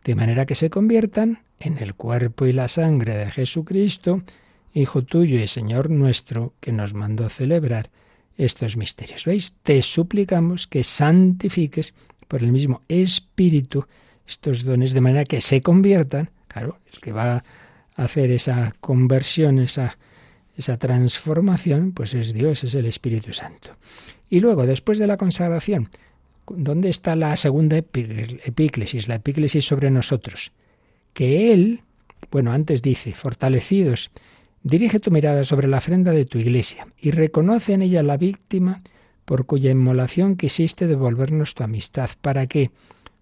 de 0.04 0.16
manera 0.16 0.48
que 0.48 0.56
se 0.56 0.72
conviertan 0.72 1.44
en 1.60 1.78
el 1.78 1.94
cuerpo 1.94 2.48
y 2.48 2.54
la 2.54 2.68
sangre 2.68 3.16
de 3.16 3.30
Jesucristo, 3.30 4.24
Hijo 4.74 5.04
tuyo 5.04 5.40
y 5.40 5.48
Señor 5.48 5.92
nuestro, 5.92 6.54
que 6.60 6.72
nos 6.72 6.96
mandó 6.96 7.30
celebrar 7.30 7.92
estos 8.36 8.76
misterios. 8.76 9.26
¿Veis? 9.26 9.54
Te 9.62 9.84
suplicamos 9.84 10.66
que 10.66 10.84
santifiques 10.84 11.94
por 12.28 12.42
el 12.42 12.52
mismo 12.52 12.82
Espíritu 12.88 13.86
estos 14.28 14.64
dones 14.64 14.94
de 14.94 15.02
manera 15.02 15.26
que 15.26 15.40
se 15.40 15.62
conviertan, 15.62 16.32
claro, 16.48 16.80
el 16.92 17.00
que 17.00 17.12
va 17.12 17.44
hacer 17.96 18.32
esa 18.32 18.74
conversión, 18.80 19.60
esa, 19.60 19.98
esa 20.56 20.78
transformación, 20.78 21.92
pues 21.92 22.14
es 22.14 22.34
Dios, 22.34 22.64
es 22.64 22.76
el 22.76 22.86
Espíritu 22.86 23.34
Santo. 23.34 23.76
Y 24.30 24.40
luego, 24.40 24.66
después 24.66 25.00
de 25.00 25.08
la 25.08 25.18
consagración, 25.18 25.90
¿dónde 26.48 26.90
está 26.90 27.16
la 27.16 27.36
segunda 27.36 27.78
epíclesis, 27.78 29.08
la 29.08 29.16
epíclesis 29.16 29.66
sobre 29.66 29.92
nosotros? 29.92 30.52
Que 31.14 31.54
Él, 31.54 31.82
bueno, 32.32 32.52
antes 32.52 32.82
dice, 32.82 33.14
fortalecidos 33.14 34.12
Dirige 34.64 35.02
tu 35.02 35.12
mirada 35.12 35.44
sobre 35.44 35.68
la 35.68 35.80
ofrenda 35.80 36.12
de 36.12 36.24
tu 36.24 36.38
iglesia 36.38 36.88
y 36.98 37.12
reconoce 37.12 37.74
en 37.74 37.82
ella 37.82 38.02
la 38.02 38.16
víctima 38.16 38.82
por 39.26 39.46
cuya 39.46 39.72
inmolación 39.72 40.38
quisiste 40.38 40.88
devolvernos 40.88 41.54
tu 41.54 41.64
amistad, 41.64 42.10
para 42.22 42.48
que, 42.48 42.72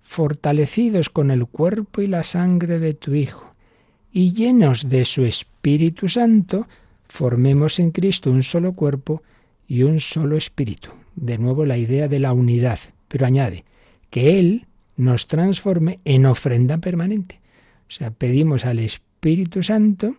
fortalecidos 0.03 1.09
con 1.09 1.31
el 1.31 1.47
cuerpo 1.47 2.01
y 2.01 2.07
la 2.07 2.23
sangre 2.23 2.77
de 2.77 2.93
tu 2.93 3.13
Hijo, 3.15 3.50
y 4.11 4.33
llenos 4.33 4.89
de 4.89 5.05
su 5.05 5.25
Espíritu 5.25 6.09
Santo, 6.09 6.67
formemos 7.07 7.79
en 7.79 7.91
Cristo 7.91 8.31
un 8.31 8.43
solo 8.43 8.73
cuerpo 8.73 9.21
y 9.67 9.83
un 9.83 9.99
solo 9.99 10.37
espíritu. 10.37 10.89
De 11.15 11.37
nuevo 11.37 11.65
la 11.65 11.77
idea 11.77 12.07
de 12.07 12.19
la 12.19 12.33
unidad, 12.33 12.79
pero 13.07 13.25
añade, 13.25 13.63
que 14.09 14.39
Él 14.39 14.65
nos 14.97 15.27
transforme 15.27 15.99
en 16.05 16.25
ofrenda 16.25 16.77
permanente. 16.77 17.39
O 17.87 17.91
sea, 17.91 18.11
pedimos 18.11 18.65
al 18.65 18.79
Espíritu 18.79 19.63
Santo 19.63 20.15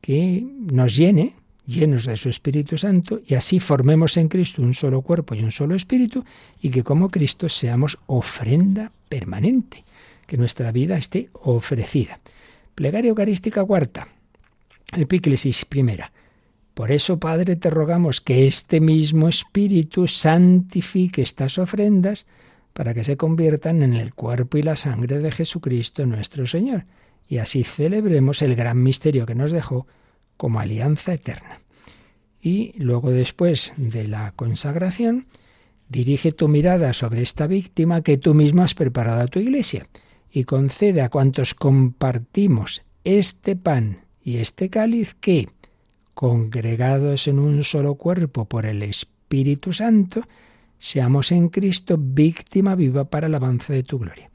que 0.00 0.46
nos 0.60 0.96
llene, 0.96 1.34
llenos 1.66 2.04
de 2.04 2.16
su 2.16 2.28
Espíritu 2.28 2.76
Santo, 2.76 3.20
y 3.26 3.34
así 3.34 3.58
formemos 3.58 4.16
en 4.18 4.28
Cristo 4.28 4.60
un 4.60 4.74
solo 4.74 5.00
cuerpo 5.00 5.34
y 5.34 5.42
un 5.42 5.50
solo 5.50 5.74
espíritu, 5.74 6.24
y 6.60 6.68
que 6.68 6.82
como 6.82 7.10
Cristo 7.10 7.48
seamos 7.48 7.98
ofrenda 8.06 8.92
permanente, 9.08 9.84
que 10.26 10.36
nuestra 10.36 10.72
vida 10.72 10.98
esté 10.98 11.30
ofrecida. 11.32 12.20
Plegaria 12.74 13.10
Eucarística 13.10 13.64
cuarta, 13.64 14.08
Epíclesis 14.96 15.64
primera. 15.64 16.12
Por 16.74 16.90
eso, 16.90 17.20
Padre, 17.20 17.54
te 17.54 17.70
rogamos 17.70 18.20
que 18.20 18.48
este 18.48 18.80
mismo 18.80 19.28
Espíritu 19.28 20.08
santifique 20.08 21.22
estas 21.22 21.58
ofrendas 21.58 22.26
para 22.72 22.92
que 22.92 23.04
se 23.04 23.16
conviertan 23.16 23.82
en 23.82 23.94
el 23.94 24.12
cuerpo 24.12 24.58
y 24.58 24.62
la 24.62 24.74
sangre 24.74 25.20
de 25.20 25.30
Jesucristo 25.30 26.04
nuestro 26.04 26.48
Señor 26.48 26.86
y 27.28 27.38
así 27.38 27.62
celebremos 27.62 28.42
el 28.42 28.56
gran 28.56 28.82
misterio 28.82 29.24
que 29.24 29.36
nos 29.36 29.52
dejó 29.52 29.86
como 30.36 30.58
alianza 30.58 31.14
eterna. 31.14 31.60
Y 32.40 32.74
luego 32.76 33.12
después 33.12 33.72
de 33.76 34.08
la 34.08 34.32
consagración, 34.32 35.28
dirige 35.88 36.32
tu 36.32 36.48
mirada 36.48 36.92
sobre 36.92 37.22
esta 37.22 37.46
víctima 37.46 38.02
que 38.02 38.18
tú 38.18 38.34
mismo 38.34 38.62
has 38.62 38.74
preparado 38.74 39.20
a 39.20 39.28
tu 39.28 39.38
iglesia 39.38 39.86
y 40.34 40.42
concede 40.42 41.00
a 41.00 41.10
cuantos 41.10 41.54
compartimos 41.54 42.82
este 43.04 43.54
pan 43.54 44.00
y 44.20 44.38
este 44.38 44.68
cáliz 44.68 45.14
que, 45.14 45.48
congregados 46.12 47.28
en 47.28 47.38
un 47.38 47.62
solo 47.62 47.94
cuerpo 47.94 48.44
por 48.46 48.66
el 48.66 48.82
Espíritu 48.82 49.72
Santo, 49.72 50.22
seamos 50.80 51.30
en 51.30 51.50
Cristo 51.50 51.96
víctima 52.00 52.74
viva 52.74 53.04
para 53.04 53.28
el 53.28 53.34
avance 53.36 53.72
de 53.72 53.84
tu 53.84 54.00
gloria. 54.00 54.28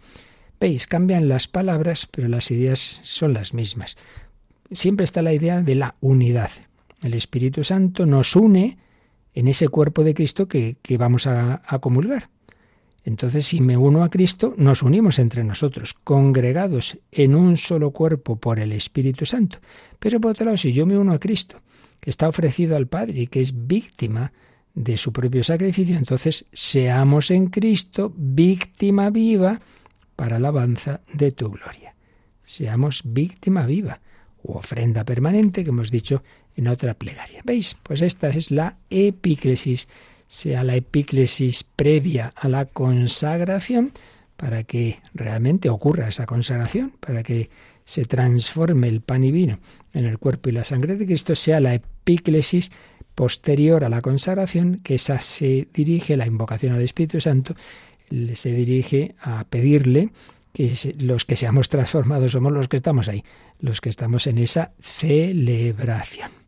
Veis, 0.57 0.87
cambian 0.87 1.27
las 1.27 1.49
palabras, 1.49 2.07
pero 2.09 2.29
las 2.29 2.49
ideas 2.49 3.01
son 3.03 3.33
las 3.33 3.53
mismas. 3.53 3.97
Siempre 4.71 5.03
está 5.03 5.21
la 5.21 5.33
idea 5.33 5.63
de 5.63 5.75
la 5.75 5.95
unidad. 5.99 6.51
El 7.03 7.13
Espíritu 7.13 7.65
Santo 7.65 8.05
nos 8.05 8.37
une 8.37 8.77
en 9.33 9.49
ese 9.49 9.67
cuerpo 9.67 10.05
de 10.05 10.13
Cristo 10.13 10.47
que, 10.47 10.77
vamos 10.97 11.27
a, 11.27 11.61
a 11.65 11.79
comulgar. 11.79 12.29
Entonces, 13.09 13.47
si 13.47 13.59
me 13.59 13.75
uno 13.75 14.03
a 14.03 14.09
Cristo, 14.09 14.53
nos 14.55 14.83
unimos 14.83 15.17
entre 15.17 15.43
nosotros, 15.43 15.95
congregados 15.95 16.99
en 17.11 17.33
un 17.33 17.57
solo 17.57 17.89
cuerpo 17.89 18.35
por 18.35 18.59
el 18.59 18.71
Espíritu 18.71 19.25
Santo. 19.25 19.57
Pero 19.97 20.21
por 20.21 20.31
otro 20.31 20.45
lado, 20.45 20.57
si 20.57 20.73
yo 20.73 20.85
me 20.85 20.95
uno 20.95 21.13
a 21.13 21.19
Cristo, 21.19 21.59
que 21.99 22.11
está 22.11 22.29
ofrecido 22.29 22.77
al 22.77 22.85
Padre 22.85 23.21
y 23.21 23.27
que 23.27 23.41
es 23.41 23.65
víctima 23.65 24.31
de 24.75 24.95
su 24.99 25.11
propio 25.11 25.43
sacrificio, 25.43 25.97
entonces 25.97 26.45
seamos 26.53 27.31
en 27.31 27.47
Cristo 27.47 28.13
víctima 28.15 29.09
viva 29.09 29.59
para 30.15 30.35
alabanza 30.35 31.01
de 31.11 31.31
tu 31.31 31.49
gloria. 31.49 31.95
Seamos 32.45 33.01
víctima 33.03 33.65
viva 33.65 34.01
u 34.43 34.53
ofrenda 34.53 35.03
permanente 35.03 35.63
que 35.63 35.71
hemos 35.71 35.89
dicho 35.89 36.21
en 36.55 36.67
otra 36.67 36.93
plegaria. 36.93 37.41
¿Veis? 37.43 37.75
Pues 37.81 38.03
esta 38.03 38.29
es 38.29 38.51
la 38.51 38.77
epíclesis, 38.91 39.87
sea 40.29 40.63
la 40.63 40.75
epíclesis 40.75 41.63
previa 41.63 42.31
a 42.35 42.47
la 42.47 42.65
consagración, 42.65 43.91
para 44.37 44.63
que 44.63 44.99
realmente 45.15 45.69
ocurra 45.69 46.07
esa 46.07 46.27
consagración, 46.27 46.93
para 46.99 47.23
que 47.23 47.49
se 47.83 48.05
transforme 48.05 48.87
el 48.87 49.01
pan 49.01 49.23
y 49.23 49.31
vino 49.31 49.59
en 49.91 50.05
el 50.05 50.19
cuerpo 50.19 50.49
y 50.49 50.51
la 50.51 50.63
sangre 50.63 50.95
de 50.97 51.07
Cristo, 51.07 51.33
sea 51.33 51.59
la 51.59 51.73
epíclesis 51.73 52.71
posterior 53.15 53.83
a 53.83 53.89
la 53.89 54.03
consagración, 54.03 54.81
que 54.83 54.95
esa 54.95 55.19
se 55.19 55.67
dirige, 55.73 56.15
la 56.15 56.27
invocación 56.27 56.73
al 56.75 56.83
Espíritu 56.83 57.19
Santo, 57.19 57.55
se 58.35 58.53
dirige 58.53 59.15
a 59.21 59.45
pedirle 59.45 60.11
que 60.53 60.71
los 60.99 61.25
que 61.25 61.37
seamos 61.37 61.69
transformados 61.69 62.33
somos 62.33 62.53
los 62.53 62.67
que 62.67 62.77
estamos 62.77 63.09
ahí, 63.09 63.23
los 63.59 63.81
que 63.81 63.89
estamos 63.89 64.27
en 64.27 64.37
esa 64.37 64.73
celebración. 64.79 66.38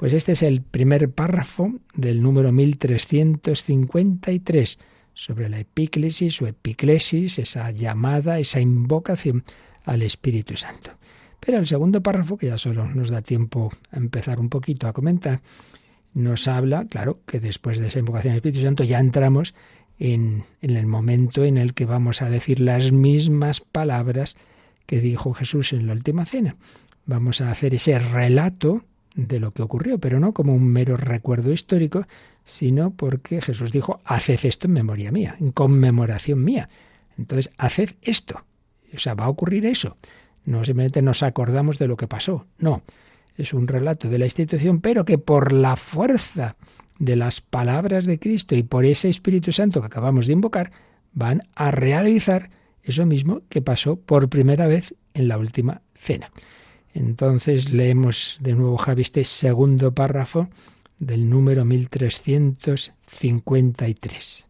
Pues 0.00 0.12
este 0.14 0.32
es 0.32 0.42
el 0.42 0.62
primer 0.62 1.10
párrafo 1.10 1.74
del 1.94 2.22
número 2.22 2.52
1353 2.52 4.78
sobre 5.12 5.50
la 5.50 5.58
epíclesis 5.58 6.40
o 6.40 6.46
epiclesis, 6.46 7.38
esa 7.38 7.70
llamada, 7.70 8.38
esa 8.38 8.60
invocación 8.60 9.44
al 9.84 10.00
Espíritu 10.00 10.56
Santo. 10.56 10.92
Pero 11.38 11.58
el 11.58 11.66
segundo 11.66 12.02
párrafo, 12.02 12.38
que 12.38 12.46
ya 12.46 12.56
solo 12.56 12.86
nos 12.86 13.10
da 13.10 13.20
tiempo 13.20 13.70
a 13.90 13.98
empezar 13.98 14.40
un 14.40 14.48
poquito 14.48 14.88
a 14.88 14.94
comentar, 14.94 15.42
nos 16.14 16.48
habla, 16.48 16.86
claro, 16.86 17.20
que 17.26 17.38
después 17.38 17.78
de 17.78 17.88
esa 17.88 17.98
invocación 17.98 18.32
al 18.32 18.38
Espíritu 18.38 18.62
Santo 18.62 18.84
ya 18.84 19.00
entramos 19.00 19.54
en, 19.98 20.44
en, 20.62 20.78
el 20.78 20.86
momento 20.86 21.44
en 21.44 21.58
el 21.58 21.74
que 21.74 21.84
vamos 21.84 22.22
a 22.22 22.30
decir 22.30 22.58
las 22.58 22.90
mismas 22.90 23.60
palabras 23.60 24.38
que 24.86 25.02
dijo 25.02 25.34
Jesús 25.34 25.74
en 25.74 25.88
la 25.88 25.92
última 25.92 26.24
cena. 26.24 26.56
Vamos 27.04 27.42
a 27.42 27.50
hacer 27.50 27.74
ese 27.74 27.98
relato 27.98 28.86
de 29.14 29.40
lo 29.40 29.52
que 29.52 29.62
ocurrió, 29.62 29.98
pero 29.98 30.20
no 30.20 30.32
como 30.32 30.54
un 30.54 30.68
mero 30.68 30.96
recuerdo 30.96 31.52
histórico, 31.52 32.06
sino 32.44 32.90
porque 32.92 33.40
Jesús 33.40 33.72
dijo, 33.72 34.00
haced 34.04 34.40
esto 34.44 34.66
en 34.66 34.74
memoria 34.74 35.10
mía, 35.10 35.36
en 35.40 35.52
conmemoración 35.52 36.42
mía. 36.42 36.68
Entonces, 37.18 37.52
haced 37.58 37.90
esto. 38.02 38.44
O 38.94 38.98
sea, 38.98 39.14
va 39.14 39.24
a 39.24 39.28
ocurrir 39.28 39.66
eso. 39.66 39.96
No 40.44 40.64
simplemente 40.64 41.02
nos 41.02 41.22
acordamos 41.22 41.78
de 41.78 41.88
lo 41.88 41.96
que 41.96 42.06
pasó, 42.06 42.46
no. 42.58 42.82
Es 43.36 43.54
un 43.54 43.68
relato 43.68 44.08
de 44.08 44.18
la 44.18 44.24
institución, 44.24 44.80
pero 44.80 45.04
que 45.04 45.18
por 45.18 45.52
la 45.52 45.76
fuerza 45.76 46.56
de 46.98 47.16
las 47.16 47.40
palabras 47.40 48.04
de 48.04 48.18
Cristo 48.18 48.54
y 48.54 48.62
por 48.62 48.84
ese 48.84 49.08
Espíritu 49.08 49.52
Santo 49.52 49.80
que 49.80 49.86
acabamos 49.86 50.26
de 50.26 50.34
invocar, 50.34 50.72
van 51.12 51.42
a 51.54 51.70
realizar 51.70 52.50
eso 52.82 53.06
mismo 53.06 53.42
que 53.48 53.62
pasó 53.62 53.96
por 53.96 54.28
primera 54.28 54.66
vez 54.66 54.94
en 55.14 55.28
la 55.28 55.38
última 55.38 55.82
cena. 55.94 56.30
Entonces 56.94 57.72
leemos 57.72 58.38
de 58.40 58.54
nuevo, 58.54 58.76
Javi, 58.76 59.02
este 59.02 59.24
segundo 59.24 59.92
párrafo 59.92 60.48
del 60.98 61.28
número 61.30 61.64
1353. 61.64 64.48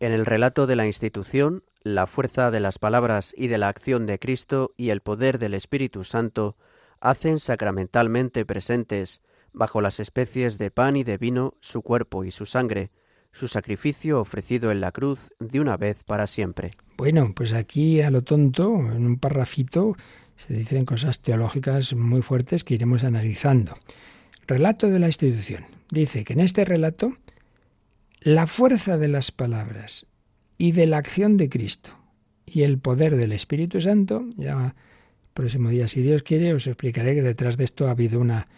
En 0.00 0.12
el 0.12 0.26
relato 0.26 0.66
de 0.66 0.76
la 0.76 0.86
institución, 0.86 1.64
la 1.82 2.06
fuerza 2.06 2.50
de 2.50 2.60
las 2.60 2.78
palabras 2.78 3.34
y 3.36 3.48
de 3.48 3.58
la 3.58 3.68
acción 3.68 4.06
de 4.06 4.18
Cristo 4.18 4.72
y 4.76 4.88
el 4.90 5.00
poder 5.00 5.38
del 5.38 5.54
Espíritu 5.54 6.04
Santo 6.04 6.56
hacen 7.00 7.38
sacramentalmente 7.38 8.46
presentes, 8.46 9.22
bajo 9.52 9.80
las 9.80 10.00
especies 10.00 10.58
de 10.58 10.70
pan 10.70 10.96
y 10.96 11.04
de 11.04 11.18
vino, 11.18 11.54
su 11.60 11.82
cuerpo 11.82 12.24
y 12.24 12.30
su 12.30 12.46
sangre, 12.46 12.90
su 13.32 13.48
sacrificio 13.48 14.20
ofrecido 14.20 14.70
en 14.70 14.80
la 14.80 14.92
cruz 14.92 15.28
de 15.40 15.60
una 15.60 15.76
vez 15.76 16.04
para 16.04 16.26
siempre. 16.26 16.70
Bueno, 16.96 17.32
pues 17.34 17.52
aquí 17.52 18.00
a 18.00 18.10
lo 18.10 18.22
tonto, 18.22 18.76
en 18.76 19.04
un 19.04 19.18
parrafito, 19.18 19.96
se 20.36 20.54
dicen 20.54 20.84
cosas 20.84 21.20
teológicas 21.20 21.94
muy 21.94 22.22
fuertes 22.22 22.64
que 22.64 22.74
iremos 22.74 23.04
analizando. 23.04 23.74
Relato 24.46 24.90
de 24.90 24.98
la 24.98 25.06
institución. 25.06 25.64
Dice 25.90 26.24
que 26.24 26.32
en 26.32 26.40
este 26.40 26.64
relato 26.64 27.16
la 28.20 28.46
fuerza 28.46 28.98
de 28.98 29.08
las 29.08 29.30
palabras 29.30 30.06
y 30.58 30.72
de 30.72 30.86
la 30.86 30.98
acción 30.98 31.36
de 31.36 31.48
Cristo 31.48 31.90
y 32.46 32.62
el 32.62 32.78
poder 32.78 33.16
del 33.16 33.32
Espíritu 33.32 33.80
Santo, 33.80 34.24
ya 34.36 34.52
el 34.52 34.72
próximo 35.34 35.70
día, 35.70 35.88
si 35.88 36.02
Dios 36.02 36.22
quiere, 36.22 36.54
os 36.54 36.66
explicaré 36.66 37.14
que 37.14 37.22
detrás 37.22 37.56
de 37.56 37.64
esto 37.64 37.86
ha 37.86 37.90
habido 37.90 38.20
una, 38.20 38.48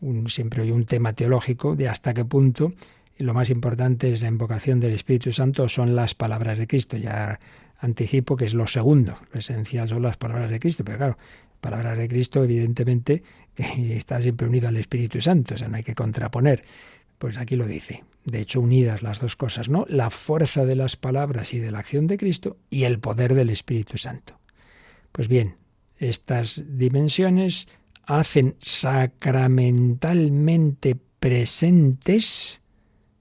un, 0.00 0.28
siempre 0.28 0.62
hay 0.62 0.70
un 0.70 0.84
tema 0.84 1.12
teológico 1.12 1.76
de 1.76 1.88
hasta 1.88 2.14
qué 2.14 2.24
punto, 2.24 2.72
y 3.18 3.24
lo 3.24 3.34
más 3.34 3.50
importante 3.50 4.12
es 4.12 4.22
la 4.22 4.28
invocación 4.28 4.78
del 4.78 4.92
Espíritu 4.92 5.32
Santo, 5.32 5.68
son 5.68 5.96
las 5.96 6.14
palabras 6.14 6.58
de 6.58 6.66
Cristo. 6.66 6.96
Ya 6.96 7.40
anticipo 7.78 8.36
que 8.36 8.44
es 8.44 8.54
lo 8.54 8.66
segundo, 8.66 9.18
lo 9.32 9.38
esencial 9.38 9.88
son 9.88 10.02
las 10.02 10.16
palabras 10.16 10.50
de 10.50 10.60
Cristo, 10.60 10.84
pero 10.84 10.98
claro, 10.98 11.18
palabras 11.60 11.98
de 11.98 12.08
Cristo 12.08 12.44
evidentemente 12.44 13.22
está 13.56 14.20
siempre 14.20 14.46
unido 14.46 14.68
al 14.68 14.76
Espíritu 14.76 15.20
Santo, 15.20 15.54
o 15.54 15.58
sea, 15.58 15.68
no 15.68 15.76
hay 15.76 15.82
que 15.82 15.94
contraponer. 15.94 16.64
Pues 17.18 17.38
aquí 17.38 17.56
lo 17.56 17.66
dice. 17.66 18.04
De 18.24 18.40
hecho, 18.40 18.60
unidas 18.60 19.02
las 19.02 19.20
dos 19.20 19.36
cosas, 19.36 19.70
¿no? 19.70 19.86
La 19.88 20.10
fuerza 20.10 20.66
de 20.66 20.76
las 20.76 20.96
palabras 20.96 21.54
y 21.54 21.60
de 21.60 21.70
la 21.70 21.78
acción 21.78 22.06
de 22.06 22.18
Cristo 22.18 22.58
y 22.68 22.84
el 22.84 22.98
poder 22.98 23.34
del 23.34 23.48
Espíritu 23.50 23.96
Santo. 23.96 24.38
Pues 25.12 25.28
bien, 25.28 25.56
estas 25.96 26.64
dimensiones 26.66 27.68
hacen 28.04 28.56
sacramentalmente 28.58 30.96
presentes 31.18 32.60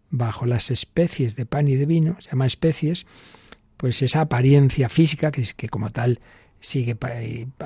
bajo 0.09 0.45
las 0.45 0.71
especies 0.71 1.35
de 1.35 1.45
pan 1.45 1.67
y 1.67 1.75
de 1.75 1.85
vino, 1.85 2.15
se 2.19 2.31
llama 2.31 2.45
especies, 2.45 3.05
pues 3.77 4.01
esa 4.01 4.21
apariencia 4.21 4.89
física, 4.89 5.31
que 5.31 5.41
es 5.41 5.53
que 5.53 5.69
como 5.69 5.89
tal 5.89 6.19
sigue 6.59 6.97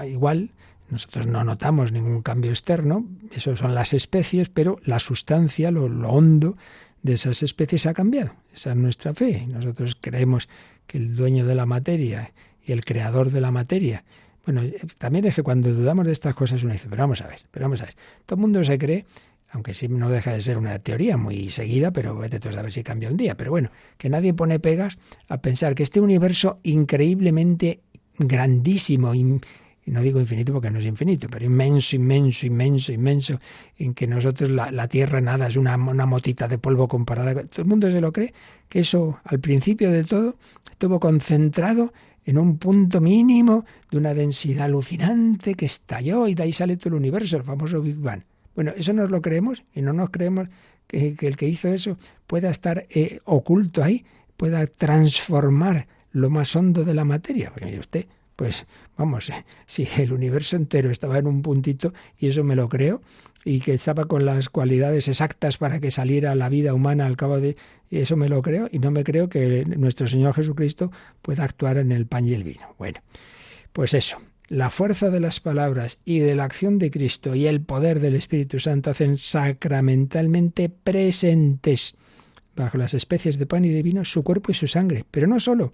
igual, 0.08 0.52
nosotros 0.90 1.28
no 1.28 1.44
notamos 1.44 1.92
ningún 1.92 2.22
cambio 2.22 2.52
externo, 2.52 3.06
eso 3.32 3.56
son 3.56 3.76
las 3.76 3.94
especies, 3.94 4.50
pero 4.50 4.80
la 4.84 5.00
sustancia, 5.00 5.72
lo, 5.72 5.88
lo 5.88 6.10
hondo 6.10 6.58
de 7.04 7.14
esas 7.14 7.44
especies 7.44 7.86
ha 7.86 7.94
cambiado. 7.94 8.34
Esa 8.54 8.72
es 8.72 8.76
nuestra 8.76 9.14
fe. 9.14 9.46
Nosotros 9.48 9.98
creemos 10.00 10.50
que 10.88 10.98
el 10.98 11.16
dueño 11.16 11.46
de 11.46 11.56
la 11.56 11.66
materia 11.66 12.34
y 12.66 12.72
el 12.72 12.84
creador 12.84 13.32
de 13.32 13.42
la 13.42 13.52
materia. 13.52 14.04
Bueno, 14.46 14.64
también 14.98 15.26
es 15.26 15.36
que 15.36 15.44
cuando 15.44 15.72
dudamos 15.72 16.06
de 16.06 16.12
estas 16.12 16.34
cosas 16.34 16.64
uno 16.64 16.74
dice, 16.74 16.88
pero 16.90 17.04
vamos 17.04 17.22
a 17.22 17.28
ver, 17.28 17.42
pero 17.52 17.66
vamos 17.66 17.82
a 17.82 17.86
ver. 17.86 17.96
Todo 18.26 18.38
el 18.38 18.42
mundo 18.42 18.64
se 18.64 18.78
cree 18.78 19.06
aunque 19.52 19.74
sí 19.74 19.88
no 19.88 20.10
deja 20.10 20.32
de 20.32 20.42
ser 20.42 20.58
una 20.58 20.80
teoría 20.80 21.18
muy 21.18 21.50
seguida, 21.50 21.92
pero 21.92 22.16
vete 22.16 22.40
tú 22.40 22.50
a 22.50 22.62
ver 22.62 22.72
si 22.72 22.84
cambia 22.84 23.10
un 23.10 23.18
día. 23.18 23.36
Pero 23.36 23.52
bueno, 23.52 23.72
que 23.98 24.10
nadie 24.10 24.34
pone 24.34 24.60
pegas 24.60 24.98
a 25.28 25.42
pensar 25.42 25.76
que 25.76 25.84
este 25.84 26.00
universo 26.00 26.60
increíblemente 26.64 27.82
grandísimo, 28.18 29.16
y 29.16 29.40
no 29.86 30.02
digo 30.02 30.20
infinito 30.20 30.54
porque 30.54 30.70
no 30.70 30.80
es 30.80 30.86
infinito, 30.86 31.28
pero 31.30 31.46
inmenso, 31.46 31.96
inmenso, 31.96 32.46
inmenso, 32.46 32.92
inmenso, 32.92 33.40
en 33.78 33.94
que 33.94 34.06
nosotros 34.08 34.50
la, 34.50 34.88
Tierra 34.88 35.22
nada 35.22 35.48
es 35.48 35.56
una, 35.56 35.76
una, 35.78 36.06
motita 36.06 36.48
de 36.48 36.58
polvo 36.58 36.88
comparada. 36.88 37.34
Todo 37.46 37.64
el 37.64 37.68
mundo 37.68 37.90
se 37.90 38.02
lo 38.02 38.12
cree, 38.12 38.34
que 38.68 38.82
eso 38.82 39.20
al 39.24 39.40
principio 39.40 39.92
de 39.92 40.04
todo 40.04 40.36
estuvo 40.70 41.00
concentrado 41.00 41.92
en 42.26 42.38
un 42.38 42.60
punto 42.60 43.02
mínimo 43.02 43.66
de 43.90 43.98
una 43.98 44.14
densidad 44.14 44.66
alucinante 44.66 45.56
que 45.56 45.66
estalló 45.66 46.28
y 46.28 46.36
de 46.36 46.44
ahí 46.44 46.54
sale 46.54 46.78
todo 46.78 46.90
el 46.90 46.96
universo, 46.96 47.38
el 47.38 47.44
famoso 47.44 47.82
Big 47.82 47.98
Bang. 47.98 48.22
Bueno, 48.56 48.74
eso 48.76 48.94
nos 48.94 49.10
lo 49.12 49.22
creemos 49.22 49.64
y 49.74 49.82
no 49.82 49.94
nos 49.94 50.10
creemos 50.10 50.48
que, 50.88 51.16
el 51.20 51.38
que 51.38 51.48
hizo 51.48 51.70
eso 51.70 51.98
pueda 52.28 52.50
estar 52.50 52.86
eh, 52.90 53.20
oculto 53.26 53.84
ahí, 53.84 54.06
pueda 54.38 54.66
transformar 54.68 55.88
lo 56.12 56.30
más 56.30 56.56
hondo 56.56 56.84
de 56.84 56.94
la 56.94 57.06
materia. 57.06 57.52
Pues 57.54 57.80
usted, 57.80 58.06
pues 58.36 58.66
vamos, 58.98 59.32
si 59.66 59.88
el 59.98 60.14
universo 60.14 60.56
entero 60.56 60.92
estaba 60.92 61.18
en 61.18 61.28
un 61.28 61.42
puntito 61.42 61.94
y 62.18 62.28
eso 62.28 62.44
me 62.44 62.56
lo 62.56 62.70
creo, 62.70 63.02
y 63.46 63.62
que 63.62 63.74
estaba 63.74 64.06
con 64.06 64.26
las 64.26 64.50
cualidades 64.50 65.08
exactas 65.08 65.58
para 65.58 65.80
que 65.80 65.92
saliera 65.92 66.36
la 66.36 66.50
vida 66.50 66.74
humana 66.74 67.06
al 67.06 67.18
cabo 67.18 67.40
de... 67.40 67.56
Eso 67.90 68.16
me 68.16 68.30
lo 68.30 68.42
creo 68.42 68.68
y 68.72 68.80
no 68.80 68.92
me 68.92 69.04
creo 69.04 69.30
que 69.30 69.66
nuestro 69.66 70.08
Señor 70.08 70.36
Jesucristo 70.36 70.92
pueda 71.22 71.44
actuar 71.44 71.78
en 71.78 71.92
el 71.92 72.06
pan 72.06 72.28
y 72.28 72.34
el 72.34 72.44
vino. 72.44 72.76
Bueno, 72.78 73.00
pues 73.74 73.94
eso, 73.94 74.18
la 74.50 74.72
fuerza 74.72 75.12
de 75.12 75.20
las 75.20 75.40
palabras 75.40 76.02
y 76.06 76.20
de 76.20 76.36
la 76.36 76.44
acción 76.44 76.80
de 76.80 76.90
Cristo 76.90 77.36
y 77.36 77.46
el 77.46 77.62
poder 77.62 78.00
del 78.00 78.16
Espíritu 78.16 78.60
Santo 78.60 78.90
hacen 78.90 79.18
sacramentalmente 79.18 80.70
presentes 80.70 81.96
bajo 82.56 82.78
las 82.80 82.96
especies 82.96 83.38
de 83.38 83.46
pan 83.46 83.64
y 83.64 83.70
de 83.70 83.84
vino 83.84 84.04
su 84.04 84.24
cuerpo 84.24 84.52
y 84.52 84.56
su 84.56 84.68
sangre, 84.68 85.06
pero 85.12 85.28
no 85.28 85.40
solo 85.40 85.72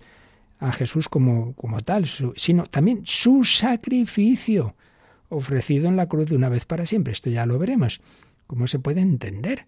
a 0.60 0.74
Jesús 0.74 1.08
como, 1.08 1.54
como 1.54 1.82
tal, 1.82 2.06
sino 2.36 2.66
también 2.66 3.02
su 3.06 3.46
sacrificio 3.46 4.76
ofrecido 5.30 5.88
en 5.88 5.96
la 5.96 6.08
cruz 6.08 6.30
de 6.30 6.36
una 6.36 6.50
vez 6.50 6.66
para 6.66 6.86
siempre. 6.86 7.14
Esto 7.14 7.30
ya 7.30 7.46
lo 7.46 7.58
veremos. 7.58 8.02
¿Cómo 8.46 8.68
se 8.68 8.80
puede 8.80 9.02
entender 9.02 9.68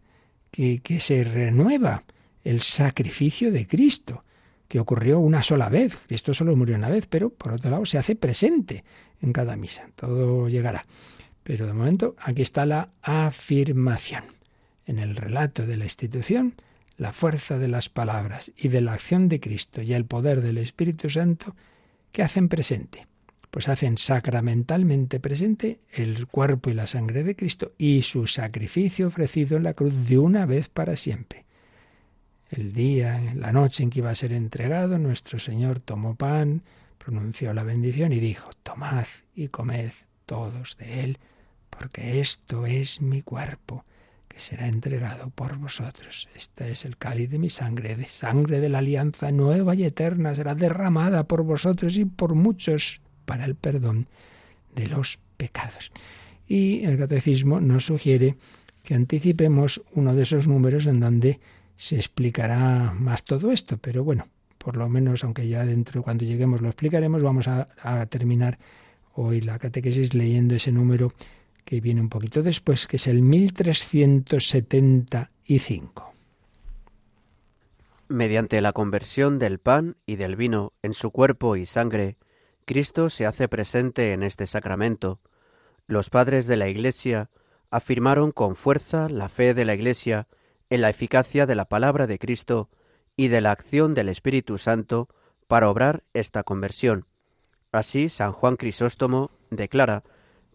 que, 0.52 0.80
que 0.80 1.00
se 1.00 1.24
renueva 1.24 2.04
el 2.44 2.62
sacrificio 2.62 3.52
de 3.52 3.68
Cristo? 3.68 4.24
Que 4.68 4.80
ocurrió 4.80 5.20
una 5.20 5.44
sola 5.44 5.70
vez. 5.70 5.98
Cristo 6.08 6.34
solo 6.34 6.56
murió 6.56 6.76
una 6.76 6.90
vez, 6.90 7.08
pero 7.08 7.30
por 7.30 7.54
otro 7.54 7.72
lado 7.72 7.86
se 7.86 7.98
hace 7.98 8.16
presente 8.16 8.84
en 9.22 9.34
cada 9.34 9.56
misa. 9.56 9.90
Todo 9.96 10.50
llegará. 10.50 10.86
Pero 11.44 11.66
de 11.66 11.74
momento 11.74 12.16
aquí 12.20 12.42
está 12.42 12.66
la 12.66 12.90
afirmación. 13.02 14.26
En 14.86 15.00
el 15.00 15.16
relato 15.16 15.66
de 15.66 15.78
la 15.78 15.86
institución, 15.86 16.56
la 16.98 17.14
fuerza 17.14 17.58
de 17.58 17.68
las 17.68 17.90
palabras 17.90 18.52
y 18.58 18.70
de 18.70 18.82
la 18.82 18.94
acción 18.94 19.30
de 19.30 19.40
Cristo 19.40 19.82
y 19.82 19.94
el 19.94 20.06
poder 20.06 20.42
del 20.42 20.58
Espíritu 20.58 21.10
Santo 21.10 21.56
que 22.12 22.24
hacen 22.24 22.50
presente. 22.50 23.08
Pues 23.52 23.70
hacen 23.70 23.98
sacramentalmente 23.98 25.20
presente 25.20 25.80
el 25.92 26.28
cuerpo 26.28 26.70
y 26.70 26.74
la 26.74 26.88
sangre 26.88 27.24
de 27.24 27.36
Cristo 27.36 27.72
y 27.78 28.02
su 28.02 28.28
sacrificio 28.28 29.08
ofrecido 29.08 29.58
en 29.58 29.64
la 29.64 29.74
cruz 29.74 30.08
de 30.08 30.18
una 30.18 30.46
vez 30.46 30.70
para 30.70 30.96
siempre 30.96 31.47
el 32.50 32.74
día, 32.74 33.22
la 33.36 33.52
noche 33.52 33.84
en 33.84 33.90
que 33.90 34.00
iba 34.00 34.10
a 34.10 34.16
ser 34.16 34.34
entregado, 34.34 34.98
nuestro 34.98 35.40
Señor 35.40 35.80
tomó 35.80 36.16
pan, 36.16 36.64
pronunció 36.98 37.54
la 37.54 37.64
bendición 37.64 38.14
y 38.14 38.20
dijo, 38.20 38.50
tomad 38.64 39.06
y 39.36 39.50
comed 39.50 39.92
todos 40.26 40.78
de 40.78 41.04
él, 41.04 41.20
porque 41.70 42.20
esto 42.20 42.66
es 42.66 43.02
mi 43.02 43.22
cuerpo, 43.22 43.86
que 44.28 44.40
será 44.40 44.68
entregado 44.68 45.30
por 45.30 45.58
vosotros. 45.58 46.30
Este 46.36 46.72
es 46.72 46.86
el 46.86 46.98
cáliz 46.98 47.30
de 47.30 47.40
mi 47.40 47.50
sangre, 47.50 47.96
de 47.96 48.06
sangre 48.06 48.60
de 48.60 48.70
la 48.70 48.80
alianza 48.80 49.32
nueva 49.32 49.76
y 49.76 49.84
eterna, 49.84 50.36
será 50.36 50.56
derramada 50.56 51.26
por 51.26 51.44
vosotros 51.44 51.98
y 51.98 52.06
por 52.06 52.36
muchos 52.36 53.02
para 53.26 53.46
el 53.46 53.56
perdón 53.56 54.08
de 54.76 54.88
los 54.88 55.20
pecados. 55.38 55.92
Y 56.48 56.86
el 56.86 56.98
catecismo 56.98 57.60
nos 57.60 57.86
sugiere 57.86 58.38
que 58.84 58.96
anticipemos 58.96 59.82
uno 59.94 60.16
de 60.16 60.24
esos 60.24 60.48
números 60.48 60.86
en 60.86 61.02
donde 61.02 61.40
se 61.78 61.96
explicará 61.96 62.94
más 62.94 63.24
todo 63.24 63.52
esto, 63.52 63.78
pero 63.78 64.04
bueno, 64.04 64.28
por 64.58 64.76
lo 64.76 64.90
menos, 64.90 65.24
aunque 65.24 65.48
ya 65.48 65.64
dentro, 65.66 66.04
cuando 66.04 66.26
lleguemos 66.26 66.60
lo 66.62 66.68
explicaremos, 66.68 67.24
vamos 67.24 67.48
a, 67.48 67.70
terminar 68.08 68.60
hoy 69.14 69.40
la 69.42 69.58
catequesis 69.60 70.14
leyendo 70.14 70.56
ese 70.56 70.74
número 70.74 71.14
que 71.64 71.80
viene 71.80 72.02
un 72.02 72.10
poquito 72.10 72.44
después, 72.44 72.86
que 72.88 72.98
es 72.98 73.08
el 73.08 73.22
1375. 73.22 76.14
Mediante 78.10 78.62
la 78.62 78.72
conversión 78.74 79.38
del 79.38 79.60
pan 79.60 79.98
y 80.06 80.16
del 80.16 80.36
vino 80.36 80.74
en 80.82 80.94
su 80.94 81.12
cuerpo 81.12 81.56
y 81.56 81.66
sangre, 81.66 82.18
Cristo 82.66 83.10
se 83.10 83.26
hace 83.26 83.48
presente 83.48 84.12
en 84.14 84.24
este 84.24 84.48
sacramento. 84.48 85.20
Los 85.88 86.10
padres 86.10 86.48
de 86.48 86.58
la 86.58 86.68
Iglesia 86.70 87.30
afirmaron 87.70 88.32
con 88.32 88.56
fuerza 88.56 89.10
la 89.10 89.30
fe 89.30 89.54
de 89.54 89.66
la 89.66 89.76
Iglesia 89.76 90.28
en 90.70 90.82
la 90.82 90.90
eficacia 90.90 91.46
de 91.46 91.56
la 91.56 91.66
palabra 91.66 92.08
de 92.08 92.20
Cristo 92.20 92.70
y 93.16 93.30
de 93.30 93.42
la 93.42 93.52
acción 93.52 93.94
del 93.94 94.10
Espíritu 94.10 94.58
Santo 94.58 95.10
para 95.48 95.70
obrar 95.70 96.04
esta 96.14 96.44
conversión. 96.44 97.06
Así, 97.72 98.10
San 98.10 98.34
Juan 98.34 98.56
Crisóstomo 98.56 99.32
declara 99.50 100.04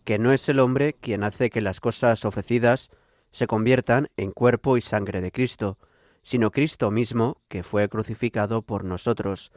que 0.04 0.18
no 0.18 0.32
es 0.32 0.48
el 0.48 0.58
hombre 0.58 0.94
quien 0.94 1.24
hace 1.24 1.50
que 1.50 1.60
las 1.60 1.80
cosas 1.80 2.24
ofrecidas 2.24 2.90
se 3.30 3.46
conviertan 3.46 4.08
en 4.16 4.32
cuerpo 4.32 4.76
y 4.76 4.80
sangre 4.80 5.20
de 5.20 5.32
Cristo, 5.32 5.78
sino 6.22 6.50
Cristo 6.50 6.90
mismo, 6.90 7.40
que 7.48 7.62
fue 7.62 7.88
crucificado 7.88 8.62
por 8.62 8.84
nosotros. 8.84 9.52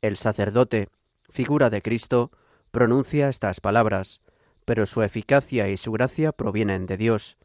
El 0.00 0.16
sacerdote, 0.16 0.88
figura 1.30 1.70
de 1.70 1.82
Cristo, 1.82 2.30
pronuncia 2.70 3.28
estas 3.28 3.60
palabras, 3.60 4.20
pero 4.64 4.86
su 4.86 5.02
eficacia 5.02 5.68
y 5.68 5.76
su 5.76 5.92
gracia 5.92 6.32
provienen 6.32 6.86
de 6.86 6.96
Dios. 6.96 7.36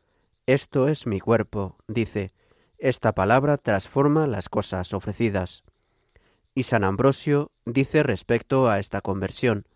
Esto 0.46 0.88
es 0.88 1.08
mi 1.08 1.20
cuerpo, 1.20 1.78
dice. 1.88 2.34
Esta 2.82 3.14
palabra 3.14 3.58
transforma 3.58 4.26
las 4.26 4.50
cosas 4.50 4.96
ofrecidas. 4.96 5.64
Y 6.56 6.64
San 6.64 6.84
Ambrosio 6.84 7.52
dice 7.64 8.02
respecto 8.02 8.68
a 8.68 8.80
esta 8.80 9.02
conversión, 9.02 9.68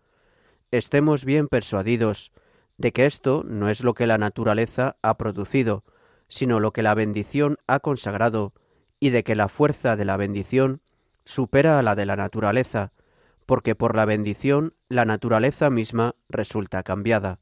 estemos 0.72 1.24
bien 1.24 1.46
persuadidos 1.46 2.32
de 2.78 2.92
que 2.92 3.06
esto 3.06 3.44
no 3.46 3.68
es 3.70 3.84
lo 3.84 3.94
que 3.94 4.08
la 4.08 4.18
naturaleza 4.18 4.96
ha 5.02 5.16
producido, 5.18 5.84
sino 6.26 6.58
lo 6.58 6.72
que 6.72 6.82
la 6.82 6.94
bendición 6.94 7.58
ha 7.68 7.78
consagrado, 7.78 8.54
y 8.98 9.10
de 9.10 9.22
que 9.22 9.36
la 9.36 9.48
fuerza 9.48 9.94
de 9.94 10.04
la 10.04 10.16
bendición 10.16 10.82
supera 11.24 11.78
a 11.78 11.82
la 11.82 11.94
de 11.94 12.06
la 12.06 12.16
naturaleza, 12.16 12.92
porque 13.46 13.76
por 13.76 13.94
la 13.94 14.04
bendición 14.04 14.74
la 14.88 15.04
naturaleza 15.04 15.70
misma 15.70 16.16
resulta 16.28 16.82
cambiada. 16.82 17.38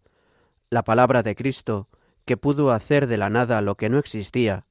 La 0.69 0.85
palabra 0.85 1.23
de 1.23 1.35
Cristo, 1.35 1.89
que 2.27 2.37
pudo 2.37 2.71
hacer 2.71 3.07
de 3.07 3.17
la 3.17 3.31
nada 3.31 3.63
lo 3.63 3.79
que 3.79 3.89
no 3.89 3.97
existía, 3.97 4.67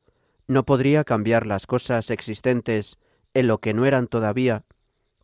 no 0.47 0.65
podría 0.65 1.03
cambiar 1.03 1.47
las 1.47 1.67
cosas 1.67 2.09
existentes 2.09 2.97
en 3.33 3.47
lo 3.47 3.57
que 3.57 3.73
no 3.73 3.85
eran 3.85 4.07
todavía, 4.07 4.63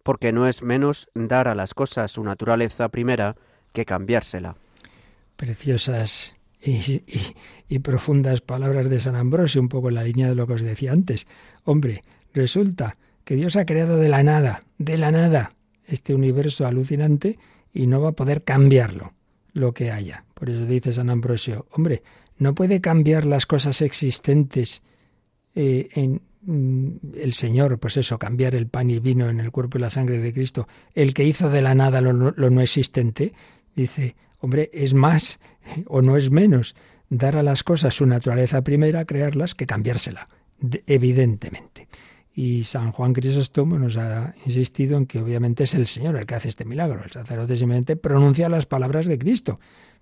porque 0.03 0.31
no 0.31 0.47
es 0.47 0.63
menos 0.63 1.09
dar 1.13 1.47
a 1.47 1.55
las 1.55 1.73
cosas 1.73 2.11
su 2.11 2.23
naturaleza 2.23 2.89
primera 2.89 3.35
que 3.73 3.85
cambiársela 3.85 4.55
preciosas 5.39 6.35
y, 6.61 7.79
profundas 7.79 8.41
palabras 8.41 8.89
de 8.89 8.99
San 8.99 9.15
Ambrosio, 9.15 9.61
un 9.61 9.69
poco 9.69 9.87
en 9.87 9.95
la 9.95 10.03
línea 10.03 10.27
de 10.27 10.35
lo 10.35 10.45
que 10.45 10.53
os 10.53 10.61
decía 10.61 10.91
antes. 10.91 11.27
Hombre, 11.63 12.03
resulta 12.33 12.97
que 13.23 13.35
Dios 13.37 13.55
ha 13.55 13.65
creado 13.65 13.95
de 13.95 14.09
la 14.09 14.21
nada, 14.21 14.65
de 14.77 14.97
la 14.97 15.11
nada, 15.11 15.53
este 15.85 16.13
universo 16.13 16.67
alucinante 16.67 17.39
y 17.73 17.87
no 17.87 18.01
va 18.01 18.09
a 18.09 18.13
poder 18.19 18.43
cambiarlo, 18.43 19.13
lo 19.53 19.73
que 19.73 19.91
haya. 19.91 20.25
Por 20.33 20.49
eso 20.49 20.65
dice 20.65 20.91
San 20.91 21.09
Ambrosio, 21.09 21.67
hombre, 21.71 22.03
no 22.37 22.53
puede 22.53 22.81
cambiar 22.81 23.25
las 23.25 23.45
cosas 23.45 23.81
existentes 23.81 24.83
eh, 25.61 25.89
en 25.93 26.21
mm, 26.43 27.17
el 27.17 27.33
Señor, 27.33 27.79
pues 27.79 27.97
eso, 27.97 28.17
cambiar 28.17 28.55
el 28.55 28.67
pan 28.67 28.89
y 28.89 28.99
vino 28.99 29.29
en 29.29 29.41
el 29.41 29.51
cuerpo 29.51 29.77
y 29.77 29.81
la 29.81 29.89
sangre 29.89 30.19
de 30.19 30.31
Cristo, 30.31 30.69
el 30.95 31.13
que 31.13 31.25
hizo 31.25 31.49
de 31.49 31.61
la 31.61 31.75
nada 31.75 31.99
lo 31.99 32.13
no 32.31 32.61
existente, 32.61 33.33
dice, 33.75 34.15
Hombre, 34.39 34.69
es 34.73 34.93
más 34.93 35.39
o 35.87 36.01
no 36.01 36.15
es 36.15 36.31
menos 36.31 36.75
dar 37.09 37.35
a 37.35 37.43
las 37.43 37.63
cosas 37.63 37.95
su 37.95 38.05
naturaleza 38.05 38.63
primera, 38.63 39.03
crearlas, 39.03 39.53
que 39.53 39.65
cambiársela, 39.65 40.29
evidentemente. 40.87 41.89
Y 42.33 42.63
San 42.63 42.93
Juan 42.93 43.11
Crisóstomo 43.11 43.77
nos 43.77 43.97
ha 43.97 44.33
insistido 44.45 44.95
en 44.97 45.07
que 45.07 45.19
obviamente 45.19 45.65
es 45.65 45.73
el 45.73 45.87
Señor 45.87 46.15
el 46.15 46.25
que 46.25 46.35
hace 46.35 46.47
este 46.47 46.63
milagro. 46.63 47.03
El 47.03 47.11
sacerdote 47.11 47.57
simplemente 47.57 47.97
pronuncia 47.97 48.47
las 48.47 48.65
palabras 48.65 49.07
de 49.07 49.19
Cristo, 49.19 49.59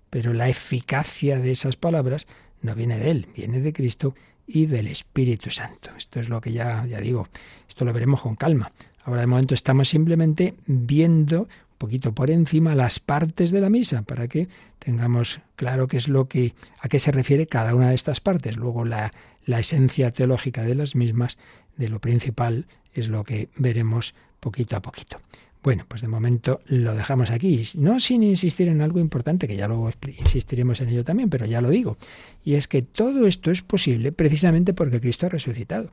pero 0.08 0.32
la 0.32 0.48
eficacia 0.48 1.40
de 1.40 1.50
esas 1.50 1.76
palabras 1.76 2.28
no 2.62 2.76
viene 2.76 2.98
de 2.98 3.10
él, 3.10 3.26
viene 3.34 3.60
de 3.60 3.72
Cristo 3.72 4.14
y 4.48 4.66
del 4.66 4.88
Espíritu 4.88 5.50
Santo. 5.50 5.90
Esto 5.96 6.18
es 6.18 6.28
lo 6.28 6.40
que 6.40 6.52
ya, 6.52 6.86
ya 6.86 7.00
digo, 7.00 7.28
esto 7.68 7.84
lo 7.84 7.92
veremos 7.92 8.22
con 8.22 8.34
calma. 8.34 8.72
Ahora 9.04 9.20
de 9.20 9.26
momento 9.26 9.54
estamos 9.54 9.88
simplemente 9.88 10.54
viendo 10.66 11.48
poquito 11.76 12.12
por 12.12 12.30
encima 12.30 12.74
las 12.74 12.98
partes 12.98 13.52
de 13.52 13.60
la 13.60 13.70
misa 13.70 14.02
para 14.02 14.26
que 14.26 14.48
tengamos 14.78 15.40
claro 15.54 15.86
qué 15.86 15.96
es 15.96 16.08
lo 16.08 16.26
que 16.28 16.54
a 16.80 16.88
qué 16.88 16.98
se 16.98 17.12
refiere 17.12 17.46
cada 17.46 17.74
una 17.74 17.90
de 17.90 17.94
estas 17.94 18.20
partes. 18.20 18.56
Luego 18.56 18.84
la, 18.84 19.12
la 19.44 19.60
esencia 19.60 20.10
teológica 20.10 20.62
de 20.62 20.74
las 20.74 20.96
mismas, 20.96 21.38
de 21.76 21.88
lo 21.88 22.00
principal, 22.00 22.66
es 22.92 23.08
lo 23.08 23.22
que 23.24 23.48
veremos 23.56 24.14
poquito 24.40 24.76
a 24.76 24.82
poquito. 24.82 25.20
Bueno, 25.62 25.84
pues 25.88 26.02
de 26.02 26.08
momento 26.08 26.60
lo 26.66 26.94
dejamos 26.94 27.30
aquí, 27.30 27.66
no 27.74 27.98
sin 27.98 28.22
insistir 28.22 28.68
en 28.68 28.80
algo 28.80 29.00
importante, 29.00 29.48
que 29.48 29.56
ya 29.56 29.66
luego 29.66 29.90
insistiremos 30.18 30.80
en 30.80 30.90
ello 30.90 31.04
también, 31.04 31.30
pero 31.30 31.46
ya 31.46 31.60
lo 31.60 31.70
digo, 31.70 31.96
y 32.44 32.54
es 32.54 32.68
que 32.68 32.82
todo 32.82 33.26
esto 33.26 33.50
es 33.50 33.62
posible 33.62 34.12
precisamente 34.12 34.72
porque 34.72 35.00
Cristo 35.00 35.26
ha 35.26 35.30
resucitado. 35.30 35.90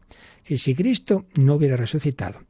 Y 0.47 0.57
si 0.59 0.75
Cristo 0.75 1.25
no 1.35 1.55
hubiera 1.55 1.77
resucitado, 1.77 2.41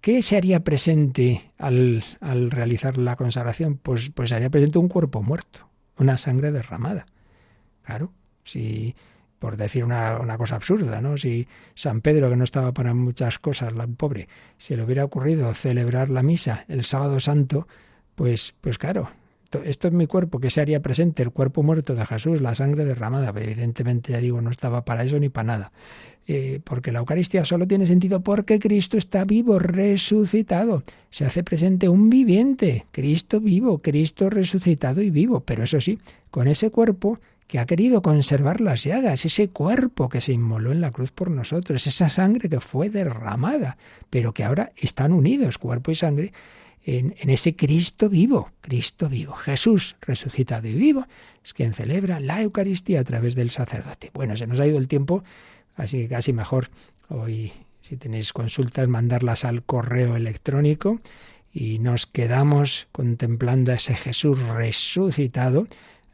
¿Qué 0.00 0.22
se 0.22 0.36
haría 0.36 0.60
presente 0.62 1.50
al, 1.58 2.04
al 2.20 2.50
realizar 2.50 2.98
la 2.98 3.16
consagración? 3.16 3.78
Pues, 3.78 4.10
pues 4.10 4.32
haría 4.32 4.48
presente 4.48 4.78
un 4.78 4.88
cuerpo 4.88 5.22
muerto, 5.22 5.68
una 5.96 6.16
sangre 6.16 6.52
derramada. 6.52 7.06
Claro, 7.82 8.12
si 8.44 8.94
por 9.38 9.56
decir 9.56 9.84
una, 9.84 10.18
una, 10.18 10.36
cosa 10.36 10.56
absurda, 10.56 11.00
¿no? 11.00 11.16
Si 11.16 11.46
San 11.74 12.00
Pedro, 12.00 12.28
que 12.30 12.36
no 12.36 12.44
estaba 12.44 12.72
para 12.72 12.94
muchas 12.94 13.38
cosas, 13.38 13.72
la 13.74 13.86
pobre, 13.86 14.28
se 14.56 14.76
le 14.76 14.82
hubiera 14.82 15.04
ocurrido 15.04 15.52
celebrar 15.54 16.08
la 16.08 16.22
misa 16.22 16.64
el 16.68 16.84
sábado 16.84 17.20
santo, 17.20 17.68
pues, 18.14 18.54
pues 18.60 18.78
claro, 18.78 19.10
esto 19.64 19.88
es 19.88 19.94
mi 19.94 20.06
cuerpo, 20.06 20.40
que 20.40 20.50
se 20.50 20.60
haría 20.60 20.80
presente? 20.80 21.22
El 21.22 21.30
cuerpo 21.30 21.62
muerto 21.62 21.94
de 21.94 22.04
Jesús, 22.04 22.42
la 22.42 22.54
sangre 22.54 22.84
derramada. 22.84 23.32
Evidentemente, 23.34 24.12
ya 24.12 24.18
digo, 24.18 24.42
no 24.42 24.50
estaba 24.50 24.84
para 24.84 25.04
eso 25.04 25.18
ni 25.18 25.30
para 25.30 25.46
nada. 25.46 25.72
Eh, 26.26 26.60
porque 26.62 26.92
la 26.92 26.98
Eucaristía 26.98 27.46
solo 27.46 27.66
tiene 27.66 27.86
sentido 27.86 28.20
porque 28.20 28.58
Cristo 28.58 28.98
está 28.98 29.24
vivo, 29.24 29.58
resucitado. 29.58 30.82
Se 31.08 31.24
hace 31.24 31.42
presente 31.42 31.88
un 31.88 32.10
viviente, 32.10 32.84
Cristo 32.90 33.40
vivo, 33.40 33.78
Cristo 33.78 34.28
resucitado 34.28 35.00
y 35.00 35.08
vivo. 35.08 35.40
Pero 35.40 35.62
eso 35.62 35.80
sí, 35.80 35.98
con 36.30 36.46
ese 36.48 36.70
cuerpo 36.70 37.18
que 37.48 37.58
ha 37.58 37.66
querido 37.66 38.02
conservar 38.02 38.60
las 38.60 38.84
llagas, 38.84 39.24
ese 39.24 39.48
cuerpo 39.48 40.10
que 40.10 40.20
se 40.20 40.34
inmoló 40.34 40.70
en 40.70 40.82
la 40.82 40.92
cruz 40.92 41.10
por 41.10 41.30
nosotros, 41.30 41.86
esa 41.86 42.10
sangre 42.10 42.50
que 42.50 42.60
fue 42.60 42.90
derramada, 42.90 43.78
pero 44.10 44.34
que 44.34 44.44
ahora 44.44 44.70
están 44.76 45.12
unidos, 45.12 45.56
cuerpo 45.56 45.90
y 45.90 45.94
sangre, 45.94 46.32
en, 46.84 47.14
ese 47.18 47.56
Cristo 47.56 48.10
vivo, 48.10 48.50
Cristo 48.60 49.08
vivo, 49.08 49.32
Jesús 49.32 49.96
resucitado 50.02 50.68
y 50.68 50.74
vivo, 50.74 51.06
es 51.42 51.54
quien 51.54 51.72
celebra 51.72 52.20
la 52.20 52.42
Eucaristía 52.42 53.00
a 53.00 53.04
través 53.04 53.34
del 53.34 53.50
sacerdote. 53.50 54.10
Bueno, 54.12 54.36
se 54.36 54.46
nos 54.46 54.60
ha 54.60 54.66
ido 54.66 54.78
el 54.78 54.86
tiempo, 54.86 55.24
así 55.74 56.02
que 56.02 56.08
casi 56.08 56.34
mejor 56.34 56.68
hoy, 57.08 57.52
si 57.80 57.96
tenéis 57.96 58.34
consultas, 58.34 58.86
mandarlas 58.88 59.46
al 59.46 59.62
correo 59.62 60.16
electrónico 60.16 61.00
y 61.50 61.78
nos 61.78 62.06
quedamos 62.06 62.88
contemplando 62.92 63.72
a 63.72 63.76
ese 63.76 63.94
Jesús 63.94 64.38
resucitado, 64.48 65.66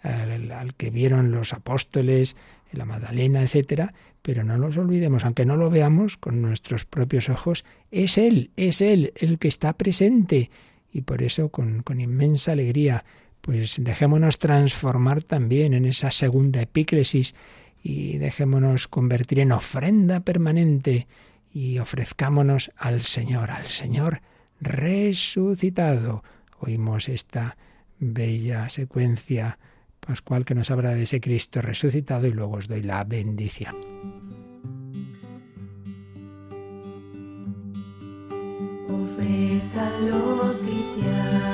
al, 0.05 0.75
que 0.75 0.91
vieron 0.91 1.33
los 1.33 1.53
apóstoles, 1.53 2.37
la 2.73 2.85
Magdalena, 2.85 3.43
etcétera, 3.43 3.95
pero 4.23 4.45
no 4.45 4.57
nos 4.57 4.77
olvidemos, 4.77 5.25
aunque 5.25 5.47
no 5.47 5.57
lo 5.57 5.71
veamos 5.71 6.17
con 6.17 6.43
nuestros 6.43 6.85
propios 6.85 7.29
ojos, 7.29 7.65
es 7.91 8.19
Él, 8.19 8.51
es 8.57 8.81
Él 8.81 9.13
el 9.17 9.39
que 9.39 9.49
está 9.49 9.73
presente. 9.75 10.51
Y 10.93 11.03
por 11.03 11.23
eso, 11.23 11.49
con, 11.49 11.83
con 11.83 12.01
inmensa 12.01 12.53
alegría, 12.53 13.05
pues 13.41 13.77
dejémonos 13.81 14.39
transformar 14.39 15.23
también 15.23 15.75
en 15.75 15.85
esa 15.85 16.11
segunda 16.11 16.63
epíclesis 16.63 17.35
y 17.83 18.19
dejémonos 18.19 18.89
convertir 18.89 19.41
en 19.41 19.53
ofrenda 19.53 20.21
permanente 20.21 21.07
y 21.53 21.79
ofrezcámonos 21.79 22.73
al 22.77 23.03
Señor, 23.03 23.51
al 23.51 23.67
Señor 23.67 24.23
resucitado. 24.61 26.25
Oímos 26.59 27.09
esta 27.09 27.57
bella 27.99 28.69
secuencia 28.69 29.59
pascual 30.05 30.45
que 30.45 30.55
nos 30.55 30.71
habla 30.71 30.91
de 30.91 31.03
ese 31.03 31.21
Cristo 31.21 31.63
resucitado 31.63 32.27
y 32.27 32.33
luego 32.33 32.57
os 32.57 32.69
doy 32.69 32.83
la 32.83 33.05
bendición. 33.05 33.75
Cristianos 40.61 41.54